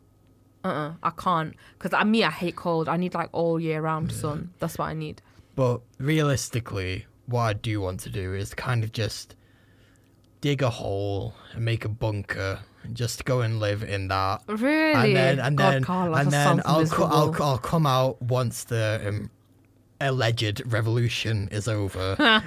Uh, 0.63 0.67
uh 0.67 0.93
I 1.03 1.11
can't. 1.11 1.55
Because 1.77 1.93
I 1.93 2.03
me, 2.03 2.23
I 2.23 2.31
hate 2.31 2.55
cold. 2.55 2.89
I 2.89 2.97
need 2.97 3.13
like 3.13 3.29
all 3.31 3.59
year 3.59 3.81
round 3.81 4.11
sun. 4.11 4.53
That's 4.59 4.77
what 4.77 4.85
I 4.85 4.93
need. 4.93 5.21
But 5.55 5.81
realistically, 5.99 7.05
what 7.27 7.41
I 7.41 7.53
do 7.53 7.81
want 7.81 7.99
to 8.01 8.09
do 8.09 8.33
is 8.33 8.53
kind 8.53 8.83
of 8.83 8.91
just 8.91 9.35
dig 10.41 10.61
a 10.61 10.69
hole 10.69 11.35
and 11.53 11.63
make 11.63 11.85
a 11.85 11.89
bunker 11.89 12.59
and 12.83 12.95
just 12.95 13.23
go 13.23 13.41
and 13.41 13.59
live 13.59 13.83
in 13.83 14.07
that. 14.09 14.41
Really? 14.47 14.93
And 14.93 15.15
then 15.15 15.39
and 15.39 15.57
God, 15.57 15.73
then 15.73 15.83
Carl, 15.83 16.15
and 16.15 16.31
then 16.31 16.61
I'll, 16.65 16.85
co- 16.87 17.05
I'll. 17.05 17.35
I'll 17.41 17.57
come 17.57 17.85
out 17.85 18.21
once 18.21 18.65
the 18.65 19.01
um, 19.05 19.29
alleged 20.01 20.61
revolution 20.65 21.47
is 21.51 21.67
over, 21.67 22.15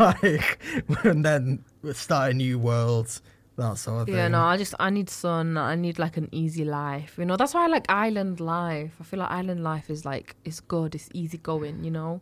like, 0.00 0.58
and 1.04 1.24
then 1.24 1.64
start 1.92 2.32
a 2.32 2.34
new 2.34 2.58
world. 2.58 3.20
That 3.56 3.76
sort 3.76 4.02
of 4.02 4.06
thing. 4.06 4.14
Yeah, 4.14 4.28
no, 4.28 4.40
I 4.42 4.56
just 4.56 4.74
I 4.80 4.88
need 4.88 5.10
sun. 5.10 5.58
I 5.58 5.74
need 5.74 5.98
like 5.98 6.16
an 6.16 6.28
easy 6.32 6.64
life. 6.64 7.16
You 7.18 7.26
know, 7.26 7.36
that's 7.36 7.52
why 7.52 7.64
I 7.64 7.66
like 7.66 7.84
island 7.90 8.40
life. 8.40 8.92
I 8.98 9.04
feel 9.04 9.18
like 9.20 9.30
island 9.30 9.62
life 9.62 9.90
is 9.90 10.04
like 10.06 10.34
it's 10.46 10.60
good. 10.60 10.94
It's 10.94 11.10
easy 11.12 11.36
going. 11.36 11.84
You 11.84 11.90
know. 11.90 12.20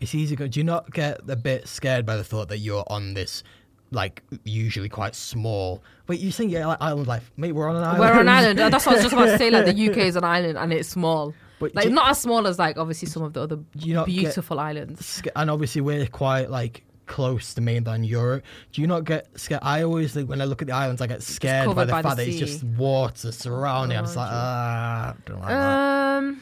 It's 0.00 0.14
easy. 0.14 0.34
Go- 0.34 0.48
Do 0.48 0.58
you 0.58 0.64
not 0.64 0.90
get 0.92 1.20
a 1.28 1.36
bit 1.36 1.68
scared 1.68 2.06
by 2.06 2.16
the 2.16 2.24
thought 2.24 2.48
that 2.48 2.58
you're 2.58 2.84
on 2.86 3.12
this, 3.14 3.44
like 3.90 4.22
usually 4.44 4.88
quite 4.88 5.14
small? 5.14 5.82
Wait, 6.08 6.20
you 6.20 6.32
think 6.32 6.50
yeah, 6.50 6.66
like 6.66 6.78
island 6.80 7.06
life? 7.06 7.30
Mate, 7.36 7.52
we're 7.52 7.68
on 7.68 7.76
an 7.76 7.84
island. 7.84 8.00
We're 8.00 8.12
on 8.12 8.20
an 8.20 8.28
island. 8.28 8.58
That's 8.58 8.86
what 8.86 8.92
I 8.92 8.94
was 8.94 9.02
just 9.02 9.12
about 9.12 9.26
to 9.26 9.38
say. 9.38 9.50
Like 9.50 9.66
the 9.66 9.90
UK 9.90 9.98
is 9.98 10.16
an 10.16 10.24
island 10.38 10.56
and 10.56 10.72
it's 10.72 10.88
small. 10.88 11.34
But 11.62 11.74
Like 11.74 11.84
do- 11.86 11.90
not 11.94 12.10
as 12.10 12.20
small 12.20 12.46
as 12.46 12.58
like 12.58 12.76
obviously 12.76 13.08
some 13.08 13.22
of 13.22 13.32
the 13.32 13.40
other 13.42 13.56
not 13.86 14.06
get 14.06 14.06
beautiful 14.06 14.60
islands. 14.60 15.22
and 15.34 15.50
obviously 15.50 15.80
we're 15.80 16.06
quite 16.06 16.50
like 16.50 16.84
close 17.06 17.54
to 17.54 17.60
mainland 17.60 18.06
Europe. 18.06 18.44
Do 18.72 18.80
you 18.80 18.86
not 18.86 19.04
get 19.04 19.26
scared? 19.38 19.60
I 19.64 19.82
always 19.82 20.12
think 20.14 20.28
when 20.28 20.40
I 20.40 20.44
look 20.44 20.62
at 20.62 20.68
the 20.68 20.74
islands, 20.74 21.00
I 21.02 21.06
get 21.06 21.22
scared 21.22 21.66
by 21.74 21.84
the 21.84 21.92
by 21.92 22.02
the 22.02 22.08
fact 22.08 22.16
that 22.18 22.28
it's 22.28 22.38
just 22.38 22.64
water 22.64 23.32
surrounding. 23.32 23.96
I'm 23.98 24.04
just 24.04 24.16
Oh, 24.16 24.20
like, 24.20 24.30
ah, 24.32 25.14
don't 25.26 25.40
like 25.40 25.48
that. 25.48 26.18
Um. 26.18 26.40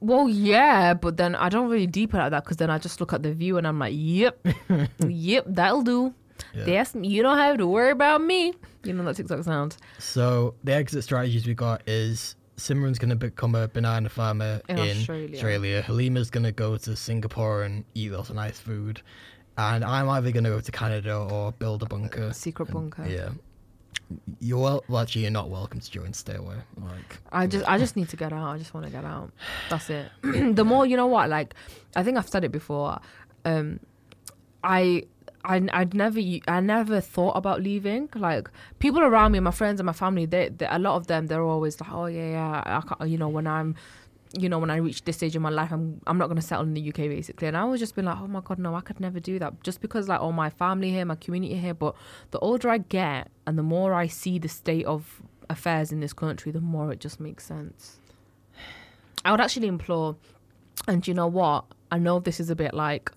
Well, 0.00 0.28
yeah, 0.28 0.94
but 0.94 1.16
then 1.18 1.36
I 1.36 1.48
don't 1.48 1.68
really 1.68 1.86
deep 1.86 2.12
like 2.12 2.30
that 2.32 2.42
because 2.42 2.56
then 2.56 2.68
I 2.68 2.78
just 2.78 2.98
look 3.00 3.12
at 3.12 3.22
the 3.22 3.32
view 3.32 3.58
and 3.58 3.66
I'm 3.66 3.78
like, 3.78 3.94
yep, 3.96 4.44
yep, 5.06 5.44
that'll 5.46 5.82
do. 5.82 6.12
Yeah. 6.54 6.64
That's 6.64 6.94
you 7.00 7.22
don't 7.22 7.38
have 7.38 7.58
to 7.58 7.66
worry 7.66 7.92
about 7.92 8.20
me. 8.22 8.54
You 8.84 8.92
know 8.92 9.04
that 9.04 9.16
TikTok 9.16 9.44
sound 9.44 9.76
So 9.98 10.54
the 10.64 10.72
exit 10.74 11.04
strategies 11.04 11.46
we 11.46 11.54
got 11.54 11.82
is 11.86 12.34
Simran's 12.58 12.98
going 12.98 13.10
to 13.10 13.16
become 13.16 13.54
a 13.54 13.68
banana 13.68 14.08
farmer 14.08 14.60
In 14.68 14.78
in, 14.78 14.98
Australia. 14.98 15.34
Australia. 15.36 15.82
Halima's 15.82 16.28
going 16.30 16.44
to 16.44 16.52
go 16.52 16.76
to 16.76 16.96
Singapore 16.96 17.62
and 17.62 17.84
eat 17.94 18.12
lots 18.12 18.28
of 18.30 18.36
nice 18.36 18.58
food. 18.58 19.00
And 19.56 19.84
I'm 19.84 20.08
either 20.08 20.30
going 20.30 20.44
to 20.44 20.50
go 20.50 20.60
to 20.60 20.72
Canada 20.72 21.16
or 21.16 21.52
build 21.52 21.82
a 21.82 21.86
bunker. 21.86 22.32
secret 22.32 22.70
bunker. 22.70 23.06
Yeah. 23.08 23.30
You're 24.40 24.58
well, 24.58 24.84
well, 24.88 25.02
actually, 25.02 25.22
you're 25.22 25.30
not 25.30 25.50
welcome 25.50 25.80
to 25.80 25.90
join. 25.90 26.12
Stay 26.12 26.34
away. 26.34 26.56
Like, 26.76 27.18
I 27.32 27.46
just 27.46 27.68
I 27.68 27.78
just 27.84 27.94
need 27.96 28.08
to 28.10 28.16
get 28.16 28.32
out. 28.32 28.48
I 28.54 28.58
just 28.58 28.72
want 28.72 28.86
to 28.86 28.92
get 28.92 29.04
out. 29.04 29.32
That's 29.68 29.90
it. 29.90 30.10
the 30.56 30.64
more 30.64 30.86
you 30.86 30.96
know 30.96 31.06
what, 31.08 31.28
like 31.28 31.54
I 31.94 32.02
think 32.02 32.16
I've 32.16 32.28
said 32.28 32.44
it 32.44 32.52
before. 32.52 33.00
Um, 33.44 33.80
I. 34.64 35.04
I 35.48 35.66
I'd 35.72 35.94
never 35.94 36.20
I 36.46 36.60
never 36.60 37.00
thought 37.00 37.32
about 37.32 37.62
leaving. 37.62 38.08
Like 38.14 38.50
people 38.78 39.00
around 39.00 39.32
me, 39.32 39.40
my 39.40 39.50
friends 39.50 39.80
and 39.80 39.86
my 39.86 39.92
family, 39.92 40.26
they, 40.26 40.50
they 40.50 40.66
a 40.70 40.78
lot 40.78 40.96
of 40.96 41.06
them 41.06 41.26
they're 41.26 41.42
always 41.42 41.80
like, 41.80 41.90
oh 41.90 42.06
yeah, 42.06 42.30
yeah, 42.30 42.82
I 43.00 43.04
you 43.06 43.16
know 43.16 43.28
when 43.28 43.46
I'm, 43.46 43.74
you 44.38 44.48
know 44.48 44.58
when 44.58 44.70
I 44.70 44.76
reach 44.76 45.04
this 45.04 45.16
stage 45.16 45.34
in 45.34 45.42
my 45.42 45.48
life, 45.48 45.72
I'm 45.72 46.00
I'm 46.06 46.18
not 46.18 46.28
gonna 46.28 46.42
settle 46.42 46.64
in 46.64 46.74
the 46.74 46.88
UK 46.90 46.96
basically. 46.96 47.48
And 47.48 47.56
I 47.56 47.64
was 47.64 47.80
just 47.80 47.94
been 47.94 48.04
like, 48.04 48.18
oh 48.20 48.28
my 48.28 48.40
god, 48.40 48.58
no, 48.58 48.74
I 48.74 48.82
could 48.82 49.00
never 49.00 49.20
do 49.20 49.38
that. 49.38 49.62
Just 49.62 49.80
because 49.80 50.06
like 50.06 50.20
all 50.20 50.32
my 50.32 50.50
family 50.50 50.90
here, 50.90 51.06
my 51.06 51.16
community 51.16 51.54
here. 51.54 51.74
But 51.74 51.94
the 52.30 52.38
older 52.40 52.68
I 52.68 52.78
get 52.78 53.30
and 53.46 53.58
the 53.58 53.62
more 53.62 53.94
I 53.94 54.06
see 54.06 54.38
the 54.38 54.48
state 54.48 54.84
of 54.84 55.22
affairs 55.48 55.92
in 55.92 56.00
this 56.00 56.12
country, 56.12 56.52
the 56.52 56.60
more 56.60 56.92
it 56.92 57.00
just 57.00 57.20
makes 57.20 57.46
sense. 57.46 57.98
I 59.24 59.30
would 59.30 59.40
actually 59.40 59.66
implore, 59.66 60.16
and 60.86 61.06
you 61.06 61.14
know 61.14 61.26
what? 61.26 61.64
I 61.90 61.98
know 61.98 62.20
this 62.20 62.38
is 62.38 62.50
a 62.50 62.56
bit 62.56 62.74
like, 62.74 63.10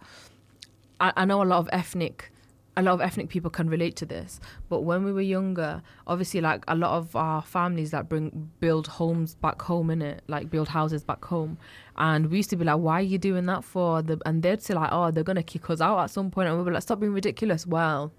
I, 1.02 1.12
I 1.18 1.26
know 1.26 1.42
a 1.42 1.44
lot 1.44 1.58
of 1.60 1.70
ethnic, 1.74 2.32
a 2.78 2.82
lot 2.82 2.94
of 2.94 3.02
ethnic 3.02 3.28
people 3.28 3.50
can 3.50 3.68
relate 3.68 3.96
to 3.98 4.06
this. 4.06 4.40
But 4.70 4.82
when 4.82 5.04
we 5.04 5.12
were 5.12 5.22
younger, 5.22 5.82
obviously, 6.08 6.40
like 6.40 6.64
a 6.68 6.76
lot 6.76 6.92
of 6.98 7.16
our 7.16 7.42
families 7.42 7.92
that 7.92 8.08
bring 8.08 8.52
build 8.60 8.88
homes 8.88 9.36
back 9.36 9.62
home 9.64 9.90
in 9.90 10.02
it, 10.02 10.22
like 10.28 10.50
build 10.50 10.70
houses 10.70 11.04
back 11.04 11.26
home, 11.26 11.58
and 11.98 12.30
we 12.30 12.38
used 12.38 12.52
to 12.52 12.56
be 12.56 12.64
like, 12.64 12.78
"Why 12.78 13.00
are 13.00 13.02
you 13.02 13.18
doing 13.18 13.48
that 13.48 13.64
for?" 13.64 14.02
The, 14.02 14.20
and 14.26 14.44
they'd 14.44 14.62
say 14.62 14.76
like, 14.76 14.90
"Oh, 14.92 15.12
they're 15.12 15.24
gonna 15.24 15.44
kick 15.44 15.70
us 15.70 15.82
out 15.82 16.00
at 16.00 16.12
some 16.12 16.30
point," 16.30 16.48
and 16.48 16.58
we'd 16.58 16.66
be 16.66 16.72
like, 16.72 16.84
"Stop 16.84 17.00
being 17.00 17.14
ridiculous." 17.14 17.66
Well, 17.66 18.14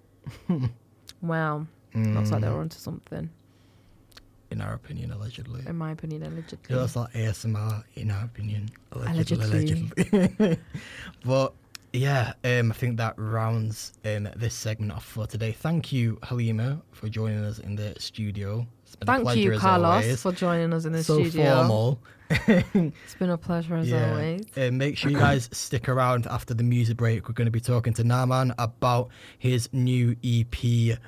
well, 1.23 1.69
looks 1.95 2.31
like 2.33 2.41
they're 2.41 2.51
mm. 2.51 2.61
onto 2.61 2.79
something, 2.79 3.31
in 4.51 4.61
our 4.61 4.75
opinion, 4.75 5.13
allegedly. 5.13 5.63
in 5.67 5.77
my 5.77 5.93
opinion, 5.93 6.25
allegedly. 6.25 6.75
That's 6.77 6.97
like 6.97 7.13
ASMR, 7.13 7.85
in 7.95 8.11
our 8.11 8.25
opinion. 8.25 8.71
Allegedly. 8.91 9.47
Allegedly. 9.47 10.09
allegedly. 10.13 10.59
but 11.25 11.55
yeah, 11.93 12.33
um, 12.45 12.71
I 12.71 12.75
think 12.75 12.97
that 12.97 13.15
rounds 13.19 13.93
um, 14.05 14.29
this 14.37 14.55
segment 14.55 14.93
off 14.93 15.05
for 15.05 15.27
today. 15.27 15.53
Thank 15.53 15.93
you, 15.93 16.19
Halima, 16.23 16.81
for 16.93 17.09
joining 17.09 17.45
us 17.45 17.59
in 17.59 17.77
the 17.77 17.95
studio. 17.99 18.67
It's 18.85 18.97
been 18.97 19.09
a 19.09 19.13
Thank 19.13 19.25
pleasure 19.25 19.41
you, 19.41 19.59
Carlos, 19.59 20.23
for 20.23 20.33
joining 20.33 20.73
us 20.73 20.85
in 20.87 20.93
the 20.93 21.05
so 21.05 21.23
studio. 21.23 21.57
formal. 21.57 22.03
It's 22.75 23.15
been 23.19 23.29
a 23.29 23.37
pleasure 23.37 23.77
as 23.77 23.91
yeah. 23.91 24.11
always. 24.11 24.47
Uh, 24.57 24.71
make 24.73 24.97
sure 24.97 25.11
you 25.11 25.19
guys 25.19 25.51
stick 25.53 25.87
around 25.87 26.27
after 26.29 26.55
the 26.55 26.63
music 26.63 26.97
break. 26.97 27.29
We're 27.29 27.35
going 27.35 27.47
to 27.47 27.51
be 27.51 27.61
talking 27.61 27.93
to 27.95 28.05
Naman 28.05 28.55
about 28.59 29.11
his 29.39 29.69
new 29.75 30.17
EP, 30.25 30.99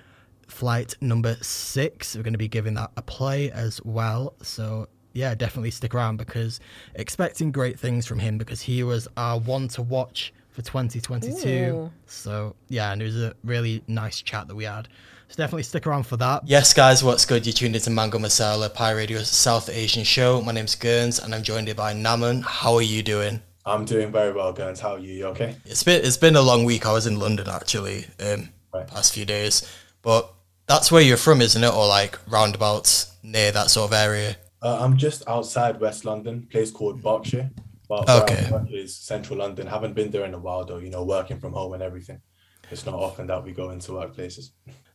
Flight 0.49 0.97
Number 1.01 1.37
Six. 1.41 2.15
We're 2.15 2.25
going 2.25 2.35
to 2.35 2.39
be 2.39 2.49
giving 2.49 2.75
that 2.75 2.91
a 2.99 3.03
play 3.03 3.51
as 3.53 3.81
well. 3.85 4.35
So 4.43 4.89
yeah, 5.15 5.35
definitely 5.35 5.71
stick 5.71 5.95
around 5.95 6.19
because 6.19 6.61
expecting 6.95 7.53
great 7.53 7.81
things 7.81 8.07
from 8.07 8.19
him 8.19 8.37
because 8.37 8.61
he 8.61 8.83
was 8.83 9.09
our 9.17 9.39
one 9.39 9.69
to 9.69 9.83
watch 9.83 10.33
for 10.55 10.63
2022. 10.63 11.49
Ooh. 11.49 11.91
So 12.07 12.55
yeah, 12.69 12.93
and 12.93 13.03
it 13.03 13.07
was 13.07 13.21
a 13.23 13.35
really 13.45 13.83
nice 13.89 14.23
chat 14.23 14.47
that 14.49 14.55
we 14.55 14.65
had. 14.65 14.89
So 15.29 15.37
definitely 15.37 15.65
stick 15.65 15.87
around 15.87 16.05
for 16.05 16.17
that. 16.19 16.43
Yes, 16.47 16.73
guys, 16.73 17.03
what's 17.03 17.25
good? 17.27 17.45
You 17.47 17.53
tuned 17.53 17.75
into 17.75 17.91
Mango 17.91 18.19
Masala, 18.19 18.73
Pi 18.73 18.93
Radio's 18.93 19.29
South 19.29 19.69
Asian 19.69 20.05
show. 20.05 20.41
My 20.41 20.53
name's 20.53 20.77
Gerns, 20.77 21.23
and 21.23 21.35
I'm 21.35 21.43
joined 21.43 21.67
here 21.67 21.75
by 21.75 21.93
Naman. 21.93 22.43
How 22.45 22.75
are 22.75 22.83
you 22.83 23.03
doing? 23.03 23.43
I'm 23.67 23.85
doing 23.85 24.13
very 24.13 24.33
well, 24.33 24.53
Gerns. 24.55 24.79
How 24.81 24.93
are 24.93 24.99
you? 24.99 25.13
You 25.13 25.27
okay? 25.29 25.57
It's 25.65 25.83
been 25.83 26.05
it's 26.05 26.17
been 26.19 26.37
a 26.37 26.43
long 26.43 26.65
week. 26.65 26.87
I 26.87 26.93
was 26.93 27.07
in 27.07 27.19
London 27.19 27.49
actually, 27.49 28.07
um, 28.21 28.51
Right. 28.73 28.87
past 28.87 29.13
few 29.15 29.25
days. 29.25 29.69
But 30.03 30.31
that's 30.67 30.93
where 30.93 31.03
you're 31.03 31.17
from, 31.17 31.41
isn't 31.41 31.63
it? 31.65 31.73
Or 31.75 31.89
like 31.89 32.19
roundabouts 32.29 33.13
near 33.23 33.51
that 33.53 33.71
sort 33.71 33.91
of 33.91 33.95
area. 33.95 34.37
Uh, 34.63 34.79
I'm 34.81 34.97
just 34.97 35.27
outside 35.29 35.81
West 35.81 36.05
London, 36.05 36.47
place 36.51 36.71
called 36.71 37.03
Berkshire. 37.03 37.51
But 37.89 38.09
Okay. 38.09 38.51
Is 38.71 38.97
central 38.97 39.39
London. 39.39 39.67
Haven't 39.67 39.95
been 39.95 40.11
there 40.11 40.25
in 40.25 40.35
a 40.35 40.39
while 40.39 40.65
though, 40.65 40.79
you 40.79 40.91
know, 40.91 41.05
working 41.05 41.39
from 41.39 41.53
home 41.53 41.75
and 41.75 41.83
everything. 41.83 42.21
It's 42.71 42.87
not 42.87 42.95
often 42.95 43.27
that 43.27 43.45
we 43.45 43.53
go 43.53 43.71
into 43.71 43.93
workplaces. 43.93 44.51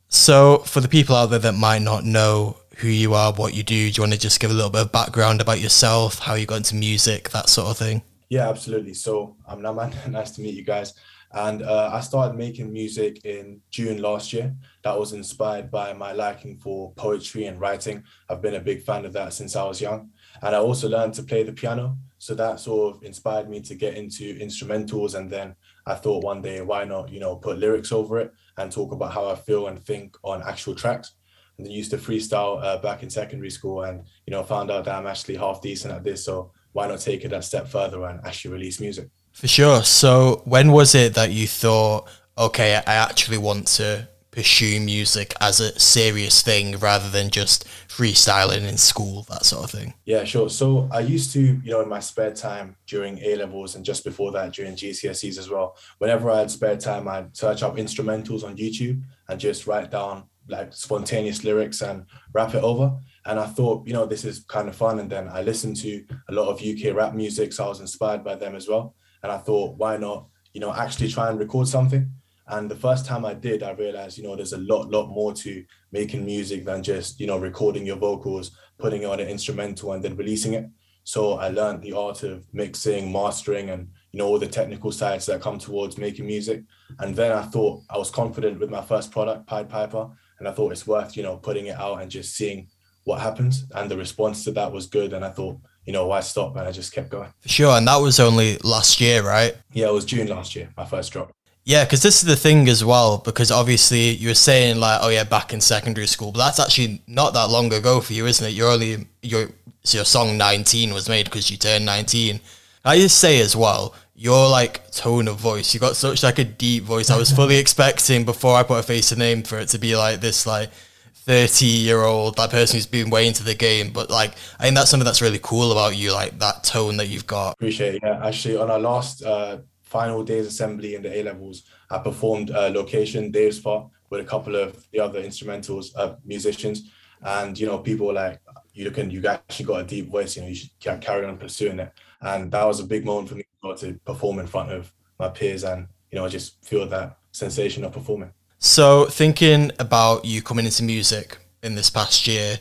So 0.08 0.60
for 0.60 0.82
the 0.82 0.88
people 0.88 1.16
out 1.16 1.28
there 1.28 1.40
that 1.40 1.54
might 1.54 1.84
not 1.84 2.04
know 2.04 2.58
who 2.78 2.88
you 2.88 3.14
are, 3.14 3.32
what 3.32 3.54
you 3.54 3.62
do, 3.62 3.92
do 3.92 3.98
you 3.98 4.02
want 4.02 4.14
to 4.14 4.20
just 4.20 4.40
give 4.40 4.50
a 4.50 4.54
little 4.54 4.72
bit 4.72 4.82
of 4.82 4.92
background 4.92 5.40
about 5.40 5.60
yourself, 5.60 6.20
how 6.20 6.34
you 6.34 6.48
got 6.48 6.56
into 6.58 6.76
music, 6.76 7.30
that 7.30 7.48
sort 7.48 7.70
of 7.70 7.78
thing? 7.78 8.02
Yeah, 8.30 8.50
absolutely. 8.50 8.96
So 8.96 9.36
I'm 9.48 9.60
Naman. 9.60 10.10
nice 10.12 10.32
to 10.32 10.42
meet 10.42 10.56
you 10.56 10.64
guys. 10.64 10.94
And 11.32 11.62
uh, 11.62 11.92
I 11.94 12.00
started 12.00 12.36
making 12.36 12.74
music 12.74 13.24
in 13.24 13.62
June 13.70 14.02
last 14.02 14.34
year. 14.34 14.56
That 14.84 14.98
was 14.98 15.14
inspired 15.14 15.70
by 15.70 15.94
my 15.94 16.12
liking 16.12 16.58
for 16.58 16.92
poetry 16.94 17.46
and 17.46 17.60
writing. 17.60 18.04
I've 18.30 18.42
been 18.42 18.56
a 18.56 18.60
big 18.60 18.82
fan 18.82 19.06
of 19.06 19.14
that 19.14 19.34
since 19.34 19.56
I 19.56 19.64
was 19.64 19.80
young. 19.80 20.10
And 20.42 20.56
I 20.56 20.60
also 20.60 20.90
learned 20.90 21.14
to 21.16 21.24
play 21.24 21.44
the 21.44 21.54
piano. 21.54 21.98
So 22.20 22.36
that 22.36 22.60
sort 22.60 22.98
of 22.98 23.04
inspired 23.04 23.50
me 23.50 23.62
to 23.62 23.76
get 23.76 23.96
into 23.96 24.38
instrumentals. 24.40 25.16
And 25.16 25.30
then 25.30 25.56
I 25.86 25.96
thought 25.96 26.24
one 26.24 26.42
day, 26.42 26.62
why 26.62 26.84
not, 26.84 27.10
you 27.10 27.20
know, 27.20 27.38
put 27.38 27.58
lyrics 27.58 27.92
over 27.92 28.20
it 28.20 28.32
and 28.58 28.72
talk 28.72 28.92
about 28.92 29.14
how 29.14 29.28
I 29.30 29.36
feel 29.36 29.68
and 29.68 29.84
think 29.84 30.18
on 30.24 30.44
actual 30.44 30.76
tracks. 30.76 31.14
And 31.58 31.66
then 31.66 31.72
used 31.72 31.92
to 31.92 31.98
freestyle 31.98 32.62
uh, 32.64 32.78
back 32.78 33.04
in 33.04 33.10
secondary 33.10 33.50
school 33.50 33.84
and, 33.84 34.04
you 34.26 34.32
know, 34.32 34.44
found 34.44 34.70
out 34.70 34.86
that 34.86 34.96
I'm 34.96 35.08
actually 35.08 35.38
half 35.38 35.62
decent 35.62 35.94
at 35.94 36.04
this. 36.04 36.24
So 36.24 36.52
why 36.74 36.88
not 36.88 37.00
take 37.00 37.24
it 37.24 37.30
that 37.30 37.46
step 37.46 37.68
further 37.68 38.06
and 38.06 38.20
actually 38.26 38.52
release 38.52 38.80
music? 38.80 39.10
For 39.32 39.48
sure. 39.48 39.84
So 39.84 40.42
when 40.46 40.72
was 40.72 40.96
it 40.96 41.14
that 41.16 41.32
you 41.32 41.48
thought, 41.48 42.10
okay, 42.38 42.76
I 42.76 42.96
actually 42.96 43.38
want 43.38 43.68
to 43.68 44.08
pursue 44.40 44.80
music 44.80 45.34
as 45.42 45.60
a 45.60 45.78
serious 45.78 46.42
thing 46.42 46.78
rather 46.80 47.10
than 47.10 47.30
just 47.30 47.68
freestyling 47.90 48.66
in 48.66 48.78
school, 48.78 49.24
that 49.24 49.44
sort 49.44 49.66
of 49.66 49.70
thing? 49.70 49.94
Yeah, 50.06 50.24
sure. 50.24 50.50
So 50.50 50.88
I 50.94 51.02
used 51.02 51.34
to, 51.34 51.42
you 51.42 51.72
know, 51.72 51.82
in 51.82 51.90
my 51.90 52.00
spare 52.00 52.32
time 52.32 52.78
during 52.88 53.20
A 53.20 53.36
levels 53.36 53.76
and 53.76 53.84
just 53.84 54.06
before 54.06 54.32
that 54.32 54.54
during 54.54 54.76
GCSEs 54.76 55.38
as 55.38 55.50
well, 55.50 55.76
whenever 55.98 56.32
I 56.32 56.40
had 56.40 56.50
spare 56.50 56.78
time, 56.78 57.10
I'd 57.10 57.36
search 57.36 57.64
up 57.64 57.76
instrumentals 57.76 58.46
on 58.46 58.56
YouTube 58.56 59.04
and 59.28 59.38
just 59.38 59.68
write 59.68 59.92
down 59.92 60.24
like 60.48 60.72
spontaneous 60.72 61.44
lyrics 61.44 61.82
and 61.82 62.06
rap 62.32 62.56
it 62.56 62.64
over. 62.64 62.98
And 63.26 63.38
I 63.42 63.46
thought, 63.46 63.86
you 63.86 63.92
know, 63.92 64.06
this 64.06 64.24
is 64.24 64.46
kind 64.46 64.70
of 64.70 64.76
fun. 64.78 65.00
And 65.00 65.10
then 65.10 65.28
I 65.28 65.42
listened 65.42 65.76
to 65.82 66.06
a 66.30 66.34
lot 66.34 66.48
of 66.48 66.62
UK 66.62 66.96
rap 66.96 67.14
music, 67.14 67.52
so 67.52 67.66
I 67.66 67.68
was 67.68 67.82
inspired 67.82 68.24
by 68.24 68.36
them 68.36 68.56
as 68.56 68.70
well. 68.70 68.96
And 69.22 69.34
I 69.34 69.38
thought, 69.38 69.76
why 69.76 69.98
not, 69.98 70.28
you 70.54 70.62
know, 70.62 70.74
actually 70.74 71.10
try 71.10 71.30
and 71.30 71.38
record 71.38 71.68
something? 71.68 72.10
And 72.50 72.70
the 72.70 72.76
first 72.76 73.06
time 73.06 73.26
I 73.26 73.34
did, 73.34 73.64
I 73.64 73.72
realized, 73.72 74.18
you 74.18 74.24
know, 74.24 74.36
there's 74.36 74.54
a 74.54 74.58
lot, 74.58 74.90
lot 74.90 75.08
more 75.08 75.34
to 75.34 75.64
making 75.92 76.26
music 76.26 76.66
than 76.66 76.84
just, 76.84 77.20
you 77.20 77.28
know, 77.28 77.38
recording 77.38 77.86
your 77.86 77.98
vocals, 77.98 78.52
putting 78.78 79.04
it 79.04 79.06
on 79.06 79.20
an 79.20 79.28
instrumental 79.28 79.94
and 79.94 80.04
then 80.04 80.16
releasing 80.16 80.54
it. 80.54 80.66
So 81.04 81.34
I 81.40 81.50
learned 81.50 81.82
the 81.82 81.94
art 81.94 82.24
of 82.24 82.46
mixing, 82.54 83.12
mastering, 83.12 83.70
and 83.72 83.88
you 84.12 84.20
know 84.20 84.28
all 84.28 84.38
the 84.38 84.48
technical 84.48 84.92
sides 84.92 85.26
that 85.26 85.42
come 85.42 85.58
towards 85.58 85.98
making 85.98 86.28
music. 86.28 86.64
And 87.00 87.16
then 87.16 87.32
I 87.32 87.44
thought 87.44 87.82
I 87.90 87.98
was 87.98 88.12
confident 88.12 88.60
with 88.60 88.70
my 88.70 88.82
first 88.82 89.12
product, 89.12 89.48
Pied 89.48 89.70
Piper, 89.70 90.10
and 90.38 90.48
I 90.48 90.52
thought 90.52 90.72
it's 90.72 90.86
worth 90.86 91.18
you 91.18 91.24
know 91.24 91.38
putting 91.38 91.66
it 91.68 91.78
out 91.78 92.02
and 92.02 92.12
just 92.12 92.36
seeing 92.36 92.68
what 93.06 93.22
happens. 93.22 93.66
And 93.74 93.90
the 93.90 93.98
response 93.98 94.44
to 94.44 94.52
that 94.52 94.72
was 94.72 94.86
good. 94.86 95.14
And 95.14 95.26
I 95.26 95.32
thought, 95.32 95.58
you 95.84 95.94
know, 95.94 96.06
why 96.06 96.20
stop? 96.20 96.56
And 96.56 96.68
I 96.68 96.72
just 96.72 96.94
kept 96.94 97.10
going. 97.10 97.34
Sure. 97.46 97.76
And 97.76 97.88
that 97.88 97.98
was 97.98 98.20
only 98.20 98.58
last 98.60 99.02
year, 99.02 99.24
right? 99.24 99.58
Yeah, 99.74 99.88
it 99.88 99.94
was 99.94 100.06
June 100.06 100.28
last 100.28 100.56
year, 100.56 100.70
my 100.78 100.86
first 100.86 101.12
drop. 101.12 101.32
Yeah, 101.70 101.84
because 101.84 102.02
this 102.02 102.16
is 102.16 102.24
the 102.24 102.36
thing 102.36 102.68
as 102.68 102.84
well. 102.84 103.20
Because 103.20 103.52
obviously 103.52 104.10
you 104.10 104.30
were 104.30 104.34
saying 104.34 104.80
like, 104.80 105.02
oh 105.04 105.10
yeah, 105.10 105.24
back 105.24 105.54
in 105.54 105.62
secondary 105.62 106.08
school, 106.08 106.32
but 106.32 106.40
that's 106.40 106.60
actually 106.60 107.04
not 107.06 107.36
that 107.36 107.52
long 107.52 107.72
ago 107.72 108.02
for 108.02 108.14
you, 108.14 108.26
isn't 108.26 108.44
it? 108.44 108.54
You're 108.54 108.72
only 108.72 109.06
your 109.22 109.50
your 109.92 110.04
song 110.04 110.36
19 110.36 110.96
was 110.96 111.08
made 111.08 111.26
because 111.26 111.52
you 111.52 111.58
turned 111.58 111.86
19. 111.86 112.40
I 112.84 112.98
just 112.98 113.20
say 113.20 113.40
as 113.40 113.56
well, 113.56 113.94
your 114.16 114.50
like 114.50 114.90
tone 114.90 115.28
of 115.28 115.36
voice, 115.36 115.72
you 115.72 115.80
got 115.80 115.96
such 115.96 116.24
like 116.24 116.40
a 116.40 116.44
deep 116.44 116.86
voice. 116.86 117.12
I 117.12 117.18
was 117.20 117.32
fully 117.32 117.58
expecting 117.64 118.26
before 118.26 118.56
I 118.56 118.64
put 118.64 118.80
a 118.80 118.84
face 118.84 119.12
and 119.12 119.20
name 119.20 119.44
for 119.44 119.60
it 119.60 119.68
to 119.70 119.78
be 119.78 119.96
like 119.96 120.22
this 120.22 120.48
like 120.48 120.72
30 121.14 121.68
year 121.68 122.02
old 122.02 122.36
that 122.38 122.50
person 122.50 122.78
who's 122.78 122.88
been 122.88 123.12
way 123.12 123.28
into 123.28 123.44
the 123.44 123.54
game. 123.54 123.92
But 123.92 124.10
like 124.10 124.32
I 124.58 124.64
think 124.64 124.76
that's 124.76 124.90
something 124.90 125.06
that's 125.06 125.22
really 125.22 125.40
cool 125.40 125.72
about 125.72 125.96
you, 125.96 126.14
like 126.14 126.40
that 126.40 126.64
tone 126.64 126.98
that 126.98 127.10
you've 127.10 127.28
got. 127.28 127.54
Appreciate 127.54 127.94
it. 127.94 128.02
Yeah, 128.04 128.26
actually 128.26 128.58
on 128.58 128.72
our 128.72 128.80
last 128.80 129.24
uh, 129.24 129.60
final 129.90 130.24
days 130.24 130.46
assembly 130.46 130.94
in 130.94 131.02
the 131.02 131.18
A 131.18 131.24
levels, 131.24 131.64
I 131.90 131.98
performed 131.98 132.52
uh, 132.52 132.70
location 132.70 133.32
Dave's 133.32 133.60
part 133.60 133.88
with 134.12 134.22
a 134.22 134.24
couple 134.24 134.56
of 134.56 134.88
the 134.92 135.00
other 135.00 135.22
instrumentals 135.22 135.88
uh, 135.96 136.16
musicians, 136.24 136.92
and 137.24 137.58
you 137.60 137.66
know 137.66 137.80
people 137.80 138.08
were 138.08 138.14
like, 138.14 138.40
"You 138.74 138.92
can, 138.92 139.10
you 139.10 139.26
actually 139.26 139.66
got 139.66 139.82
a 139.82 139.84
deep 139.84 140.10
voice. 140.10 140.36
You 140.36 140.44
know, 140.44 140.48
you 140.48 140.56
should 140.56 140.72
carry 141.02 141.26
on 141.26 141.38
pursuing 141.38 141.80
it." 141.80 141.92
And 142.22 142.52
that 142.52 142.66
was 142.66 142.80
a 142.80 142.86
big 142.86 143.04
moment 143.04 143.30
for 143.30 143.36
me 143.36 143.44
to 143.78 144.00
perform 144.06 144.40
in 144.40 144.48
front 144.48 144.72
of 144.72 144.94
my 145.20 145.30
peers, 145.30 145.64
and 145.64 145.88
you 146.12 146.20
know, 146.20 146.26
I 146.26 146.30
just 146.30 146.64
feel 146.64 146.88
that 146.88 147.18
sensation 147.32 147.84
of 147.84 147.92
performing. 147.92 148.32
So 148.60 149.06
thinking 149.06 149.72
about 149.80 150.26
you 150.26 150.42
coming 150.42 150.66
into 150.66 150.84
music 150.84 151.38
in 151.64 151.76
this 151.76 151.90
past 151.90 152.28
year, 152.28 152.60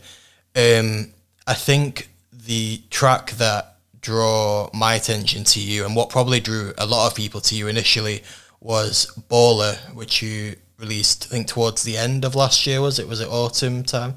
um, 0.57 1.12
I 1.47 1.55
think 1.55 2.09
the 2.33 2.81
track 2.91 3.33
that 3.33 3.78
draw 4.01 4.70
my 4.72 4.94
attention 4.94 5.44
to 5.44 5.61
you 5.61 5.84
and 5.84 5.96
what 5.96 6.11
probably 6.11 6.40
drew 6.40 6.72
a 6.78 6.86
lot 6.86 7.09
of 7.09 7.16
people 7.16 7.40
to 7.42 7.55
you 7.55 7.68
initially 7.68 8.22
was 8.61 9.12
Baller, 9.30 9.76
which 9.94 10.22
you 10.22 10.57
released, 10.78 11.26
I 11.26 11.28
think, 11.30 11.46
towards 11.49 11.82
the 11.82 11.96
end 11.96 12.24
of 12.24 12.34
last 12.34 12.66
year. 12.66 12.80
Was 12.80 12.99
it? 12.99 13.09
Was 13.09 13.20
it 13.20 13.28
autumn 13.28 13.82
time? 13.82 14.14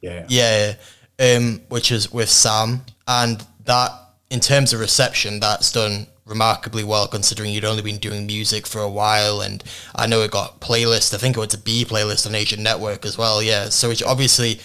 Yeah. 0.00 0.26
Yeah. 0.28 0.74
Um, 1.18 1.60
which 1.68 1.92
is 1.92 2.12
with 2.12 2.28
Sam, 2.28 2.82
and 3.06 3.44
that 3.64 3.92
in 4.30 4.40
terms 4.40 4.72
of 4.72 4.80
reception, 4.80 5.40
that's 5.40 5.70
done 5.72 6.06
remarkably 6.24 6.84
well 6.84 7.08
considering 7.08 7.52
you'd 7.52 7.64
only 7.64 7.82
been 7.82 7.98
doing 7.98 8.26
music 8.26 8.64
for 8.64 8.80
a 8.80 8.88
while 8.88 9.40
and 9.40 9.62
I 9.94 10.06
know 10.06 10.22
it 10.22 10.30
got 10.30 10.60
playlist 10.60 11.12
I 11.12 11.18
think 11.18 11.36
it 11.36 11.40
was 11.40 11.52
a 11.52 11.58
B 11.58 11.84
playlist 11.84 12.28
on 12.28 12.34
Asian 12.36 12.62
Network 12.62 13.04
as 13.04 13.18
well 13.18 13.42
yeah 13.42 13.68
so 13.70 13.90
it's 13.90 14.02
obviously 14.02 14.60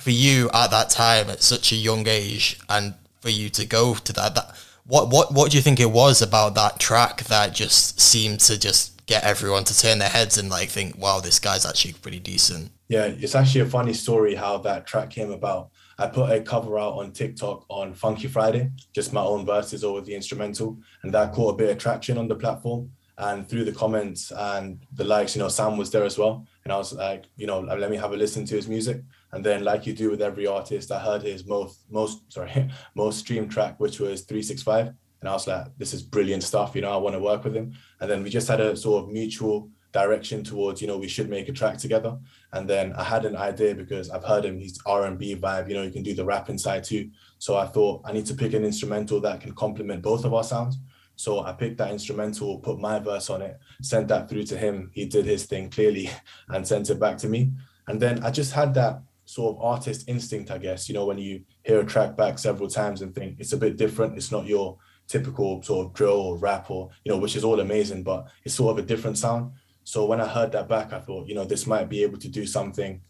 for 0.00 0.10
you 0.10 0.48
at 0.54 0.70
that 0.70 0.88
time 0.88 1.28
at 1.28 1.42
such 1.42 1.70
a 1.70 1.76
young 1.76 2.08
age 2.08 2.58
and 2.70 2.94
for 3.22 3.30
you 3.30 3.48
to 3.50 3.64
go 3.64 3.94
to 3.94 4.12
that. 4.12 4.34
That 4.34 4.54
what 4.84 5.08
what 5.10 5.32
what 5.32 5.50
do 5.50 5.56
you 5.56 5.62
think 5.62 5.80
it 5.80 5.90
was 5.90 6.20
about 6.20 6.54
that 6.56 6.78
track 6.78 7.22
that 7.24 7.54
just 7.54 8.00
seemed 8.00 8.40
to 8.40 8.58
just 8.58 9.06
get 9.06 9.24
everyone 9.24 9.64
to 9.64 9.78
turn 9.78 9.98
their 9.98 10.08
heads 10.08 10.38
and 10.38 10.50
like 10.50 10.68
think, 10.68 10.98
wow, 10.98 11.20
this 11.20 11.38
guy's 11.38 11.66
actually 11.66 11.94
pretty 11.94 12.18
decent. 12.18 12.70
Yeah, 12.88 13.06
it's 13.06 13.34
actually 13.34 13.62
a 13.62 13.66
funny 13.66 13.94
story 13.94 14.34
how 14.34 14.58
that 14.58 14.86
track 14.86 15.10
came 15.10 15.30
about. 15.30 15.70
I 15.98 16.06
put 16.06 16.30
a 16.30 16.40
cover 16.40 16.78
out 16.78 16.94
on 16.94 17.12
TikTok 17.12 17.64
on 17.68 17.94
Funky 17.94 18.28
Friday, 18.28 18.70
just 18.92 19.12
my 19.12 19.22
own 19.22 19.46
verses 19.46 19.84
over 19.84 20.00
the 20.00 20.14
instrumental, 20.14 20.78
and 21.02 21.12
that 21.14 21.32
caught 21.32 21.54
a 21.54 21.56
bit 21.56 21.70
of 21.70 21.78
traction 21.78 22.18
on 22.18 22.28
the 22.28 22.34
platform. 22.34 22.90
And 23.18 23.48
through 23.48 23.64
the 23.64 23.72
comments 23.72 24.32
and 24.32 24.84
the 24.94 25.04
likes, 25.04 25.36
you 25.36 25.42
know, 25.42 25.48
Sam 25.48 25.76
was 25.76 25.90
there 25.90 26.04
as 26.04 26.18
well. 26.18 26.46
And 26.64 26.72
I 26.72 26.76
was 26.76 26.92
like, 26.92 27.26
you 27.36 27.46
know, 27.46 27.60
let 27.60 27.90
me 27.90 27.96
have 27.98 28.12
a 28.12 28.16
listen 28.16 28.44
to 28.46 28.56
his 28.56 28.68
music. 28.68 29.02
And 29.32 29.44
then, 29.44 29.64
like 29.64 29.86
you 29.86 29.94
do 29.94 30.10
with 30.10 30.20
every 30.20 30.46
artist, 30.46 30.92
I 30.92 30.98
heard 30.98 31.22
his 31.22 31.46
most 31.46 31.84
most 31.90 32.32
sorry 32.32 32.70
most 32.94 33.20
streamed 33.20 33.50
track, 33.50 33.80
which 33.80 33.98
was 33.98 34.22
365, 34.22 34.92
and 35.22 35.28
I 35.28 35.32
was 35.32 35.46
like, 35.46 35.66
this 35.78 35.94
is 35.94 36.02
brilliant 36.02 36.42
stuff. 36.42 36.74
You 36.74 36.82
know, 36.82 36.92
I 36.92 36.96
want 36.96 37.14
to 37.14 37.20
work 37.20 37.44
with 37.44 37.54
him. 37.54 37.72
And 38.00 38.10
then 38.10 38.22
we 38.22 38.30
just 38.30 38.48
had 38.48 38.60
a 38.60 38.76
sort 38.76 39.04
of 39.04 39.10
mutual 39.10 39.70
direction 39.92 40.42
towards 40.42 40.80
you 40.80 40.88
know 40.88 40.96
we 40.96 41.06
should 41.06 41.28
make 41.28 41.48
a 41.48 41.52
track 41.52 41.76
together. 41.78 42.18
And 42.52 42.68
then 42.68 42.92
i 42.94 43.04
had 43.04 43.24
an 43.24 43.36
idea 43.36 43.74
because 43.74 44.10
i've 44.10 44.24
heard 44.24 44.44
him 44.44 44.58
he's 44.58 44.80
r&b 44.86 45.36
vibe 45.36 45.68
you 45.68 45.74
know 45.74 45.82
you 45.82 45.90
can 45.90 46.02
do 46.02 46.14
the 46.14 46.24
rap 46.24 46.48
inside 46.48 46.84
too. 46.84 47.10
So 47.38 47.56
i 47.56 47.66
thought 47.66 48.02
i 48.04 48.12
need 48.12 48.26
to 48.26 48.34
pick 48.34 48.54
an 48.54 48.64
instrumental 48.64 49.20
that 49.20 49.40
can 49.40 49.54
complement 49.54 50.02
both 50.02 50.24
of 50.24 50.34
our 50.34 50.44
sounds. 50.44 50.78
So 51.16 51.40
i 51.40 51.52
picked 51.52 51.78
that 51.78 51.92
instrumental 51.92 52.58
put 52.58 52.80
my 52.80 52.98
verse 52.98 53.30
on 53.30 53.42
it 53.42 53.58
sent 53.82 54.08
that 54.08 54.28
through 54.28 54.44
to 54.44 54.56
him. 54.56 54.90
He 54.92 55.04
did 55.06 55.26
his 55.26 55.44
thing 55.44 55.70
clearly 55.70 56.10
and 56.48 56.66
sent 56.66 56.90
it 56.90 56.98
back 56.98 57.18
to 57.18 57.28
me. 57.28 57.52
And 57.86 58.00
then 58.00 58.24
i 58.24 58.30
just 58.30 58.52
had 58.52 58.74
that 58.74 59.02
sort 59.32 59.56
of 59.56 59.62
artist 59.62 60.08
instinct, 60.08 60.50
I 60.50 60.58
guess. 60.58 60.88
You 60.88 60.94
know, 60.94 61.06
when 61.06 61.18
you 61.18 61.42
hear 61.64 61.80
a 61.80 61.86
track 61.86 62.16
back 62.16 62.38
several 62.38 62.68
times 62.68 63.00
and 63.00 63.14
think 63.14 63.40
it's 63.40 63.54
a 63.54 63.56
bit 63.56 63.78
different, 63.78 64.16
it's 64.16 64.30
not 64.30 64.46
your 64.46 64.76
typical 65.08 65.62
sort 65.62 65.86
of 65.86 65.94
drill 65.94 66.20
or 66.20 66.36
rap 66.36 66.70
or, 66.70 66.90
you 67.04 67.10
know, 67.10 67.18
which 67.18 67.34
is 67.34 67.44
all 67.44 67.60
amazing, 67.60 68.02
but 68.02 68.26
it's 68.44 68.54
sort 68.54 68.72
of 68.72 68.84
a 68.84 68.86
different 68.86 69.16
sound. 69.16 69.52
So 69.84 70.04
when 70.04 70.20
I 70.20 70.28
heard 70.28 70.52
that 70.52 70.68
back, 70.68 70.92
I 70.92 71.00
thought, 71.00 71.26
you 71.26 71.34
know, 71.34 71.44
this 71.44 71.66
might 71.66 71.88
be 71.88 72.02
able 72.02 72.18
to 72.18 72.28
do 72.28 72.46
something 72.46 73.00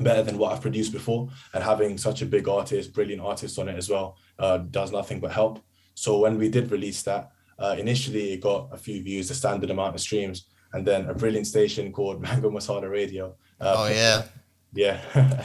better 0.00 0.22
than 0.22 0.36
what 0.36 0.52
I've 0.52 0.60
produced 0.60 0.92
before. 0.92 1.28
And 1.54 1.64
having 1.64 1.96
such 1.96 2.20
a 2.20 2.26
big 2.26 2.48
artist, 2.48 2.92
brilliant 2.92 3.22
artist 3.22 3.58
on 3.58 3.68
it 3.68 3.76
as 3.76 3.88
well, 3.88 4.18
uh, 4.38 4.58
does 4.58 4.92
nothing 4.92 5.20
but 5.20 5.32
help. 5.32 5.60
So 5.94 6.18
when 6.18 6.36
we 6.36 6.50
did 6.50 6.70
release 6.70 7.02
that, 7.04 7.30
uh, 7.58 7.76
initially 7.78 8.34
it 8.34 8.42
got 8.42 8.68
a 8.72 8.76
few 8.76 9.02
views, 9.02 9.28
the 9.28 9.34
standard 9.34 9.70
amount 9.70 9.94
of 9.94 10.00
streams, 10.02 10.46
and 10.74 10.86
then 10.86 11.06
a 11.06 11.14
brilliant 11.14 11.46
station 11.46 11.92
called 11.92 12.20
Mango 12.26 12.50
Masala 12.50 12.90
Radio. 12.90 13.36
Uh, 13.58 13.74
oh 13.78 13.88
yeah, 13.88 14.24
yeah. 14.76 15.00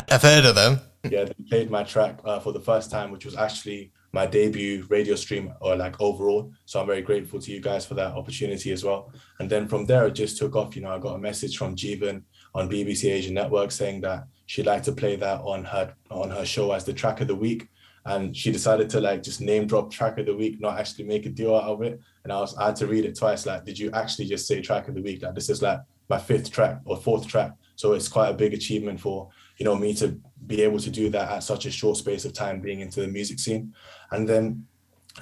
I've 0.10 0.22
heard 0.22 0.46
of 0.46 0.56
them. 0.56 0.80
Yeah, 1.10 1.24
they 1.24 1.34
played 1.50 1.72
my 1.72 1.84
track 1.84 2.20
uh, 2.26 2.40
for 2.40 2.54
the 2.54 2.60
first 2.60 2.92
time, 2.92 3.12
which 3.12 3.26
was 3.26 3.36
actually 3.36 3.92
my 4.14 4.26
debut 4.26 4.86
radio 4.90 5.16
stream 5.16 5.54
or 5.62 5.76
like 5.76 6.00
overall. 6.02 6.52
So 6.66 6.80
I'm 6.80 6.88
very 6.88 7.02
grateful 7.02 7.40
to 7.40 7.52
you 7.52 7.62
guys 7.62 7.86
for 7.86 7.94
that 7.96 8.14
opportunity 8.14 8.72
as 8.72 8.84
well. 8.84 9.12
And 9.40 9.50
then 9.50 9.68
from 9.68 9.86
there, 9.86 10.08
it 10.08 10.12
just 10.12 10.38
took 10.38 10.56
off. 10.56 10.76
You 10.76 10.84
know, 10.84 10.92
I 10.92 11.00
got 11.00 11.16
a 11.16 11.20
message 11.20 11.58
from 11.58 11.76
Jeevan 11.76 12.24
on 12.54 12.70
BBC 12.70 13.12
Asian 13.12 13.34
Network 13.34 13.72
saying 13.72 14.02
that 14.02 14.28
she'd 14.46 14.66
like 14.66 14.84
to 14.84 14.92
play 14.92 15.16
that 15.16 15.42
on 15.42 15.64
her 15.64 15.94
on 16.10 16.30
her 16.30 16.46
show 16.46 16.72
as 16.74 16.84
the 16.84 16.94
track 16.94 17.22
of 17.22 17.28
the 17.28 17.36
week. 17.36 17.70
And 18.06 18.36
she 18.36 18.52
decided 18.52 18.90
to 18.92 19.00
like 19.00 19.24
just 19.24 19.42
name 19.42 19.68
drop 19.68 19.92
track 19.92 20.18
of 20.18 20.26
the 20.26 20.36
week, 20.36 20.60
not 20.60 20.80
actually 20.80 21.06
make 21.06 21.26
a 21.26 21.30
deal 21.30 21.56
out 21.56 21.64
of 21.64 21.82
it. 21.84 22.00
And 22.24 22.34
I 22.34 22.40
was 22.40 22.56
I 22.58 22.68
had 22.68 22.76
to 22.78 22.88
read 22.88 23.06
it 23.06 23.18
twice. 23.18 23.46
Like, 23.46 23.64
did 23.64 23.80
you 23.80 23.92
actually 23.92 24.26
just 24.26 24.48
say 24.48 24.60
track 24.62 24.88
of 24.88 24.96
the 24.96 25.02
week? 25.02 25.24
Like, 25.24 25.36
this 25.36 25.50
is 25.50 25.62
like 25.62 25.80
my 26.10 26.18
fifth 26.18 26.52
track 26.52 26.80
or 26.84 26.98
fourth 26.98 27.28
track. 27.28 27.54
So 27.82 27.94
it's 27.94 28.08
quite 28.08 28.30
a 28.30 28.34
big 28.34 28.54
achievement 28.54 29.00
for 29.00 29.30
you 29.58 29.66
know 29.66 29.76
me 29.76 29.96
to 29.96 30.16
be 30.46 30.62
able 30.62 30.78
to 30.78 30.92
do 30.92 31.10
that 31.10 31.32
at 31.32 31.44
such 31.44 31.66
a 31.66 31.72
short 31.72 31.98
space 31.98 32.26
of 32.26 32.32
time 32.32 32.62
being 32.62 32.82
into 32.82 33.02
the 33.02 33.08
music 33.08 33.40
scene. 33.40 33.74
And 34.12 34.30
then 34.30 34.68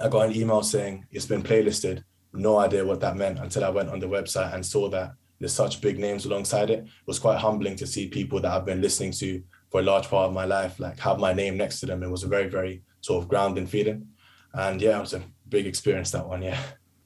I 0.03 0.09
got 0.09 0.27
an 0.27 0.35
email 0.35 0.61
saying 0.61 1.05
it's 1.09 1.25
been 1.25 1.41
playlisted. 1.41 2.03
No 2.33 2.57
idea 2.57 2.83
what 2.85 2.99
that 2.99 3.15
meant 3.15 3.39
until 3.39 3.63
I 3.63 3.69
went 3.69 3.87
on 3.87 4.01
the 4.01 4.09
website 4.09 4.53
and 4.53 4.65
saw 4.65 4.89
that 4.89 5.13
there's 5.39 5.53
such 5.53 5.79
big 5.79 5.99
names 5.99 6.25
alongside 6.25 6.69
it. 6.69 6.79
It 6.79 7.07
was 7.07 7.17
quite 7.17 7.39
humbling 7.39 7.77
to 7.77 7.87
see 7.87 8.09
people 8.09 8.41
that 8.41 8.51
I've 8.51 8.65
been 8.65 8.81
listening 8.81 9.13
to 9.13 9.41
for 9.71 9.79
a 9.79 9.89
large 9.91 10.09
part 10.09 10.27
of 10.27 10.33
my 10.33 10.43
life 10.43 10.81
like 10.81 10.99
have 10.99 11.17
my 11.17 11.31
name 11.31 11.55
next 11.55 11.79
to 11.79 11.85
them. 11.85 12.03
It 12.03 12.11
was 12.11 12.23
a 12.23 12.27
very, 12.27 12.49
very 12.49 12.83
sort 12.99 13.23
of 13.23 13.29
grounding 13.29 13.67
feeling. 13.67 14.05
And 14.53 14.81
yeah, 14.81 14.97
it 14.97 15.01
was 15.07 15.13
a 15.13 15.23
big 15.47 15.65
experience 15.65 16.11
that 16.11 16.27
one, 16.27 16.41
yeah 16.41 16.59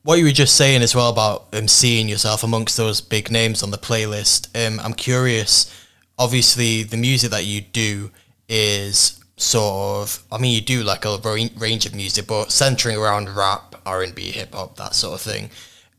what 0.04 0.20
you 0.20 0.26
were 0.26 0.32
just 0.32 0.56
saying 0.56 0.82
as 0.82 0.94
well 0.94 1.10
about 1.10 1.48
um, 1.54 1.68
seeing 1.68 2.10
yourself 2.10 2.44
amongst 2.44 2.78
those 2.78 3.02
big 3.02 3.32
names 3.32 3.64
on 3.64 3.72
the 3.72 3.78
playlist, 3.78 4.50
um, 4.56 4.80
I'm 4.82 4.94
curious. 4.94 5.74
Obviously, 6.20 6.84
the 6.84 6.98
music 6.98 7.32
that 7.32 7.46
you 7.46 7.62
do 7.62 8.12
is 8.50 9.24
sort 9.38 10.04
of, 10.04 10.24
I 10.32 10.38
mean, 10.38 10.54
you 10.54 10.62
do 10.62 10.84
like 10.84 11.06
a 11.06 11.18
range 11.58 11.86
of 11.86 11.96
music, 11.96 12.28
but 12.28 12.52
centering 12.52 12.98
around 12.98 13.36
rap, 13.36 13.76
R&B, 13.86 14.32
hip 14.32 14.54
hop, 14.54 14.76
that 14.76 14.94
sort 14.94 15.16
of 15.16 15.22
thing. 15.22 15.50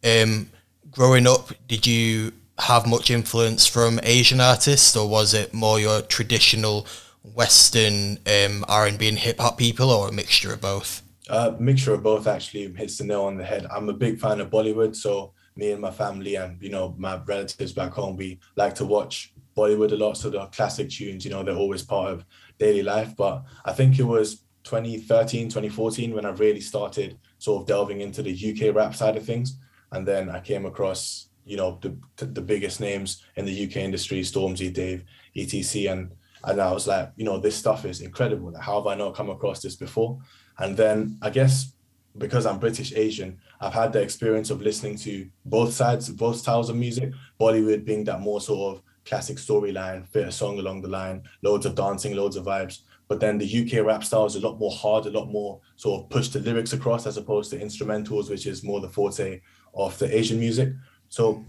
Um, 0.04 0.50
growing 0.90 1.26
up, 1.26 1.52
did 1.66 1.86
you 1.86 2.32
have 2.58 2.86
much 2.86 3.10
influence 3.10 3.66
from 3.66 3.98
Asian 4.02 4.40
artists, 4.40 4.94
or 4.94 5.08
was 5.08 5.32
it 5.32 5.54
more 5.54 5.80
your 5.80 6.02
traditional 6.02 6.86
Western 7.22 8.18
um, 8.26 8.64
R&B 8.68 9.08
and 9.08 9.18
hip 9.18 9.40
hop 9.40 9.56
people, 9.56 9.90
or 9.90 10.08
a 10.08 10.12
mixture 10.12 10.52
of 10.52 10.60
both? 10.60 11.03
Uh, 11.28 11.52
mixture 11.58 11.94
of 11.94 12.02
both 12.02 12.26
actually 12.26 12.72
hits 12.74 12.98
the 12.98 13.04
nail 13.04 13.22
on 13.22 13.36
the 13.36 13.44
head. 13.44 13.66
I'm 13.70 13.88
a 13.88 13.94
big 13.94 14.20
fan 14.20 14.40
of 14.40 14.50
Bollywood, 14.50 14.94
so 14.94 15.32
me 15.56 15.70
and 15.72 15.80
my 15.80 15.90
family 15.90 16.34
and 16.34 16.60
you 16.60 16.70
know 16.70 16.94
my 16.98 17.20
relatives 17.24 17.72
back 17.72 17.92
home, 17.92 18.16
we 18.16 18.40
like 18.56 18.74
to 18.76 18.84
watch 18.84 19.32
Bollywood 19.56 19.92
a 19.92 19.96
lot, 19.96 20.16
so 20.16 20.30
the 20.30 20.46
classic 20.46 20.90
tunes, 20.90 21.24
you 21.24 21.30
know, 21.30 21.42
they're 21.42 21.54
always 21.54 21.82
part 21.82 22.12
of 22.12 22.24
daily 22.58 22.82
life. 22.82 23.16
But 23.16 23.44
I 23.64 23.72
think 23.72 23.98
it 23.98 24.04
was 24.04 24.44
2013, 24.64 25.48
2014 25.48 26.14
when 26.14 26.26
I 26.26 26.30
really 26.30 26.60
started 26.60 27.18
sort 27.38 27.62
of 27.62 27.68
delving 27.68 28.00
into 28.00 28.22
the 28.22 28.32
UK 28.32 28.74
rap 28.74 28.94
side 28.94 29.16
of 29.16 29.24
things. 29.24 29.58
And 29.92 30.06
then 30.06 30.28
I 30.28 30.40
came 30.40 30.66
across, 30.66 31.28
you 31.44 31.56
know, 31.56 31.78
the 31.80 31.96
the 32.16 32.42
biggest 32.42 32.80
names 32.80 33.22
in 33.36 33.44
the 33.44 33.64
UK 33.64 33.76
industry, 33.76 34.20
Stormzy, 34.22 34.72
Dave, 34.72 35.04
ETC, 35.36 35.90
and 35.90 36.12
and 36.46 36.60
I 36.60 36.72
was 36.72 36.86
like, 36.86 37.12
you 37.16 37.24
know, 37.24 37.38
this 37.38 37.56
stuff 37.56 37.84
is 37.84 38.00
incredible. 38.00 38.52
Like, 38.52 38.62
how 38.62 38.76
have 38.78 38.86
I 38.86 38.94
not 38.94 39.14
come 39.14 39.30
across 39.30 39.62
this 39.62 39.76
before? 39.76 40.18
And 40.58 40.76
then 40.76 41.18
I 41.22 41.30
guess 41.30 41.72
because 42.16 42.46
I'm 42.46 42.58
British 42.58 42.92
Asian, 42.94 43.38
I've 43.60 43.72
had 43.72 43.92
the 43.92 44.00
experience 44.00 44.50
of 44.50 44.62
listening 44.62 44.96
to 44.98 45.28
both 45.44 45.72
sides, 45.72 46.08
both 46.10 46.36
styles 46.36 46.70
of 46.70 46.76
music. 46.76 47.12
Bollywood 47.40 47.84
being 47.84 48.04
that 48.04 48.20
more 48.20 48.40
sort 48.40 48.76
of 48.76 48.82
classic 49.04 49.36
storyline, 49.36 50.06
fit 50.06 50.28
a 50.28 50.32
song 50.32 50.58
along 50.58 50.82
the 50.82 50.88
line, 50.88 51.22
loads 51.42 51.66
of 51.66 51.74
dancing, 51.74 52.14
loads 52.14 52.36
of 52.36 52.44
vibes. 52.44 52.80
But 53.08 53.20
then 53.20 53.36
the 53.36 53.46
UK 53.62 53.84
rap 53.84 54.02
style 54.04 54.26
is 54.26 54.36
a 54.36 54.40
lot 54.40 54.58
more 54.58 54.70
hard, 54.70 55.06
a 55.06 55.10
lot 55.10 55.26
more 55.26 55.60
sort 55.76 56.02
of 56.02 56.10
push 56.10 56.28
the 56.28 56.40
lyrics 56.40 56.72
across 56.72 57.06
as 57.06 57.16
opposed 57.16 57.50
to 57.50 57.58
instrumentals, 57.58 58.30
which 58.30 58.46
is 58.46 58.64
more 58.64 58.80
the 58.80 58.88
forte 58.88 59.40
of 59.74 59.98
the 59.98 60.16
Asian 60.16 60.38
music. 60.38 60.72
So 61.08 61.44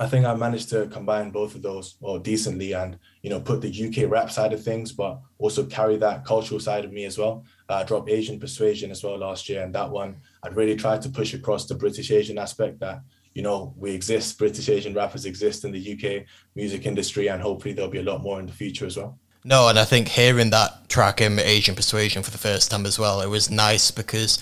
I 0.00 0.06
think 0.06 0.24
I 0.24 0.34
managed 0.34 0.68
to 0.70 0.86
combine 0.86 1.30
both 1.30 1.56
of 1.56 1.62
those 1.62 1.96
well 2.00 2.18
decently 2.18 2.72
and 2.72 2.98
you 3.22 3.30
know 3.30 3.40
put 3.40 3.60
the 3.60 3.68
UK 3.86 4.08
rap 4.10 4.30
side 4.30 4.52
of 4.52 4.62
things, 4.62 4.92
but 4.92 5.20
also 5.38 5.64
carry 5.66 5.96
that 5.96 6.24
cultural 6.24 6.60
side 6.60 6.84
of 6.84 6.92
me 6.92 7.04
as 7.04 7.18
well. 7.18 7.44
I 7.68 7.82
dropped 7.82 8.08
Asian 8.08 8.38
Persuasion 8.38 8.90
as 8.90 9.02
well 9.02 9.18
last 9.18 9.48
year, 9.48 9.62
and 9.62 9.74
that 9.74 9.90
one 9.90 10.16
I'd 10.42 10.56
really 10.56 10.76
tried 10.76 11.02
to 11.02 11.08
push 11.08 11.34
across 11.34 11.66
the 11.66 11.74
British 11.74 12.10
Asian 12.10 12.38
aspect 12.38 12.78
that 12.80 13.02
you 13.34 13.42
know 13.42 13.74
we 13.76 13.90
exist, 13.90 14.38
British 14.38 14.68
Asian 14.68 14.94
rappers 14.94 15.26
exist 15.26 15.64
in 15.64 15.72
the 15.72 15.92
UK 15.92 16.26
music 16.54 16.86
industry, 16.86 17.28
and 17.28 17.42
hopefully 17.42 17.74
there'll 17.74 17.90
be 17.90 17.98
a 17.98 18.02
lot 18.02 18.22
more 18.22 18.38
in 18.38 18.46
the 18.46 18.52
future 18.52 18.86
as 18.86 18.96
well. 18.96 19.18
No, 19.44 19.68
and 19.68 19.78
I 19.78 19.84
think 19.84 20.08
hearing 20.08 20.50
that 20.50 20.88
track 20.88 21.20
in 21.20 21.38
Asian 21.38 21.74
Persuasion 21.74 22.22
for 22.22 22.30
the 22.30 22.38
first 22.38 22.70
time 22.70 22.86
as 22.86 22.98
well, 22.98 23.20
it 23.20 23.28
was 23.28 23.50
nice 23.50 23.90
because 23.90 24.38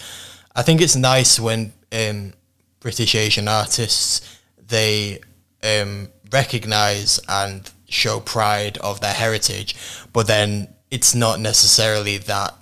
I 0.55 0.63
think 0.63 0.81
it's 0.81 0.97
nice 0.97 1.39
when 1.39 1.73
um, 1.93 2.35
British 2.81 3.15
Asian 3.15 3.49
artists 3.49 4.21
they 4.69 5.21
um, 5.63 6.09
recognize 6.33 7.21
and 7.29 7.71
show 7.89 8.21
pride 8.21 8.79
of 8.79 9.01
their 9.01 9.13
heritage, 9.13 9.75
but 10.13 10.27
then 10.27 10.69
it's 10.91 11.15
not 11.15 11.41
necessarily 11.41 12.19
that 12.19 12.55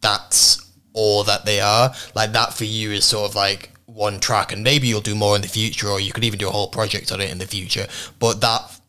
that's 0.00 0.70
all 0.92 1.24
that 1.24 1.44
they 1.44 1.60
are. 1.60 1.92
Like 2.14 2.32
that 2.32 2.54
for 2.54 2.64
you 2.64 2.90
is 2.92 3.04
sort 3.04 3.30
of 3.30 3.34
like 3.34 3.70
one 3.86 4.20
track, 4.20 4.52
and 4.52 4.62
maybe 4.62 4.86
you'll 4.86 5.00
do 5.00 5.14
more 5.14 5.36
in 5.36 5.42
the 5.42 5.48
future, 5.48 5.88
or 5.88 6.00
you 6.00 6.12
could 6.12 6.24
even 6.24 6.38
do 6.38 6.48
a 6.48 6.52
whole 6.52 6.68
project 6.68 7.12
on 7.12 7.20
it 7.20 7.30
in 7.30 7.38
the 7.38 7.46
future. 7.46 7.86
But 8.18 8.40
that 8.40 8.80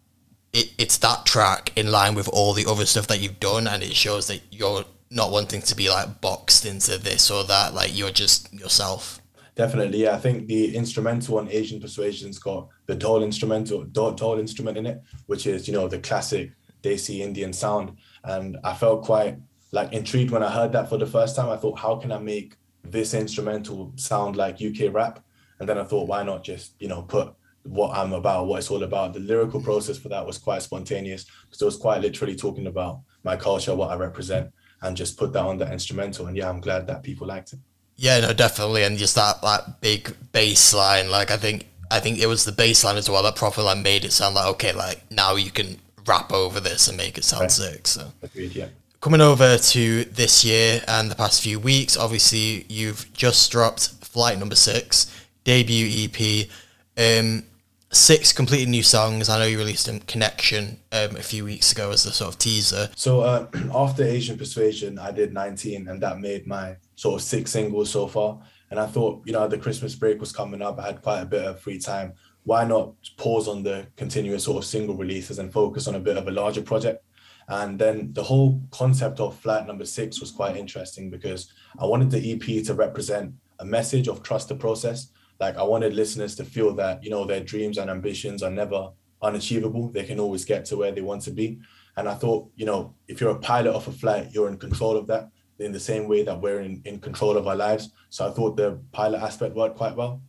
it, 0.53 0.73
it's 0.77 0.97
that 0.99 1.25
track 1.25 1.71
in 1.75 1.91
line 1.91 2.15
with 2.15 2.27
all 2.29 2.53
the 2.53 2.65
other 2.65 2.85
stuff 2.85 3.07
that 3.07 3.19
you've 3.19 3.39
done, 3.39 3.67
and 3.67 3.83
it 3.83 3.95
shows 3.95 4.27
that 4.27 4.41
you're 4.51 4.85
not 5.09 5.31
wanting 5.31 5.61
to 5.61 5.75
be 5.75 5.89
like 5.89 6.21
boxed 6.21 6.65
into 6.65 6.97
this 6.97 7.29
or 7.29 7.43
that. 7.45 7.73
Like 7.73 7.97
you're 7.97 8.11
just 8.11 8.53
yourself. 8.53 9.19
Definitely, 9.55 10.03
yeah. 10.03 10.15
I 10.15 10.19
think 10.19 10.47
the 10.47 10.75
instrumental 10.75 11.37
on 11.37 11.49
Asian 11.49 11.81
Persuasion's 11.81 12.39
got 12.39 12.69
the 12.91 13.05
dhol 13.05 13.23
instrumental, 13.23 13.85
dhol 13.85 14.39
instrument 14.39 14.77
in 14.77 14.85
it, 14.85 15.01
which 15.27 15.47
is 15.47 15.67
you 15.67 15.73
know 15.73 15.87
the 15.87 15.99
classic 15.99 16.51
Desi 16.83 17.19
Indian 17.19 17.53
sound, 17.53 17.97
and 18.25 18.57
I 18.65 18.73
felt 18.73 19.05
quite 19.05 19.37
like 19.71 19.93
intrigued 19.93 20.31
when 20.31 20.43
I 20.43 20.51
heard 20.51 20.73
that 20.73 20.89
for 20.89 20.97
the 20.97 21.05
first 21.05 21.35
time. 21.35 21.49
I 21.49 21.55
thought, 21.55 21.79
how 21.79 21.95
can 21.95 22.11
I 22.11 22.17
make 22.17 22.57
this 22.83 23.13
instrumental 23.13 23.93
sound 23.95 24.35
like 24.35 24.61
UK 24.61 24.93
rap? 24.93 25.23
And 25.59 25.69
then 25.69 25.77
I 25.77 25.85
thought, 25.85 26.09
why 26.09 26.23
not 26.23 26.43
just 26.43 26.75
you 26.79 26.89
know 26.89 27.03
put 27.03 27.33
what 27.63 27.95
I'm 27.95 28.11
about, 28.11 28.47
what 28.47 28.57
it's 28.57 28.71
all 28.71 28.83
about. 28.83 29.13
The 29.13 29.19
lyrical 29.19 29.61
process 29.61 29.97
for 29.97 30.09
that 30.09 30.25
was 30.25 30.37
quite 30.37 30.63
spontaneous 30.63 31.25
because 31.45 31.61
it 31.61 31.65
was 31.65 31.77
quite 31.77 32.01
literally 32.01 32.35
talking 32.35 32.67
about 32.67 33.01
my 33.23 33.37
culture, 33.37 33.75
what 33.75 33.91
I 33.91 33.95
represent, 33.95 34.51
and 34.81 34.97
just 34.97 35.17
put 35.17 35.31
that 35.33 35.45
on 35.45 35.59
the 35.59 35.71
instrumental. 35.71 36.25
And 36.27 36.35
yeah, 36.35 36.49
I'm 36.49 36.59
glad 36.59 36.87
that 36.87 37.03
people 37.03 37.27
liked 37.27 37.53
it. 37.53 37.59
Yeah, 37.95 38.19
no, 38.19 38.33
definitely, 38.33 38.83
and 38.83 38.97
just 38.97 39.15
that 39.15 39.41
that 39.43 39.79
big 39.79 40.13
bass 40.33 40.73
line. 40.73 41.09
Like 41.09 41.31
I 41.31 41.37
think 41.37 41.67
I 41.91 41.99
think 41.99 42.19
it 42.19 42.27
was 42.27 42.45
the 42.45 42.51
bass 42.51 42.83
line 42.83 42.97
as 42.97 43.09
well 43.09 43.23
that 43.23 43.35
properly 43.35 43.65
like, 43.65 43.79
made 43.79 44.05
it 44.05 44.11
sound 44.13 44.35
like 44.35 44.47
okay, 44.51 44.71
like 44.73 45.03
now 45.11 45.35
you 45.35 45.51
can 45.51 45.77
rap 46.07 46.31
over 46.31 46.59
this 46.59 46.87
and 46.87 46.97
make 46.97 47.17
it 47.17 47.23
sound 47.23 47.41
right. 47.41 47.51
sick. 47.51 47.87
So 47.87 48.11
agreed, 48.23 48.55
yeah. 48.55 48.67
Coming 49.01 49.21
over 49.21 49.57
to 49.57 50.03
this 50.05 50.45
year 50.45 50.81
and 50.87 51.09
the 51.09 51.15
past 51.15 51.41
few 51.41 51.59
weeks, 51.59 51.97
obviously 51.97 52.65
you've 52.69 53.11
just 53.13 53.51
dropped 53.51 53.89
Flight 54.05 54.39
Number 54.39 54.55
Six 54.55 55.11
debut 55.43 56.07
EP. 56.07 56.47
Um, 56.97 57.43
six 57.91 58.31
completely 58.31 58.69
new 58.69 58.83
songs. 58.83 59.29
I 59.29 59.39
know 59.39 59.45
you 59.45 59.57
released 59.57 59.87
a 59.87 59.99
Connection 59.99 60.77
um, 60.91 61.15
a 61.15 61.23
few 61.23 61.43
weeks 61.43 61.71
ago 61.71 61.91
as 61.91 62.05
a 62.05 62.11
sort 62.11 62.33
of 62.33 62.39
teaser. 62.39 62.89
So 62.95 63.21
uh, 63.21 63.47
after 63.73 64.03
Asian 64.03 64.37
Persuasion, 64.37 64.97
I 64.97 65.11
did 65.11 65.33
19, 65.33 65.87
and 65.87 66.01
that 66.01 66.19
made 66.19 66.47
my 66.47 66.77
sort 66.95 67.21
of 67.21 67.27
six 67.27 67.51
singles 67.51 67.89
so 67.89 68.07
far. 68.07 68.39
And 68.71 68.79
I 68.79 68.87
thought, 68.87 69.21
you 69.25 69.33
know, 69.33 69.47
the 69.47 69.57
Christmas 69.57 69.93
break 69.95 70.19
was 70.19 70.31
coming 70.31 70.61
up. 70.61 70.79
I 70.79 70.87
had 70.87 71.01
quite 71.01 71.21
a 71.21 71.25
bit 71.25 71.43
of 71.43 71.59
free 71.59 71.77
time. 71.77 72.13
Why 72.43 72.63
not 72.63 72.93
pause 73.17 73.47
on 73.47 73.61
the 73.61 73.85
continuous 73.97 74.45
sort 74.45 74.57
of 74.57 74.65
single 74.65 74.95
releases 74.95 75.37
and 75.39 75.53
focus 75.53 75.87
on 75.87 75.95
a 75.95 75.99
bit 75.99 76.17
of 76.17 76.27
a 76.27 76.31
larger 76.31 76.61
project? 76.61 77.03
And 77.49 77.77
then 77.77 78.13
the 78.13 78.23
whole 78.23 78.61
concept 78.71 79.19
of 79.19 79.37
Flight 79.37 79.67
Number 79.67 79.85
Six 79.85 80.19
was 80.19 80.31
quite 80.31 80.55
interesting 80.55 81.09
because 81.09 81.51
I 81.77 81.85
wanted 81.85 82.09
the 82.09 82.33
EP 82.33 82.63
to 82.65 82.73
represent 82.73 83.33
a 83.59 83.65
message 83.65 84.07
of 84.07 84.23
trust 84.23 84.47
the 84.47 84.55
process 84.55 85.11
like 85.41 85.57
I 85.57 85.63
wanted 85.63 85.95
listeners 85.95 86.35
to 86.35 86.45
feel 86.45 86.73
that, 86.75 87.03
you 87.03 87.09
know, 87.09 87.25
their 87.25 87.43
dreams 87.43 87.79
and 87.79 87.89
ambitions 87.89 88.43
are 88.43 88.51
never 88.51 88.91
unachievable. 89.23 89.89
They 89.89 90.03
can 90.03 90.19
always 90.19 90.45
get 90.45 90.65
to 90.65 90.77
where 90.77 90.91
they 90.91 91.01
want 91.01 91.23
to 91.23 91.31
be. 91.31 91.59
And 91.97 92.07
I 92.07 92.13
thought, 92.13 92.49
you 92.55 92.65
know, 92.67 92.93
if 93.07 93.19
you're 93.19 93.31
a 93.31 93.39
pilot 93.39 93.71
of 93.73 93.87
a 93.87 93.91
flight, 93.91 94.29
you're 94.31 94.49
in 94.49 94.57
control 94.57 94.95
of 94.95 95.07
that 95.07 95.29
in 95.61 95.71
the 95.71 95.79
same 95.79 96.07
way 96.07 96.23
that 96.23 96.41
we're 96.41 96.61
in, 96.61 96.81
in 96.85 96.99
control 96.99 97.37
of 97.37 97.47
our 97.47 97.55
lives. 97.55 97.91
So 98.09 98.27
I 98.27 98.31
thought 98.31 98.57
the 98.57 98.79
pilot 98.91 99.21
aspect 99.21 99.55
worked 99.55 99.77
quite 99.77 99.95
well. 99.95 100.21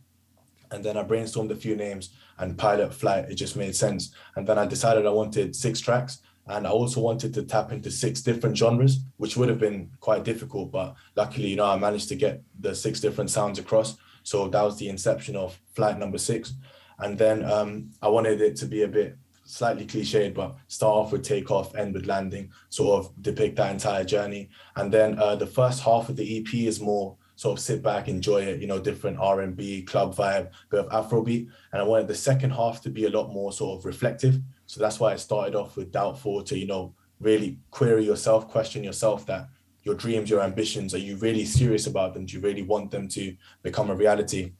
And 0.71 0.83
then 0.83 0.97
I 0.97 1.03
brainstormed 1.03 1.51
a 1.51 1.55
few 1.55 1.75
names 1.75 2.09
and 2.39 2.57
pilot 2.57 2.93
flight, 2.93 3.29
it 3.29 3.35
just 3.35 3.55
made 3.55 3.75
sense. 3.75 4.13
And 4.35 4.47
then 4.47 4.57
I 4.57 4.65
decided 4.65 5.05
I 5.05 5.11
wanted 5.11 5.55
six 5.55 5.79
tracks. 5.79 6.19
And 6.47 6.67
I 6.67 6.71
also 6.71 6.99
wanted 6.99 7.33
to 7.35 7.43
tap 7.43 7.71
into 7.71 7.89
six 7.89 8.21
different 8.21 8.57
genres, 8.57 8.99
which 9.17 9.37
would 9.37 9.47
have 9.49 9.59
been 9.59 9.91
quite 10.01 10.25
difficult. 10.25 10.71
But 10.71 10.95
luckily, 11.15 11.49
you 11.49 11.55
know, 11.55 11.65
I 11.65 11.77
managed 11.77 12.09
to 12.09 12.15
get 12.15 12.41
the 12.59 12.75
six 12.75 12.99
different 12.99 13.29
sounds 13.29 13.59
across. 13.59 13.97
So 14.23 14.47
that 14.49 14.61
was 14.61 14.77
the 14.77 14.89
inception 14.89 15.35
of 15.35 15.57
flight 15.73 15.97
number 15.97 16.17
six. 16.17 16.53
And 16.99 17.17
then 17.17 17.45
um, 17.45 17.91
I 18.01 18.07
wanted 18.09 18.41
it 18.41 18.55
to 18.57 18.65
be 18.65 18.81
a 18.81 18.87
bit 18.87 19.17
slightly 19.43 19.85
cliched, 19.85 20.33
but 20.33 20.55
start 20.67 20.93
off 20.93 21.11
with 21.11 21.23
takeoff, 21.23 21.75
end 21.75 21.93
with 21.93 22.05
landing, 22.05 22.51
sort 22.69 23.03
of 23.03 23.21
depict 23.21 23.55
that 23.57 23.71
entire 23.71 24.03
journey. 24.03 24.49
And 24.75 24.91
then 24.91 25.19
uh, 25.19 25.35
the 25.35 25.47
first 25.47 25.83
half 25.83 26.09
of 26.09 26.15
the 26.15 26.39
EP 26.39 26.53
is 26.53 26.79
more 26.79 27.17
sort 27.35 27.57
of 27.57 27.63
sit 27.63 27.81
back, 27.81 28.07
enjoy 28.07 28.43
it, 28.43 28.61
you 28.61 28.67
know, 28.67 28.79
different 28.79 29.17
R&B, 29.19 29.83
club 29.83 30.15
vibe, 30.15 30.51
bit 30.69 30.85
of 30.85 30.89
Afrobeat. 30.89 31.49
And 31.71 31.81
I 31.81 31.85
wanted 31.85 32.07
the 32.07 32.15
second 32.15 32.51
half 32.51 32.81
to 32.81 32.89
be 32.89 33.05
a 33.05 33.09
lot 33.09 33.33
more 33.33 33.51
sort 33.51 33.79
of 33.79 33.85
reflective. 33.85 34.39
So 34.65 34.79
that's 34.79 34.99
why 34.99 35.13
I 35.13 35.17
started 35.17 35.55
off 35.55 35.75
with 35.75 35.91
Doubtful 35.91 36.43
to, 36.43 36.57
you 36.57 36.67
know, 36.67 36.93
really 37.19 37.59
query 37.71 38.05
yourself, 38.05 38.49
question 38.49 38.83
yourself 38.83 39.25
that 39.27 39.47
your 39.83 39.95
dreams, 39.95 40.29
your 40.29 40.41
ambitions, 40.41 40.93
are 40.93 40.99
you 40.99 41.17
really 41.17 41.45
serious 41.45 41.87
about 41.87 42.13
them? 42.13 42.25
Do 42.25 42.35
you 42.35 42.41
really 42.41 42.63
want 42.63 42.91
them 42.91 43.07
to 43.09 43.35
become 43.61 43.89
a 43.89 43.95
reality? 43.95 44.53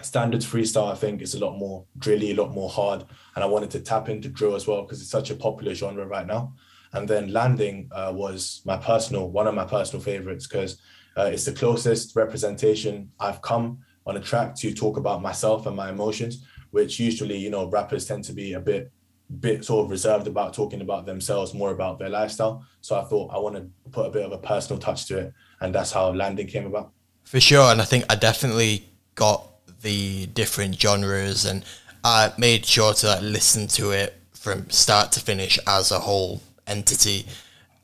Standards 0.00 0.46
freestyle, 0.46 0.90
I 0.90 0.94
think, 0.94 1.20
is 1.20 1.34
a 1.34 1.38
lot 1.38 1.58
more 1.58 1.84
drilly, 1.98 2.30
a 2.30 2.34
lot 2.34 2.52
more 2.52 2.70
hard. 2.70 3.04
And 3.34 3.44
I 3.44 3.46
wanted 3.46 3.70
to 3.72 3.80
tap 3.80 4.08
into 4.08 4.28
drill 4.28 4.54
as 4.54 4.66
well 4.66 4.82
because 4.82 5.00
it's 5.02 5.10
such 5.10 5.30
a 5.30 5.34
popular 5.34 5.74
genre 5.74 6.06
right 6.06 6.26
now. 6.26 6.54
And 6.94 7.06
then 7.06 7.32
landing 7.32 7.90
uh, 7.92 8.12
was 8.14 8.62
my 8.64 8.76
personal, 8.76 9.30
one 9.30 9.46
of 9.46 9.54
my 9.54 9.64
personal 9.64 10.02
favorites 10.02 10.46
because 10.46 10.80
uh, 11.16 11.30
it's 11.32 11.44
the 11.44 11.52
closest 11.52 12.16
representation 12.16 13.10
I've 13.20 13.42
come 13.42 13.78
on 14.06 14.16
a 14.16 14.20
track 14.20 14.54
to 14.56 14.72
talk 14.72 14.96
about 14.96 15.22
myself 15.22 15.66
and 15.66 15.76
my 15.76 15.90
emotions, 15.90 16.44
which 16.70 16.98
usually, 16.98 17.36
you 17.36 17.50
know, 17.50 17.68
rappers 17.68 18.06
tend 18.06 18.24
to 18.24 18.32
be 18.32 18.54
a 18.54 18.60
bit 18.60 18.90
bit 19.40 19.64
sort 19.64 19.86
of 19.86 19.90
reserved 19.90 20.26
about 20.26 20.52
talking 20.52 20.82
about 20.82 21.06
themselves, 21.06 21.54
more 21.54 21.70
about 21.70 21.98
their 21.98 22.10
lifestyle. 22.10 22.66
So 22.82 23.00
I 23.00 23.04
thought 23.04 23.32
I 23.32 23.38
want 23.38 23.56
to 23.56 23.66
put 23.90 24.06
a 24.06 24.10
bit 24.10 24.26
of 24.26 24.32
a 24.32 24.38
personal 24.38 24.78
touch 24.78 25.06
to 25.06 25.18
it, 25.18 25.32
and 25.60 25.74
that's 25.74 25.90
how 25.90 26.12
landing 26.12 26.46
came 26.46 26.66
about. 26.66 26.92
For 27.24 27.40
sure, 27.40 27.70
and 27.70 27.80
I 27.80 27.84
think 27.84 28.04
I 28.10 28.14
definitely 28.14 28.90
got 29.14 29.51
the 29.82 30.26
different 30.26 30.80
genres, 30.80 31.44
and 31.44 31.64
I 32.04 32.32
made 32.38 32.66
sure 32.66 32.94
to 32.94 33.06
like, 33.06 33.22
listen 33.22 33.66
to 33.68 33.90
it 33.90 34.18
from 34.32 34.68
start 34.70 35.12
to 35.12 35.20
finish 35.20 35.58
as 35.66 35.90
a 35.90 36.00
whole 36.00 36.42
entity. 36.66 37.26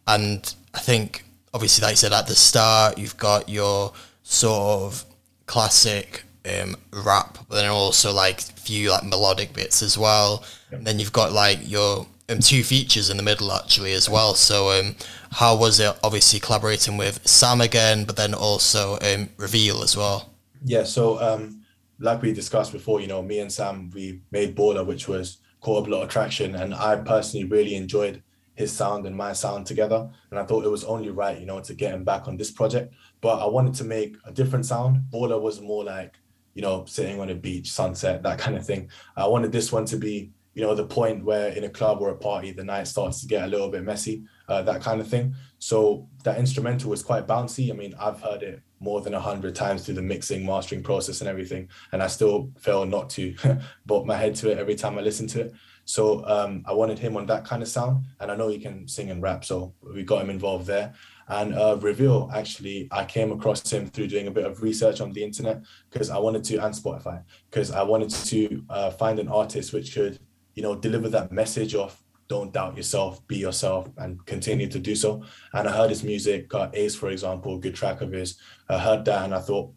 And 0.07 0.55
I 0.75 0.79
think, 0.81 1.25
obviously, 1.55 1.83
like 1.83 1.93
you 1.93 1.97
said 1.97 2.13
at 2.13 2.27
the 2.27 2.35
start, 2.35 2.99
you've 2.99 3.17
got 3.17 3.49
your 3.49 3.93
sort 4.23 4.83
of 4.83 5.05
classic 5.47 6.25
um, 6.49 6.77
rap, 6.93 7.39
but 7.49 7.57
then 7.57 7.69
also 7.71 8.13
like 8.13 8.41
few 8.41 8.91
like 8.91 9.05
melodic 9.05 9.53
bits 9.53 9.83
as 9.83 9.97
well. 9.97 10.45
Yep. 10.71 10.79
And 10.79 10.87
then 10.87 10.99
you've 10.99 11.13
got 11.13 11.33
like 11.33 11.59
your 11.63 12.07
um, 12.29 12.41
two 12.41 12.63
features 12.63 13.11
in 13.11 13.17
the 13.17 13.23
middle 13.23 13.53
actually 13.53 13.93
as 13.93 14.09
well. 14.09 14.35
So 14.35 14.71
um, 14.71 14.97
how 15.33 15.57
was 15.57 15.81
it? 15.81 15.97
Obviously 16.03 16.41
collaborating 16.41 16.97
with 16.97 17.27
Sam 17.27 17.61
again, 17.61 18.05
but 18.05 18.17
then 18.17 18.35
also 18.35 18.99
um, 19.01 19.29
Reveal 19.37 19.83
as 19.83 19.97
well. 19.97 20.31
Yeah. 20.65 20.85
So 20.85 21.21
um, 21.21 21.63
like 22.01 22.23
we 22.23 22.33
discussed 22.33 22.73
before, 22.73 23.01
you 23.01 23.07
know, 23.07 23.23
me 23.23 23.41
and 23.41 23.53
Sam 23.53 23.91
we 23.91 24.23
made 24.31 24.57
Baller, 24.57 24.87
which 24.87 25.09
was 25.09 25.39
caught 25.61 25.87
a 25.87 25.91
lot 25.91 26.03
of 26.03 26.09
traction. 26.09 26.55
And 26.55 26.75
I 26.75 26.97
personally 26.97 27.47
really 27.47 27.75
enjoyed 27.75 28.23
his 28.55 28.73
sound 28.73 29.07
and 29.07 29.17
my 29.17 29.33
sound 29.33 29.67
together. 29.67 30.09
And 30.31 30.39
I 30.39 30.45
thought 30.45 30.65
it 30.65 30.71
was 30.71 30.85
only 30.85 31.11
right, 31.11 31.39
you 31.39 31.47
know, 31.47 31.61
to 31.61 31.75
get 31.75 31.95
him 31.95 32.05
back 32.05 32.29
on 32.29 32.37
this 32.37 32.51
project. 32.51 32.95
But 33.21 33.41
I 33.41 33.47
wanted 33.47 33.75
to 33.75 33.85
make 33.85 34.17
a 34.25 34.33
different 34.33 34.67
sound. 34.67 35.05
Baller 35.13 35.41
was 35.41 35.61
more 35.61 35.85
like, 35.85 36.15
you 36.55 36.63
know, 36.63 36.85
sitting 36.87 37.21
on 37.21 37.31
a 37.31 37.35
beach, 37.35 37.71
sunset, 37.71 38.23
that 38.23 38.39
kind 38.39 38.57
of 38.57 38.67
thing. 38.67 38.91
I 39.17 39.27
wanted 39.27 39.53
this 39.53 39.73
one 39.73 39.85
to 39.87 39.97
be, 39.97 40.33
you 40.55 40.63
know, 40.63 40.75
the 40.75 40.87
point 40.87 41.25
where 41.25 41.51
in 41.51 41.65
a 41.65 41.69
club 41.69 42.01
or 42.01 42.11
a 42.11 42.17
party, 42.17 42.51
the 42.51 42.65
night 42.65 42.89
starts 42.89 43.21
to 43.21 43.29
get 43.29 43.45
a 43.45 43.47
little 43.47 43.71
bit 43.71 43.85
messy, 43.85 44.25
uh, 44.49 44.63
that 44.63 44.83
kind 44.83 45.01
of 45.01 45.07
thing. 45.07 45.35
So 45.61 46.09
that 46.25 46.39
instrumental 46.39 46.91
was 46.91 47.03
quite 47.03 47.29
bouncy. 47.29 47.71
I 47.71 47.75
mean, 47.75 47.95
I've 47.99 48.21
heard 48.21 48.43
it 48.43 48.63
more 48.81 49.01
than 49.01 49.15
a 49.15 49.21
hundred 49.21 49.55
times 49.55 49.85
through 49.85 49.95
the 49.95 50.03
mixing, 50.03 50.45
mastering 50.45 50.83
process 50.83 51.21
and 51.21 51.29
everything. 51.29 51.69
And 51.93 52.03
I 52.03 52.07
still 52.07 52.51
fail 52.59 52.87
not 52.87 53.11
to 53.11 53.35
bob 53.87 54.07
my 54.07 54.17
head 54.17 54.35
to 54.37 54.51
it 54.51 54.59
every 54.59 54.75
time 54.75 54.99
I 54.99 55.03
listen 55.03 55.27
to 55.29 55.41
it. 55.43 55.55
So 55.85 56.23
um, 56.27 56.63
I 56.67 56.75
wanted 56.75 56.99
him 56.99 57.17
on 57.17 57.25
that 57.27 57.47
kind 57.47 57.63
of 57.63 57.69
sound, 57.69 58.05
and 58.21 58.31
I 58.31 58.37
know 58.37 58.49
he 58.49 58.59
can 58.59 58.87
sing 58.87 59.11
and 59.11 59.23
rap, 59.23 59.43
so 59.43 59.73
we 59.83 60.03
got 60.03 60.23
him 60.23 60.29
involved 60.29 60.67
there. 60.67 60.93
And 61.29 61.55
uh, 61.55 61.79
Reveal, 61.81 62.31
actually, 62.35 62.89
I 62.91 63.07
came 63.07 63.33
across 63.33 63.71
him 63.71 63.87
through 63.87 64.09
doing 64.09 64.27
a 64.27 64.31
bit 64.31 64.45
of 64.45 64.63
research 64.63 65.01
on 65.01 65.13
the 65.13 65.25
internet 65.25 65.63
because 65.91 66.11
I 66.11 66.19
wanted 66.19 66.45
to, 66.45 66.59
and 66.59 66.75
Spotify, 66.75 67.23
because 67.51 67.71
I 67.71 67.83
wanted 67.83 68.11
to 68.11 68.65
uh, 68.69 68.91
find 68.91 69.19
an 69.19 69.29
artist 69.29 69.73
which 69.73 69.95
could, 69.95 70.19
you 70.55 70.63
know, 70.63 70.75
deliver 70.75 71.09
that 71.09 71.33
message 71.33 71.75
of 71.75 71.99
don't 72.29 72.53
doubt 72.53 72.77
yourself, 72.77 73.27
be 73.27 73.39
yourself, 73.39 73.89
and 73.97 74.25
continue 74.27 74.69
to 74.69 74.79
do 74.79 74.95
so. 74.95 75.23
And 75.55 75.67
I 75.67 75.73
heard 75.73 75.91
his 75.91 76.05
music, 76.05 76.53
uh, 76.55 76.69
Ace, 76.75 76.95
for 76.95 77.09
example, 77.09 77.59
good 77.59 77.75
track 77.75 78.01
of 78.01 78.13
his. 78.13 78.39
I 78.69 78.79
heard 78.79 79.05
that, 79.07 79.25
and 79.25 79.35
I 79.35 79.41
thought, 79.41 79.73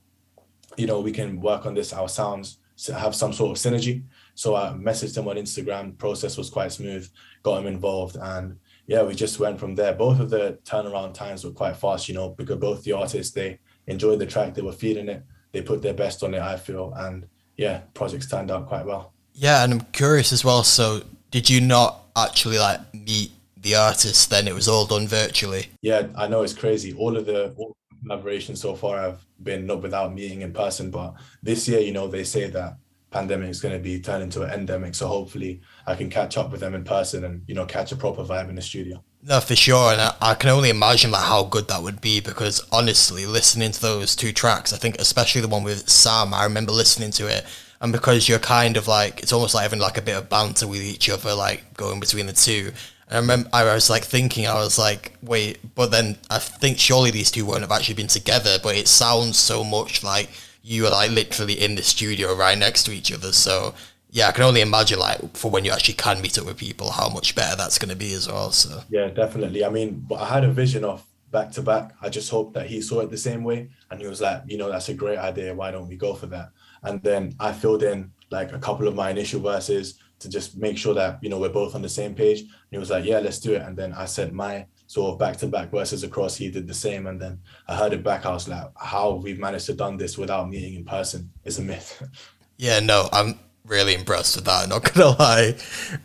you 0.78 0.86
know, 0.86 1.00
we 1.00 1.12
can 1.12 1.40
work 1.40 1.66
on 1.66 1.74
this, 1.74 1.94
our 1.94 2.10
sounds, 2.10 2.60
have 2.90 3.16
some 3.16 3.32
sort 3.32 3.52
of 3.52 3.64
synergy. 3.64 4.04
So 4.36 4.56
I 4.56 4.70
messaged 4.70 5.18
him 5.18 5.28
on 5.28 5.36
Instagram. 5.36 5.98
Process 5.98 6.38
was 6.38 6.50
quite 6.50 6.72
smooth. 6.72 7.08
Got 7.44 7.60
him 7.62 7.68
involved, 7.68 8.18
and 8.20 8.58
yeah, 8.88 9.04
we 9.04 9.16
just 9.16 9.40
went 9.40 9.60
from 9.60 9.76
there. 9.76 9.94
Both 9.94 10.20
of 10.20 10.30
the 10.30 10.60
turnaround 10.66 11.14
times 11.14 11.46
were 11.46 11.52
quite 11.52 11.78
fast, 11.78 12.10
you 12.10 12.16
know, 12.16 12.30
because 12.30 12.58
both 12.58 12.84
the 12.84 12.92
artists 12.92 13.34
they 13.34 13.60
enjoyed 13.88 14.20
the 14.20 14.26
track, 14.26 14.54
they 14.54 14.62
were 14.62 14.72
feeling 14.72 15.10
it, 15.10 15.24
they 15.52 15.62
put 15.62 15.82
their 15.82 15.94
best 15.94 16.24
on 16.24 16.34
it. 16.34 16.42
I 16.42 16.58
feel, 16.58 16.94
and 16.98 17.28
yeah, 17.56 17.82
projects 17.94 18.30
turned 18.30 18.52
out 18.52 18.68
quite 18.68 18.86
well. 18.86 19.14
Yeah, 19.34 19.64
and 19.64 19.74
I'm 19.74 19.82
curious 19.92 20.34
as 20.34 20.44
well. 20.44 20.64
So, 20.64 21.04
did 21.30 21.50
you 21.50 21.62
not 21.62 22.01
actually 22.16 22.60
like 22.60 22.80
meet 22.94 23.32
the 23.58 23.76
artist? 23.76 24.30
Then 24.30 24.48
it 24.48 24.54
was 24.54 24.68
all 24.68 24.86
done 24.86 25.08
virtually. 25.08 25.68
Yeah, 25.82 26.08
I 26.16 26.28
know 26.28 26.44
it's 26.44 26.54
crazy. 26.54 26.94
All 26.94 27.18
of 27.18 27.26
the 27.26 27.54
all 27.58 27.76
collaborations 28.06 28.58
so 28.58 28.76
far 28.76 29.00
have 29.00 29.26
been 29.44 29.66
not 29.66 29.82
without 29.82 30.14
meeting 30.14 30.42
in 30.42 30.54
person, 30.54 30.92
but 30.92 31.14
this 31.44 31.68
year, 31.68 31.80
you 31.80 31.94
know, 31.94 32.08
they 32.08 32.24
say 32.24 32.50
that 32.50 32.78
pandemic 33.12 33.50
is 33.50 33.62
going 33.62 33.74
to 33.74 33.80
be 33.80 34.00
turned 34.00 34.24
into 34.24 34.42
an 34.42 34.52
endemic. 34.52 34.96
So 34.96 35.08
hopefully 35.08 35.62
I 35.86 35.96
can 35.96 36.10
catch 36.10 36.38
up 36.38 36.52
with 36.52 36.62
them 36.62 36.74
in 36.74 36.84
person 36.84 37.26
and, 37.26 37.44
you 37.48 37.54
know, 37.54 37.66
catch 37.66 37.92
a 37.92 37.96
proper 37.96 38.24
vibe 38.24 38.50
in 38.50 38.56
the 38.56 38.62
studio. 38.62 39.04
No, 39.24 39.40
for 39.40 39.56
sure. 39.56 39.92
And 39.92 40.02
I, 40.02 40.16
I, 40.22 40.34
can 40.34 40.50
only 40.50 40.70
imagine 40.70 41.12
like 41.12 41.24
how 41.24 41.44
good 41.44 41.68
that 41.68 41.84
would 41.84 42.02
be 42.02 42.22
because 42.22 42.66
honestly, 42.72 43.26
listening 43.28 43.72
to 43.74 43.82
those 43.82 44.16
two 44.16 44.32
tracks, 44.32 44.74
I 44.74 44.78
think 44.78 44.96
especially 44.98 45.42
the 45.42 45.48
one 45.48 45.64
with 45.64 45.88
Sam, 45.88 46.34
I 46.34 46.46
remember 46.46 46.72
listening 46.72 47.12
to 47.12 47.28
it. 47.28 47.46
And 47.82 47.92
because 47.92 48.30
you're 48.30 48.40
kind 48.40 48.78
of 48.78 48.88
like, 48.88 49.22
it's 49.22 49.34
almost 49.34 49.56
like 49.56 49.64
having 49.64 49.80
like 49.80 49.98
a 49.98 50.02
bit 50.02 50.16
of 50.16 50.30
banter 50.30 50.68
with 50.68 50.82
each 50.82 51.10
other, 51.10 51.34
like 51.34 51.74
going 51.76 52.00
between 52.00 52.28
the 52.28 52.34
two. 52.34 52.72
And 53.08 53.18
I 53.18 53.20
remember 53.20 53.50
I 53.52 53.74
was 53.74 53.90
like 53.90 54.04
thinking, 54.04 54.48
I 54.48 54.54
was 54.54 54.78
like, 54.78 55.18
wait, 55.22 55.58
but 55.76 55.92
then 55.92 56.18
I 56.30 56.38
think 56.38 56.78
surely 56.78 57.12
these 57.12 57.32
two 57.32 57.46
won't 57.46 57.62
have 57.62 57.72
actually 57.72 57.96
been 57.96 58.08
together, 58.08 58.60
but 58.62 58.76
it 58.76 58.88
sounds 58.88 59.38
so 59.38 59.64
much 59.64 60.04
like 60.04 60.30
you 60.64 60.86
are 60.86 60.92
like 60.92 61.12
literally 61.12 61.60
in 61.60 61.76
the 61.76 61.82
studio 61.82 62.36
right 62.36 62.58
next 62.58 62.84
to 62.84 62.92
each 62.92 63.12
other. 63.12 63.32
So 63.32 63.74
yeah, 64.12 64.28
I 64.28 64.32
can 64.32 64.44
only 64.44 64.62
imagine 64.62 65.00
like 65.00 65.36
for 65.36 65.50
when 65.50 65.66
you 65.66 65.72
actually 65.72 65.96
can 65.96 66.22
meet 66.22 66.38
up 66.38 66.46
with 66.46 66.58
people, 66.58 66.92
how 66.92 67.10
much 67.10 67.34
better 67.34 67.56
that's 67.56 67.80
going 67.80 67.90
to 67.90 67.96
be 67.96 68.14
as 68.14 68.28
well. 68.28 68.52
So 68.52 68.84
yeah, 68.90 69.08
definitely. 69.08 69.66
I 69.66 69.70
mean, 69.70 70.06
but 70.08 70.20
I 70.20 70.28
had 70.28 70.44
a 70.44 70.52
vision 70.52 70.84
of 70.84 71.04
back 71.32 71.52
to 71.54 71.62
back. 71.62 71.94
I 72.02 72.10
just 72.10 72.30
hope 72.30 72.54
that 72.54 72.68
he 72.68 72.82
saw 72.82 73.00
it 73.00 73.10
the 73.10 73.18
same 73.18 73.44
way, 73.44 73.70
and 73.90 74.00
he 74.00 74.08
was 74.08 74.22
like, 74.22 74.44
you 74.48 74.58
know, 74.58 74.70
that's 74.70 74.90
a 74.90 74.94
great 74.94 75.18
idea. 75.18 75.56
Why 75.56 75.72
don't 75.72 75.88
we 75.88 75.96
go 75.96 76.14
for 76.14 76.28
that? 76.28 76.52
And 76.84 77.02
then 77.04 77.36
I 77.40 77.52
filled 77.52 77.84
in 77.84 78.12
like 78.32 78.54
a 78.54 78.60
couple 78.60 78.88
of 78.88 78.96
my 78.96 79.10
initial 79.10 79.42
verses 79.42 80.00
to 80.20 80.30
just 80.30 80.58
make 80.58 80.78
sure 80.78 80.94
that 80.94 81.20
you 81.22 81.30
know 81.30 81.40
we're 81.40 81.50
both 81.50 81.76
on 81.76 81.82
the 81.82 81.90
same 81.90 82.16
page. 82.16 82.42
And 82.42 82.50
he 82.72 82.78
was 82.78 82.90
like, 82.90 83.06
yeah, 83.06 83.20
let's 83.20 83.40
do 83.40 83.54
it. 83.54 83.62
And 83.62 83.76
then 83.76 83.94
I 83.94 84.06
sent 84.06 84.34
my 84.34 84.66
sort 84.88 85.14
of 85.14 85.20
back 85.20 85.38
to 85.38 85.48
back 85.48 85.72
verses 85.72 86.04
across. 86.04 86.36
He 86.36 86.50
did 86.50 86.68
the 86.68 86.74
same, 86.74 87.08
and 87.08 87.20
then 87.20 87.40
I 87.68 87.76
heard 87.76 87.94
it 87.94 88.04
back. 88.04 88.26
I 88.26 88.32
was 88.32 88.48
like, 88.48 88.68
how 88.78 89.16
we've 89.16 89.40
managed 89.40 89.66
to 89.68 89.74
done 89.74 89.98
this 89.98 90.18
without 90.18 90.50
meeting 90.50 90.76
in 90.76 90.86
person 90.86 91.32
is 91.44 91.60
a 91.60 91.62
myth. 91.62 92.02
Yeah, 92.58 92.80
no, 92.80 93.10
I'm 93.12 93.40
really 93.66 93.96
impressed 93.96 94.36
with 94.36 94.46
that. 94.46 94.70
Not 94.70 94.94
gonna 94.94 95.18
lie, 95.18 95.56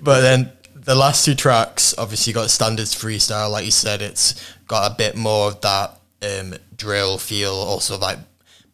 but 0.01 0.23
then 0.23 0.51
the 0.75 0.95
last 0.95 1.27
two 1.27 1.35
tracks, 1.35 1.95
obviously, 1.99 2.33
got 2.33 2.49
standards 2.49 2.95
freestyle. 2.95 3.51
Like 3.51 3.67
you 3.67 3.71
said, 3.71 4.01
it's 4.01 4.43
got 4.67 4.91
a 4.91 4.95
bit 4.95 5.17
more 5.17 5.49
of 5.49 5.61
that 5.61 6.01
um, 6.23 6.55
drill 6.75 7.19
feel, 7.19 7.53
also 7.53 7.99
like 7.99 8.19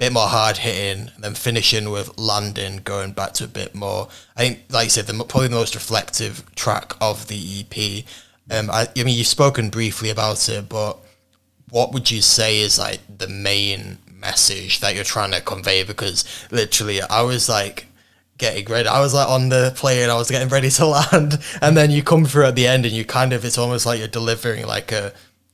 bit 0.03 0.13
more 0.13 0.27
hard 0.27 0.57
hitting, 0.57 1.11
and 1.15 1.23
then 1.23 1.35
finishing 1.35 1.89
with 1.89 2.19
landing, 2.19 2.79
going 2.79 3.13
back 3.13 3.35
to 3.35 3.45
a 3.45 3.47
bit 3.47 3.73
more. 3.73 4.09
I 4.37 4.41
think, 4.41 4.65
like 4.69 4.87
you 4.87 4.91
said, 4.91 5.07
the 5.07 5.15
probably 5.23 5.47
the 5.47 5.55
most 5.55 5.77
reflective 5.77 6.53
track 6.57 6.95
of 7.01 7.29
the 7.29 7.61
EP. 7.61 8.05
Um, 8.51 8.69
I, 8.69 8.89
I 8.97 9.05
mean, 9.05 9.17
you've 9.17 9.29
spoken 9.29 9.71
briefly 9.71 10.11
about 10.11 10.49
it, 10.49 10.69
but 10.69 10.99
what 11.71 11.93
would 11.93 12.11
you 12.11 12.21
say 12.21 12.59
is 12.59 12.81
like 12.81 12.99
the 13.17 13.29
main 13.29 13.99
message 14.13 14.81
that 14.81 14.97
you're 14.97 15.05
trying 15.05 15.31
to 15.31 15.41
convey? 15.41 15.85
Because 15.85 16.25
literally, 16.51 17.01
I 17.01 17.23
was 17.23 17.49
like 17.49 17.87
getting 18.39 18.65
ready. 18.65 18.89
I 18.89 18.99
was 18.99 19.15
like 19.15 19.29
on 19.29 19.51
the 19.51 19.73
plane, 19.77 20.11
I 20.11 20.15
was 20.15 20.33
getting 20.33 20.49
ready 20.49 20.71
to 20.71 20.87
land, 21.13 21.39
and 21.61 21.77
then 21.77 21.93
you 21.93 22.03
come 22.03 22.25
through 22.25 22.47
at 22.47 22.57
the 22.57 22.67
end, 22.67 22.85
and 22.87 22.93
you 22.93 23.05
kind 23.05 23.33
of 23.33 23.45
it's 23.45 23.57
almost 23.57 23.87
like 23.87 24.01
you're 24.01 24.09
delivering 24.09 24.67
like 24.67 24.91
a 24.91 25.13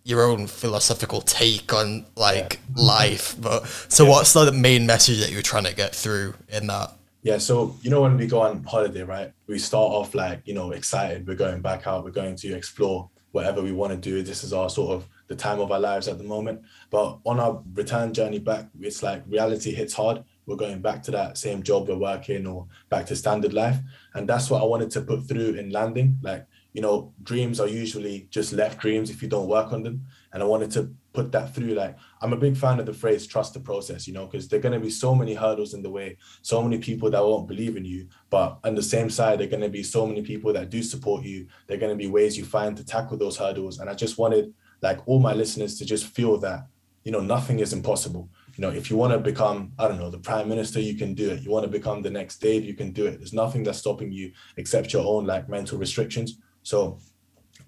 your 0.09 0.23
own 0.23 0.47
philosophical 0.47 1.21
take 1.21 1.73
on 1.73 2.07
like 2.17 2.61
yeah. 2.77 2.83
life. 2.83 3.37
But 3.39 3.67
so, 3.89 4.05
yeah. 4.05 4.11
what's 4.11 4.33
the 4.33 4.51
main 4.51 4.87
message 4.87 5.21
that 5.21 5.31
you're 5.31 5.43
trying 5.43 5.65
to 5.65 5.75
get 5.75 5.95
through 5.95 6.35
in 6.49 6.67
that? 6.69 6.93
Yeah, 7.23 7.39
so 7.39 7.77
you 7.83 7.91
know 7.91 8.03
when 8.03 8.17
we 8.17 8.27
go 8.27 8.41
on 8.41 8.65
holiday, 8.65 9.03
right? 9.03 9.33
We 9.47 9.59
start 9.59 9.93
off 9.93 10.15
like 10.15 10.41
you 10.47 10.55
know 10.55 10.71
excited. 10.73 11.27
We're 11.27 11.35
going 11.37 11.61
back 11.61 11.87
out. 11.87 12.05
We're 12.05 12.11
going 12.11 12.37
to 12.37 12.55
explore 12.55 13.11
whatever 13.33 13.61
we 13.63 13.73
want 13.73 13.93
to 13.93 13.99
do. 13.99 14.23
This 14.23 14.43
is 14.45 14.53
our 14.53 14.71
sort 14.71 14.93
of 14.93 15.09
the 15.27 15.37
time 15.37 15.61
of 15.61 15.71
our 15.71 15.79
lives 15.79 16.09
at 16.09 16.17
the 16.17 16.25
moment. 16.25 16.63
But 16.91 17.19
on 17.27 17.39
our 17.39 17.63
return 17.75 18.15
journey 18.15 18.39
back, 18.39 18.67
it's 18.81 19.03
like 19.03 19.23
reality 19.29 19.75
hits 19.75 19.93
hard. 19.93 20.25
We're 20.47 20.57
going 20.57 20.81
back 20.81 21.03
to 21.03 21.11
that 21.11 21.37
same 21.37 21.63
job 21.63 21.89
we're 21.89 21.99
working 21.99 22.47
or 22.47 22.67
back 22.89 23.05
to 23.07 23.17
standard 23.17 23.53
life, 23.53 23.77
and 24.15 24.27
that's 24.27 24.49
what 24.49 24.63
I 24.63 24.65
wanted 24.65 24.91
to 24.93 25.03
put 25.03 25.29
through 25.29 25.55
in 25.55 25.69
landing. 25.69 26.19
Like 26.23 26.47
you 26.79 26.83
know, 26.83 27.13
dreams 27.25 27.59
are 27.59 27.67
usually 27.67 28.29
just 28.31 28.53
left 28.53 28.79
dreams 28.79 29.11
if 29.11 29.21
you 29.21 29.27
don't 29.27 29.49
work 29.49 29.73
on 29.73 29.83
them. 29.83 30.07
And 30.33 30.41
I 30.41 30.47
wanted 30.47 30.71
to 30.73 30.95
put 31.13 31.33
that 31.33 31.53
through. 31.53 31.75
Like, 31.75 31.97
I'm 32.23 32.33
a 32.33 32.37
big 32.37 32.57
fan 32.57 32.79
of 32.79 32.87
the 32.87 32.93
phrase 32.93 33.27
trust 33.27 33.55
the 33.55 33.59
process, 33.59 34.07
you 34.07 34.15
know, 34.15 34.27
because 34.27 34.47
there 34.47 34.61
are 34.61 34.63
going 34.63 34.79
to 34.79 34.87
be 34.87 34.89
so 34.89 35.13
many 35.13 35.35
hurdles 35.35 35.75
in 35.75 35.83
the 35.83 35.91
way, 35.91 36.19
so 36.43 36.63
many 36.63 36.79
people 36.79 37.11
that 37.11 37.21
won't 37.21 37.49
believe 37.49 37.77
in 37.77 37.85
you. 37.85 38.07
But 38.31 38.61
on 38.63 38.77
the 38.77 38.83
same 38.95 39.11
side, 39.11 39.41
there 39.41 39.49
are 39.49 39.51
going 39.51 39.65
to 39.65 39.69
be 39.69 39.83
so 39.83 40.07
many 40.07 40.23
people 40.23 40.53
that 40.53 40.71
do 40.71 40.85
support 40.85 41.25
you. 41.25 41.49
There 41.67 41.77
are 41.77 41.81
going 41.81 41.91
to 41.91 41.97
be 41.97 42.07
ways 42.07 42.39
you 42.39 42.45
find 42.45 42.77
to 42.77 42.87
tackle 42.87 43.19
those 43.19 43.37
hurdles. 43.37 43.81
And 43.81 43.91
I 43.91 43.95
just 43.95 44.17
wanted, 44.17 44.55
like, 44.81 45.01
all 45.09 45.19
my 45.19 45.33
listeners 45.33 45.79
to 45.79 45.85
just 45.85 46.07
feel 46.07 46.39
that, 46.39 46.69
you 47.03 47.11
know, 47.11 47.23
nothing 47.35 47.59
is 47.59 47.73
impossible. 47.73 48.29
You 48.55 48.63
know, 48.63 48.71
if 48.71 48.89
you 48.89 48.97
want 48.97 49.15
to 49.15 49.19
become, 49.19 49.73
I 49.81 49.89
don't 49.89 49.99
know, 49.99 50.11
the 50.11 50.19
prime 50.19 50.49
minister, 50.49 50.79
you 50.79 50.95
can 50.95 51.15
do 51.15 51.29
it. 51.31 51.43
You 51.43 51.51
want 51.51 51.65
to 51.65 51.71
become 51.71 52.03
the 52.03 52.11
next 52.11 52.39
Dave, 52.39 52.65
you 52.65 52.75
can 52.75 52.93
do 52.93 53.07
it. 53.07 53.19
There's 53.19 53.33
nothing 53.33 53.65
that's 53.65 53.79
stopping 53.79 54.13
you 54.13 54.31
except 54.57 54.93
your 54.93 55.05
own 55.05 55.27
like 55.27 55.49
mental 55.49 55.77
restrictions. 55.77 56.39
So 56.69 56.99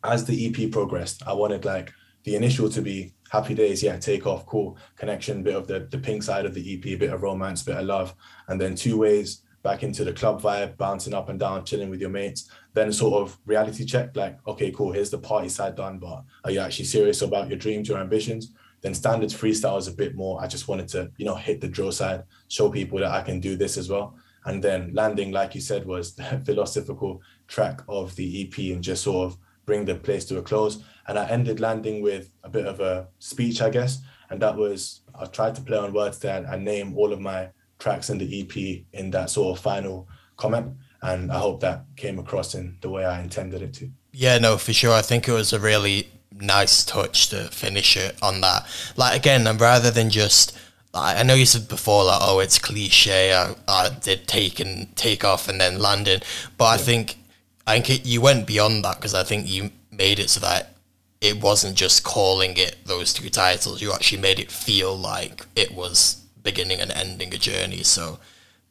as 0.04 0.26
the 0.26 0.36
EP 0.46 0.70
progressed, 0.70 1.22
I 1.26 1.32
wanted 1.32 1.64
like 1.64 1.90
the 2.24 2.36
initial 2.36 2.68
to 2.68 2.82
be 2.82 3.14
happy 3.30 3.54
days, 3.54 3.82
yeah, 3.82 3.96
take 3.96 4.26
off, 4.26 4.44
cool, 4.44 4.76
connection, 4.94 5.42
bit 5.42 5.56
of 5.56 5.66
the, 5.66 5.88
the 5.90 5.96
pink 5.96 6.22
side 6.22 6.44
of 6.44 6.52
the 6.52 6.74
EP, 6.74 6.98
bit 6.98 7.10
of 7.10 7.22
romance, 7.22 7.62
bit 7.62 7.78
of 7.78 7.86
love, 7.86 8.14
and 8.48 8.60
then 8.60 8.74
two 8.74 8.98
ways 8.98 9.40
back 9.62 9.82
into 9.82 10.04
the 10.04 10.12
club 10.12 10.42
vibe, 10.42 10.76
bouncing 10.76 11.14
up 11.14 11.30
and 11.30 11.40
down, 11.40 11.64
chilling 11.64 11.88
with 11.88 11.98
your 11.98 12.10
mates. 12.10 12.50
Then 12.74 12.92
sort 12.92 13.22
of 13.22 13.38
reality 13.46 13.86
check, 13.86 14.14
like, 14.16 14.38
okay, 14.46 14.70
cool, 14.70 14.92
here's 14.92 15.08
the 15.08 15.16
party 15.16 15.48
side 15.48 15.76
done, 15.76 15.98
but 15.98 16.22
are 16.44 16.50
you 16.50 16.60
actually 16.60 16.84
serious 16.84 17.22
about 17.22 17.48
your 17.48 17.56
dreams, 17.56 17.88
your 17.88 18.00
ambitions? 18.00 18.52
Then 18.82 18.92
standards 18.92 19.34
freestyle 19.34 19.78
is 19.78 19.88
a 19.88 19.92
bit 19.92 20.14
more. 20.14 20.42
I 20.42 20.46
just 20.46 20.68
wanted 20.68 20.88
to, 20.88 21.10
you 21.16 21.24
know, 21.24 21.36
hit 21.36 21.62
the 21.62 21.68
drill 21.68 21.92
side, 21.92 22.24
show 22.48 22.68
people 22.68 22.98
that 22.98 23.12
I 23.12 23.22
can 23.22 23.40
do 23.40 23.56
this 23.56 23.78
as 23.78 23.88
well. 23.88 24.18
And 24.44 24.62
then 24.62 24.92
landing, 24.94 25.32
like 25.32 25.54
you 25.54 25.60
said, 25.60 25.86
was 25.86 26.18
philosophical 26.44 27.22
track 27.50 27.82
of 27.88 28.16
the 28.16 28.42
EP 28.42 28.58
and 28.72 28.82
just 28.82 29.02
sort 29.02 29.26
of 29.26 29.38
bring 29.66 29.84
the 29.84 29.94
place 29.94 30.24
to 30.26 30.38
a 30.38 30.42
close. 30.42 30.82
And 31.06 31.18
I 31.18 31.28
ended 31.28 31.60
landing 31.60 32.00
with 32.00 32.32
a 32.44 32.48
bit 32.48 32.64
of 32.64 32.80
a 32.80 33.08
speech, 33.18 33.60
I 33.60 33.68
guess. 33.68 33.98
And 34.30 34.40
that 34.40 34.56
was, 34.56 35.00
I 35.14 35.26
tried 35.26 35.56
to 35.56 35.62
play 35.62 35.76
on 35.76 35.92
words 35.92 36.18
there 36.20 36.46
and 36.48 36.64
name 36.64 36.96
all 36.96 37.12
of 37.12 37.20
my 37.20 37.50
tracks 37.78 38.08
in 38.08 38.18
the 38.18 38.40
EP 38.40 38.84
in 38.92 39.10
that 39.10 39.28
sort 39.28 39.58
of 39.58 39.62
final 39.62 40.08
comment. 40.36 40.74
And 41.02 41.32
I 41.32 41.38
hope 41.38 41.60
that 41.60 41.84
came 41.96 42.18
across 42.18 42.54
in 42.54 42.78
the 42.80 42.90
way 42.90 43.04
I 43.04 43.20
intended 43.20 43.62
it 43.62 43.74
to. 43.74 43.90
Yeah, 44.12 44.38
no, 44.38 44.56
for 44.56 44.72
sure. 44.72 44.94
I 44.94 45.02
think 45.02 45.28
it 45.28 45.32
was 45.32 45.52
a 45.52 45.58
really 45.58 46.08
nice 46.32 46.84
touch 46.84 47.28
to 47.30 47.44
finish 47.44 47.96
it 47.96 48.16
on 48.22 48.40
that. 48.42 48.66
Like, 48.96 49.18
again, 49.18 49.44
rather 49.56 49.90
than 49.90 50.10
just 50.10 50.56
I 50.92 51.22
know 51.22 51.34
you 51.34 51.46
said 51.46 51.68
before 51.68 52.04
that 52.06 52.18
oh 52.20 52.40
it's 52.40 52.58
cliche 52.58 53.32
I, 53.32 53.54
I 53.68 53.90
did 54.00 54.26
take 54.26 54.58
and 54.58 54.94
take 54.96 55.24
off 55.24 55.48
and 55.48 55.60
then 55.60 55.78
landing 55.78 56.20
but 56.58 56.64
yeah. 56.64 56.70
I 56.70 56.76
think 56.78 57.16
I 57.70 57.74
think 57.74 58.00
it, 58.00 58.06
you 58.06 58.20
went 58.20 58.48
beyond 58.48 58.84
that 58.84 58.96
because 58.96 59.14
I 59.14 59.22
think 59.22 59.48
you 59.48 59.70
made 59.92 60.18
it 60.18 60.28
so 60.28 60.40
that 60.40 60.74
it 61.20 61.40
wasn't 61.40 61.76
just 61.76 62.02
calling 62.02 62.56
it 62.56 62.76
those 62.84 63.12
two 63.12 63.30
titles. 63.30 63.80
You 63.80 63.92
actually 63.92 64.20
made 64.20 64.40
it 64.40 64.50
feel 64.50 64.96
like 64.96 65.46
it 65.54 65.72
was 65.72 66.24
beginning 66.42 66.80
and 66.80 66.90
ending 66.90 67.32
a 67.32 67.38
journey. 67.38 67.84
So, 67.84 68.18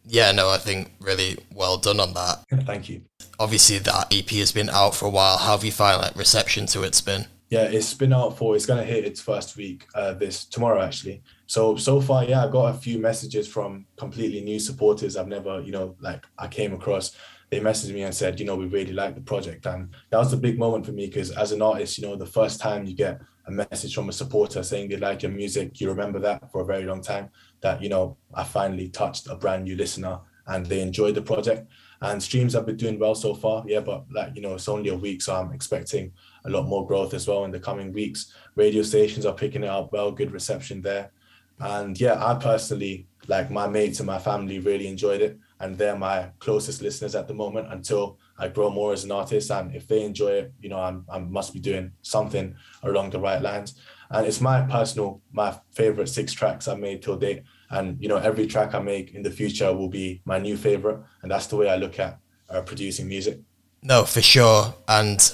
yeah, 0.06 0.34
no, 0.34 0.50
I 0.50 0.58
think 0.58 0.91
really 1.00 1.38
well 1.54 1.78
done 1.78 2.02
on 2.02 2.14
that. 2.16 2.43
Thank 2.66 2.89
you. 2.89 3.04
Obviously, 3.39 3.78
that 3.78 4.14
EP 4.14 4.30
has 4.32 4.52
been 4.52 4.70
out 4.70 4.95
for 4.95 5.06
a 5.06 5.10
while. 5.10 5.38
How 5.38 5.54
have 5.54 5.64
you 5.64 5.72
found 5.72 6.02
like 6.02 6.16
reception 6.18 6.66
to 6.68 6.84
it's 6.84 7.00
been? 7.00 7.26
Yeah, 7.50 7.64
it's 7.64 7.93
been 7.93 8.12
out 8.12 8.38
for. 8.38 8.56
It's 8.56 8.66
gonna 8.66 8.84
hit 8.84 9.06
its 9.06 9.22
first 9.22 9.56
week 9.56 9.88
uh, 9.95 10.14
this 10.14 10.43
tomorrow 10.43 10.82
actually. 10.82 11.24
So 11.47 11.78
so 11.78 12.02
far, 12.02 12.26
yeah, 12.26 12.45
I 12.45 12.52
got 12.52 12.76
a 12.76 12.78
few 12.78 13.00
messages 13.00 13.47
from 13.47 13.86
completely 13.95 14.41
new 14.41 14.60
supporters 14.60 15.16
I've 15.16 15.28
never, 15.28 15.62
you 15.62 15.72
know, 15.72 15.95
like 16.02 16.26
I 16.38 16.47
came 16.47 16.74
across 16.74 17.16
they 17.50 17.60
messaged 17.60 17.93
me 17.93 18.04
and 18.04 18.14
said, 18.14 18.39
you 18.39 18.45
know, 18.45 18.56
we 18.56 18.66
really 18.66 18.93
like 18.93 19.16
the 19.16 19.22
project. 19.22 19.66
And 19.66 19.89
that 20.10 20.18
was 20.18 20.34
a 20.34 20.38
big 20.38 20.60
moment 20.60 20.86
for 20.86 20.91
me 20.91 21.08
because 21.08 21.32
as 21.32 21.52
an 21.52 21.62
artist, 21.62 21.97
you 21.97 22.08
know, 22.08 22.16
the 22.16 22.26
first 22.26 22.60
time 22.60 22.86
you 22.86 22.95
get 22.95 23.22
a 23.47 23.52
message 23.52 23.95
from 23.95 24.10
a 24.10 24.14
supporter 24.14 24.62
saying 24.62 24.89
they 24.89 24.97
like 24.97 25.24
your 25.24 25.32
music, 25.32 25.82
you 25.82 25.89
remember 25.89 26.20
that 26.20 26.52
for 26.52 26.62
a 26.62 26.66
very 26.66 26.84
long 26.84 27.02
time. 27.02 27.30
That, 27.62 27.82
you 27.82 27.89
know, 27.89 28.18
I 28.34 28.43
finally 28.43 28.89
touched 28.89 29.28
a 29.28 29.36
brand 29.36 29.64
new 29.64 29.76
listener 29.76 30.20
and 30.45 30.66
they 30.66 30.82
enjoyed 30.82 31.16
the 31.16 31.22
project. 31.24 31.68
And 32.02 32.22
streams 32.22 32.54
have 32.54 32.66
been 32.66 32.78
doing 32.78 33.00
well 33.00 33.16
so 33.16 33.34
far. 33.34 33.64
Yeah, 33.68 33.82
but 33.82 34.06
like, 34.12 34.36
you 34.36 34.41
know, 34.41 34.54
it's 34.54 34.70
only 34.70 34.89
a 34.89 34.95
week, 34.95 35.22
so 35.22 35.36
I'm 35.36 35.52
expecting 35.52 36.14
a 36.45 36.50
lot 36.50 36.68
more 36.68 36.88
growth 36.88 37.14
as 37.14 37.28
well 37.28 37.43
in 37.45 37.52
the 37.52 37.60
coming 37.60 37.91
weeks. 37.91 38.34
Radio 38.56 38.84
stations 38.84 39.26
are 39.26 39.34
picking 39.34 39.64
it 39.64 39.70
up 39.70 39.91
well, 39.91 40.12
good 40.12 40.32
reception 40.32 40.82
there. 40.82 41.12
And 41.60 42.00
yeah, 42.00 42.24
I 42.24 42.36
personally, 42.36 43.08
like 43.28 43.52
my 43.52 43.68
mates 43.68 44.00
and 44.00 44.08
my 44.08 44.20
family 44.20 44.60
really 44.60 44.88
enjoyed 44.88 45.22
it 45.22 45.38
and 45.60 45.78
they're 45.78 45.97
my 45.97 46.30
closest 46.39 46.82
listeners 46.82 47.16
at 47.16 47.28
the 47.28 47.34
moment 47.34 47.68
until 47.72 48.18
I 48.38 48.47
grow 48.47 48.70
more 48.70 48.93
as 48.93 49.03
an 49.03 49.12
artist. 49.12 49.51
And 49.51 49.76
if 49.76 49.88
they 49.88 50.03
enjoy 50.03 50.32
it, 50.32 50.53
you 50.62 50.70
know, 50.70 50.80
I'm, 50.80 51.05
I 51.12 51.20
must 51.20 51.53
be 51.53 51.60
doing 51.60 51.91
something 52.01 52.55
along 52.84 53.10
the 53.10 53.20
right 53.20 53.41
lines. 53.41 53.76
And 54.10 54.26
it's 54.26 54.41
my 54.41 54.62
personal, 54.62 55.22
my 55.32 55.60
favorite 55.72 56.07
six 56.07 56.34
tracks 56.34 56.68
I 56.68 56.76
made 56.76 57.01
till 57.01 57.18
date. 57.18 57.43
And, 57.70 58.01
you 58.01 58.07
know, 58.07 58.18
every 58.18 58.47
track 58.47 58.74
I 58.74 58.80
make 58.80 59.14
in 59.14 59.22
the 59.22 59.30
future 59.30 59.72
will 59.74 59.89
be 59.89 60.22
my 60.26 60.39
new 60.39 60.57
favorite. 60.57 61.01
And 61.22 61.30
that's 61.30 61.47
the 61.47 61.57
way 61.57 61.70
I 61.70 61.76
look 61.76 61.99
at 61.99 62.20
uh, 62.49 62.62
producing 62.62 63.07
music. 63.07 63.39
No, 63.84 64.05
for 64.05 64.22
sure. 64.22 64.74
And 64.88 65.32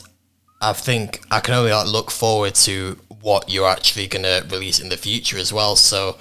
I 0.60 0.74
think 0.74 1.22
I 1.32 1.40
can 1.40 1.54
only 1.54 1.72
like, 1.72 1.88
look 1.88 2.10
forward 2.10 2.56
to 2.56 3.00
what 3.22 3.50
you're 3.50 3.70
actually 3.70 4.08
going 4.08 4.24
to 4.24 4.46
release 4.50 4.80
in 4.80 4.90
the 4.90 4.98
future 4.98 5.38
as 5.38 5.54
well. 5.54 5.76
So, 5.76 6.18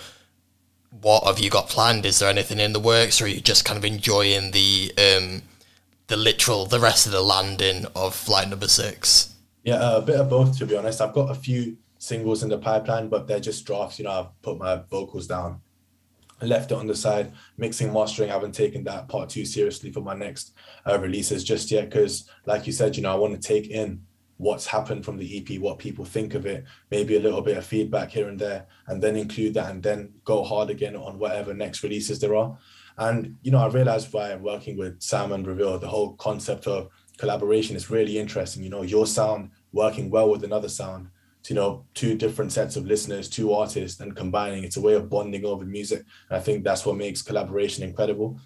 what 1.01 1.24
have 1.24 1.38
you 1.38 1.51
got 1.51 1.68
planned? 1.68 2.07
Is 2.07 2.18
there 2.18 2.28
anything 2.28 2.61
in 2.61 2.72
the 2.72 2.80
works, 2.80 3.20
or 3.20 3.24
are 3.24 3.28
you 3.28 3.40
just 3.40 3.64
kind 3.64 3.76
of 3.76 3.84
enjoying 3.84 4.53
the 4.53 4.92
um, 4.99 5.42
the 6.07 6.16
literal 6.16 6.66
the 6.66 6.80
rest 6.80 7.07
of 7.07 7.12
the 7.12 7.22
landing 7.22 7.86
of 7.97 8.14
flight 8.14 8.49
number 8.49 8.68
six? 8.68 9.34
Yeah, 9.64 9.76
uh, 9.76 9.99
a 9.99 10.03
bit 10.03 10.20
of 10.20 10.28
both 10.28 10.59
to 10.59 10.66
be 10.66 10.76
honest. 10.76 11.01
I've 11.01 11.14
got 11.14 11.30
a 11.30 11.34
few 11.34 11.76
singles 11.99 12.42
in 12.42 12.49
the 12.49 12.59
pipeline, 12.59 13.09
but 13.09 13.26
they're 13.26 13.40
just 13.40 13.64
drafts. 13.64 13.99
You 13.99 14.05
know, 14.05 14.12
I've 14.12 14.42
put 14.42 14.59
my 14.59 14.82
vocals 14.90 15.26
down, 15.26 15.61
left 16.40 16.70
it 16.70 16.78
on 16.78 16.86
the 16.86 16.95
side. 16.95 17.32
Mixing, 17.57 17.92
mastering, 17.92 18.30
I 18.30 18.34
haven't 18.34 18.53
taken 18.53 18.84
that 18.84 19.09
part 19.09 19.30
too 19.30 19.45
seriously 19.45 19.90
for 19.90 20.01
my 20.01 20.14
next 20.14 20.53
uh, 20.86 20.99
releases 20.99 21.42
just 21.42 21.70
yet 21.70 21.90
because, 21.90 22.28
like 22.47 22.66
you 22.66 22.72
said, 22.72 22.97
you 22.97 23.03
know, 23.03 23.12
I 23.12 23.16
want 23.16 23.40
to 23.40 23.49
take 23.49 23.70
in 23.70 24.03
what's 24.37 24.66
happened 24.66 25.05
from 25.05 25.16
the 25.16 25.39
EP, 25.39 25.61
what 25.61 25.78
people 25.78 26.05
think 26.05 26.35
of 26.35 26.47
it, 26.47 26.64
maybe 26.91 27.16
a 27.16 27.20
little 27.20 27.41
bit 27.41 27.57
of 27.57 27.64
feedback 27.64 28.11
here 28.11 28.28
and 28.28 28.39
there, 28.39 28.66
and 28.89 29.03
then 29.03 29.16
include 29.16 29.55
that 29.55 29.70
and 29.70 29.82
then 29.82 30.12
go 30.24 30.43
hard 30.43 30.70
again 30.70 30.97
on 30.97 31.18
whatever 31.18 31.55
next 31.55 31.82
releases 31.82 32.18
there 32.18 32.35
are. 32.35 32.59
And 32.99 33.37
you 33.43 33.51
know, 33.51 33.59
I 33.59 33.68
realized 33.68 34.12
by 34.12 34.35
working 34.37 34.76
with 34.76 35.01
Sam 35.03 35.32
and 35.32 35.47
Reveal, 35.47 35.78
the 35.78 35.89
whole 35.89 36.14
concept 36.14 36.66
of 36.66 36.89
collaboration 37.18 37.76
is 37.76 37.91
really 37.91 38.18
interesting. 38.18 38.62
You 38.62 38.70
know, 38.70 38.82
your 38.82 39.07
sound 39.07 39.51
working 39.72 40.11
well 40.11 40.30
with 40.30 40.45
another 40.45 40.68
sound, 40.68 41.09
to, 41.45 41.55
you 41.55 41.61
know, 41.61 41.85
two 41.95 42.16
different 42.16 42.53
sets 42.53 42.76
of 42.76 42.87
listeners, 42.87 43.28
two 43.28 43.53
artists, 43.53 44.01
and 44.01 44.16
combining. 44.16 44.64
It's 44.64 44.76
a 44.76 44.80
way 44.80 44.95
of 44.95 45.11
bonding 45.11 45.45
over 45.45 45.64
music. 45.64 46.05
And 46.28 46.39
I 46.39 46.41
think 46.41 46.64
that's 46.64 46.87
what 46.87 46.97
makes 46.97 47.22
collaboration 47.22 47.85
incredible. 47.85 48.39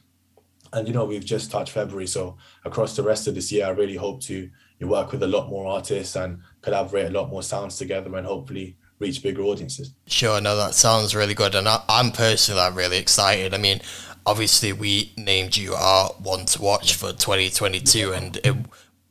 And 0.72 0.86
you 0.86 0.92
know, 0.92 1.04
we've 1.04 1.24
just 1.24 1.50
touched 1.50 1.72
February, 1.72 2.06
so 2.06 2.36
across 2.64 2.94
the 2.94 3.02
rest 3.02 3.26
of 3.26 3.34
this 3.34 3.50
year, 3.50 3.66
I 3.66 3.70
really 3.70 3.96
hope 3.96 4.20
to 4.24 4.50
you 4.78 4.88
work 4.88 5.12
with 5.12 5.22
a 5.22 5.26
lot 5.26 5.48
more 5.48 5.66
artists 5.66 6.16
and 6.16 6.40
collaborate 6.62 7.06
a 7.06 7.10
lot 7.10 7.30
more 7.30 7.42
sounds 7.42 7.76
together 7.76 8.14
and 8.16 8.26
hopefully 8.26 8.76
reach 8.98 9.22
bigger 9.22 9.42
audiences. 9.42 9.94
Sure, 10.06 10.40
no, 10.40 10.56
that 10.56 10.74
sounds 10.74 11.14
really 11.14 11.34
good, 11.34 11.54
and 11.54 11.68
I, 11.68 11.82
am 11.88 12.10
personally 12.10 12.60
like, 12.60 12.74
really 12.74 12.98
excited. 12.98 13.54
I 13.54 13.58
mean, 13.58 13.80
obviously 14.26 14.72
we 14.72 15.12
named 15.16 15.56
you 15.56 15.74
our 15.74 16.08
one 16.22 16.44
to 16.46 16.62
watch 16.62 16.94
for 16.94 17.12
2022, 17.12 18.12
and 18.12 18.36
it 18.38 18.54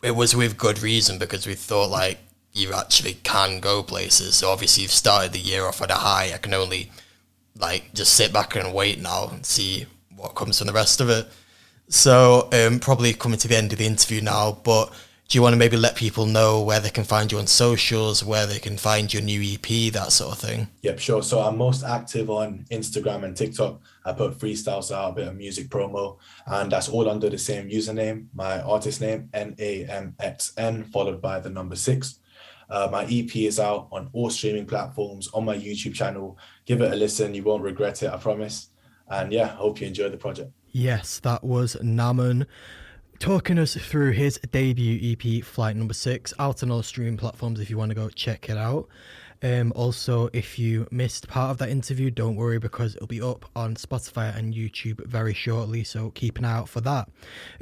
it 0.04 0.16
was 0.16 0.36
with 0.36 0.58
good 0.58 0.82
reason 0.82 1.18
because 1.18 1.48
we 1.48 1.56
thought 1.56 1.90
like 1.90 2.20
you 2.54 2.74
actually 2.74 3.16
can 3.24 3.60
go 3.60 3.84
places. 3.84 4.36
So 4.36 4.50
obviously 4.50 4.84
you've 4.84 4.92
started 4.92 5.34
the 5.34 5.40
year 5.40 5.66
off 5.66 5.82
at 5.82 5.92
a 5.92 5.96
high. 5.96 6.32
I 6.34 6.38
can 6.38 6.54
only 6.54 6.92
like 7.60 7.94
just 7.94 8.14
sit 8.14 8.32
back 8.32 8.56
and 8.56 8.74
wait 8.74 9.00
now 9.02 9.30
and 9.30 9.46
see 9.46 9.86
what 10.16 10.36
comes 10.36 10.58
from 10.58 10.68
the 10.68 10.74
rest 10.74 11.02
of 11.02 11.10
it. 11.10 11.28
So 11.90 12.50
um, 12.52 12.80
probably 12.80 13.14
coming 13.14 13.40
to 13.40 13.48
the 13.48 13.56
end 13.56 13.72
of 13.72 13.80
the 13.80 13.86
interview 13.86 14.22
now, 14.22 14.60
but 14.64 14.94
do 15.28 15.38
you 15.38 15.42
want 15.42 15.54
to 15.54 15.58
maybe 15.58 15.76
let 15.76 15.96
people 15.96 16.26
know 16.26 16.62
where 16.62 16.80
they 16.80 16.90
can 16.90 17.04
find 17.04 17.32
you 17.32 17.38
on 17.38 17.48
socials, 17.48 18.24
where 18.24 18.46
they 18.46 18.60
can 18.60 18.78
find 18.78 19.14
your 19.14 19.22
new 19.22 19.42
EP, 19.42 19.92
that 19.92 20.14
sort 20.14 20.32
of 20.32 20.40
thing? 20.40 20.70
Yep, 20.84 21.00
sure. 21.00 21.22
So 21.22 21.42
I'm 21.42 21.58
most 21.58 21.84
active 21.84 22.30
on 22.30 22.66
Instagram 22.72 23.24
and 23.26 23.36
TikTok. 23.36 23.82
I 24.06 24.14
put 24.14 24.40
freestyles 24.40 24.90
out, 24.96 25.12
a 25.12 25.14
bit 25.14 25.28
of 25.28 25.36
music 25.36 25.68
promo, 25.68 26.18
and 26.46 26.72
that's 26.72 26.88
all 26.88 27.10
under 27.10 27.30
the 27.30 27.38
same 27.38 27.70
username, 27.70 28.28
my 28.34 28.62
artist 28.62 29.02
name, 29.02 29.30
N 29.34 29.54
A 29.60 29.86
M 29.86 30.16
X 30.20 30.54
N, 30.58 30.86
followed 30.86 31.22
by 31.22 31.42
the 31.42 31.50
number 31.50 31.76
six. 31.76 32.20
Uh, 32.70 32.88
my 32.90 33.04
EP 33.04 33.36
is 33.36 33.60
out 33.60 33.90
on 33.92 34.10
all 34.14 34.30
streaming 34.30 34.66
platforms 34.66 35.28
on 35.34 35.44
my 35.44 35.58
YouTube 35.58 35.94
channel. 35.94 36.38
Give 36.66 36.82
it 36.82 36.92
a 36.92 36.96
listen. 36.96 37.34
You 37.34 37.44
won't 37.44 37.64
regret 37.64 38.02
it, 38.02 38.12
I 38.12 38.18
promise. 38.18 38.70
And 39.10 39.34
yeah, 39.34 39.48
hope 39.48 39.82
you 39.82 39.88
enjoy 39.88 40.10
the 40.10 40.18
project. 40.18 40.52
Yes, 40.72 41.20
that 41.20 41.44
was 41.44 41.76
Naman 41.82 42.46
talking 43.20 43.58
us 43.58 43.76
through 43.76 44.12
his 44.12 44.38
debut 44.52 45.14
EP, 45.14 45.44
Flight 45.44 45.76
Number 45.76 45.94
Six, 45.94 46.34
out 46.40 46.64
on 46.64 46.72
all 46.72 46.84
streaming 46.84 47.18
platforms 47.18 47.60
if 47.60 47.70
you 47.70 47.78
want 47.78 47.90
to 47.90 47.96
go 47.96 48.10
check 48.10 48.50
it 48.50 48.58
out. 48.58 48.88
Um, 49.44 49.72
also, 49.76 50.30
if 50.34 50.58
you 50.58 50.88
missed 50.90 51.28
part 51.28 51.52
of 51.52 51.60
that 51.60 51.70
interview, 51.70 52.10
don't 52.10 52.36
worry 52.36 52.58
because 52.58 52.96
it'll 52.96 53.08
be 53.08 53.22
up 53.22 53.46
on 53.56 53.76
Spotify 53.76 54.36
and 54.36 54.54
YouTube 54.54 55.06
very 55.06 55.34
shortly. 55.34 55.84
So 55.84 56.10
keep 56.12 56.40
an 56.40 56.46
eye 56.46 56.54
out 56.54 56.70
for 56.70 56.82
that. 56.82 57.10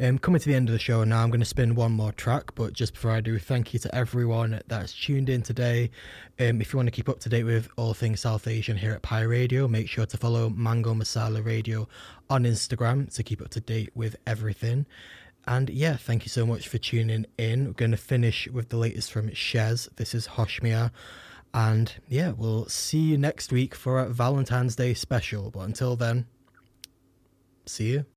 Um, 0.02 0.18
coming 0.18 0.40
to 0.40 0.48
the 0.48 0.56
end 0.56 0.70
of 0.70 0.74
the 0.74 0.80
show 0.80 1.04
now, 1.04 1.22
I'm 1.22 1.30
going 1.30 1.42
to 1.42 1.46
spin 1.46 1.76
one 1.76 1.92
more 1.92 2.14
track. 2.14 2.56
But 2.56 2.74
just 2.74 2.94
before 2.94 3.12
I 3.12 3.20
do, 3.22 3.38
thank 3.40 3.74
you 3.74 3.80
to 3.80 3.94
everyone 3.94 4.62
that's 4.68 4.94
tuned 4.94 5.30
in 5.30 5.42
today. 5.42 5.92
Um, 6.40 6.62
if 6.62 6.72
you 6.72 6.78
want 6.78 6.88
to 6.88 6.92
keep 6.92 7.10
up 7.10 7.20
to 7.22 7.30
date 7.30 7.44
with 7.44 7.68
all 7.76 7.94
things 7.94 8.22
South 8.22 8.48
Asian 8.48 8.78
here 8.78 8.94
at 8.94 9.02
Pi 9.02 9.22
Radio, 9.22 9.68
make 9.68 9.90
sure 9.90 10.06
to 10.06 10.18
follow 10.18 10.50
Mango 10.50 10.94
Masala 10.94 11.46
Radio 11.46 11.88
on 12.30 12.46
Instagram 12.46 13.14
to 13.16 13.24
keep 13.24 13.42
up 13.42 13.50
to 13.50 13.60
date 13.60 13.90
with 13.96 14.16
everything. 14.26 14.86
And 15.48 15.70
yeah, 15.70 15.96
thank 15.96 16.26
you 16.26 16.30
so 16.30 16.46
much 16.46 16.68
for 16.68 16.78
tuning 16.78 17.26
in. 17.38 17.66
We're 17.66 17.74
going 17.74 17.92
to 17.92 17.98
finish 17.98 18.48
with 18.48 18.70
the 18.70 18.78
latest 18.78 19.12
from 19.12 19.30
Shez. 19.30 19.88
This 19.96 20.16
is 20.16 20.28
Hoshmia. 20.30 20.92
And 21.54 21.94
yeah, 22.10 22.32
we'll 22.32 22.68
see 22.68 23.00
you 23.00 23.18
next 23.18 23.52
week 23.52 23.76
for 23.76 24.00
a 24.00 24.10
Valentine's 24.10 24.76
Day 24.76 24.94
special. 24.94 25.52
But 25.52 25.62
until 25.62 25.96
then, 25.96 26.26
see 27.66 27.92
you. 27.92 28.06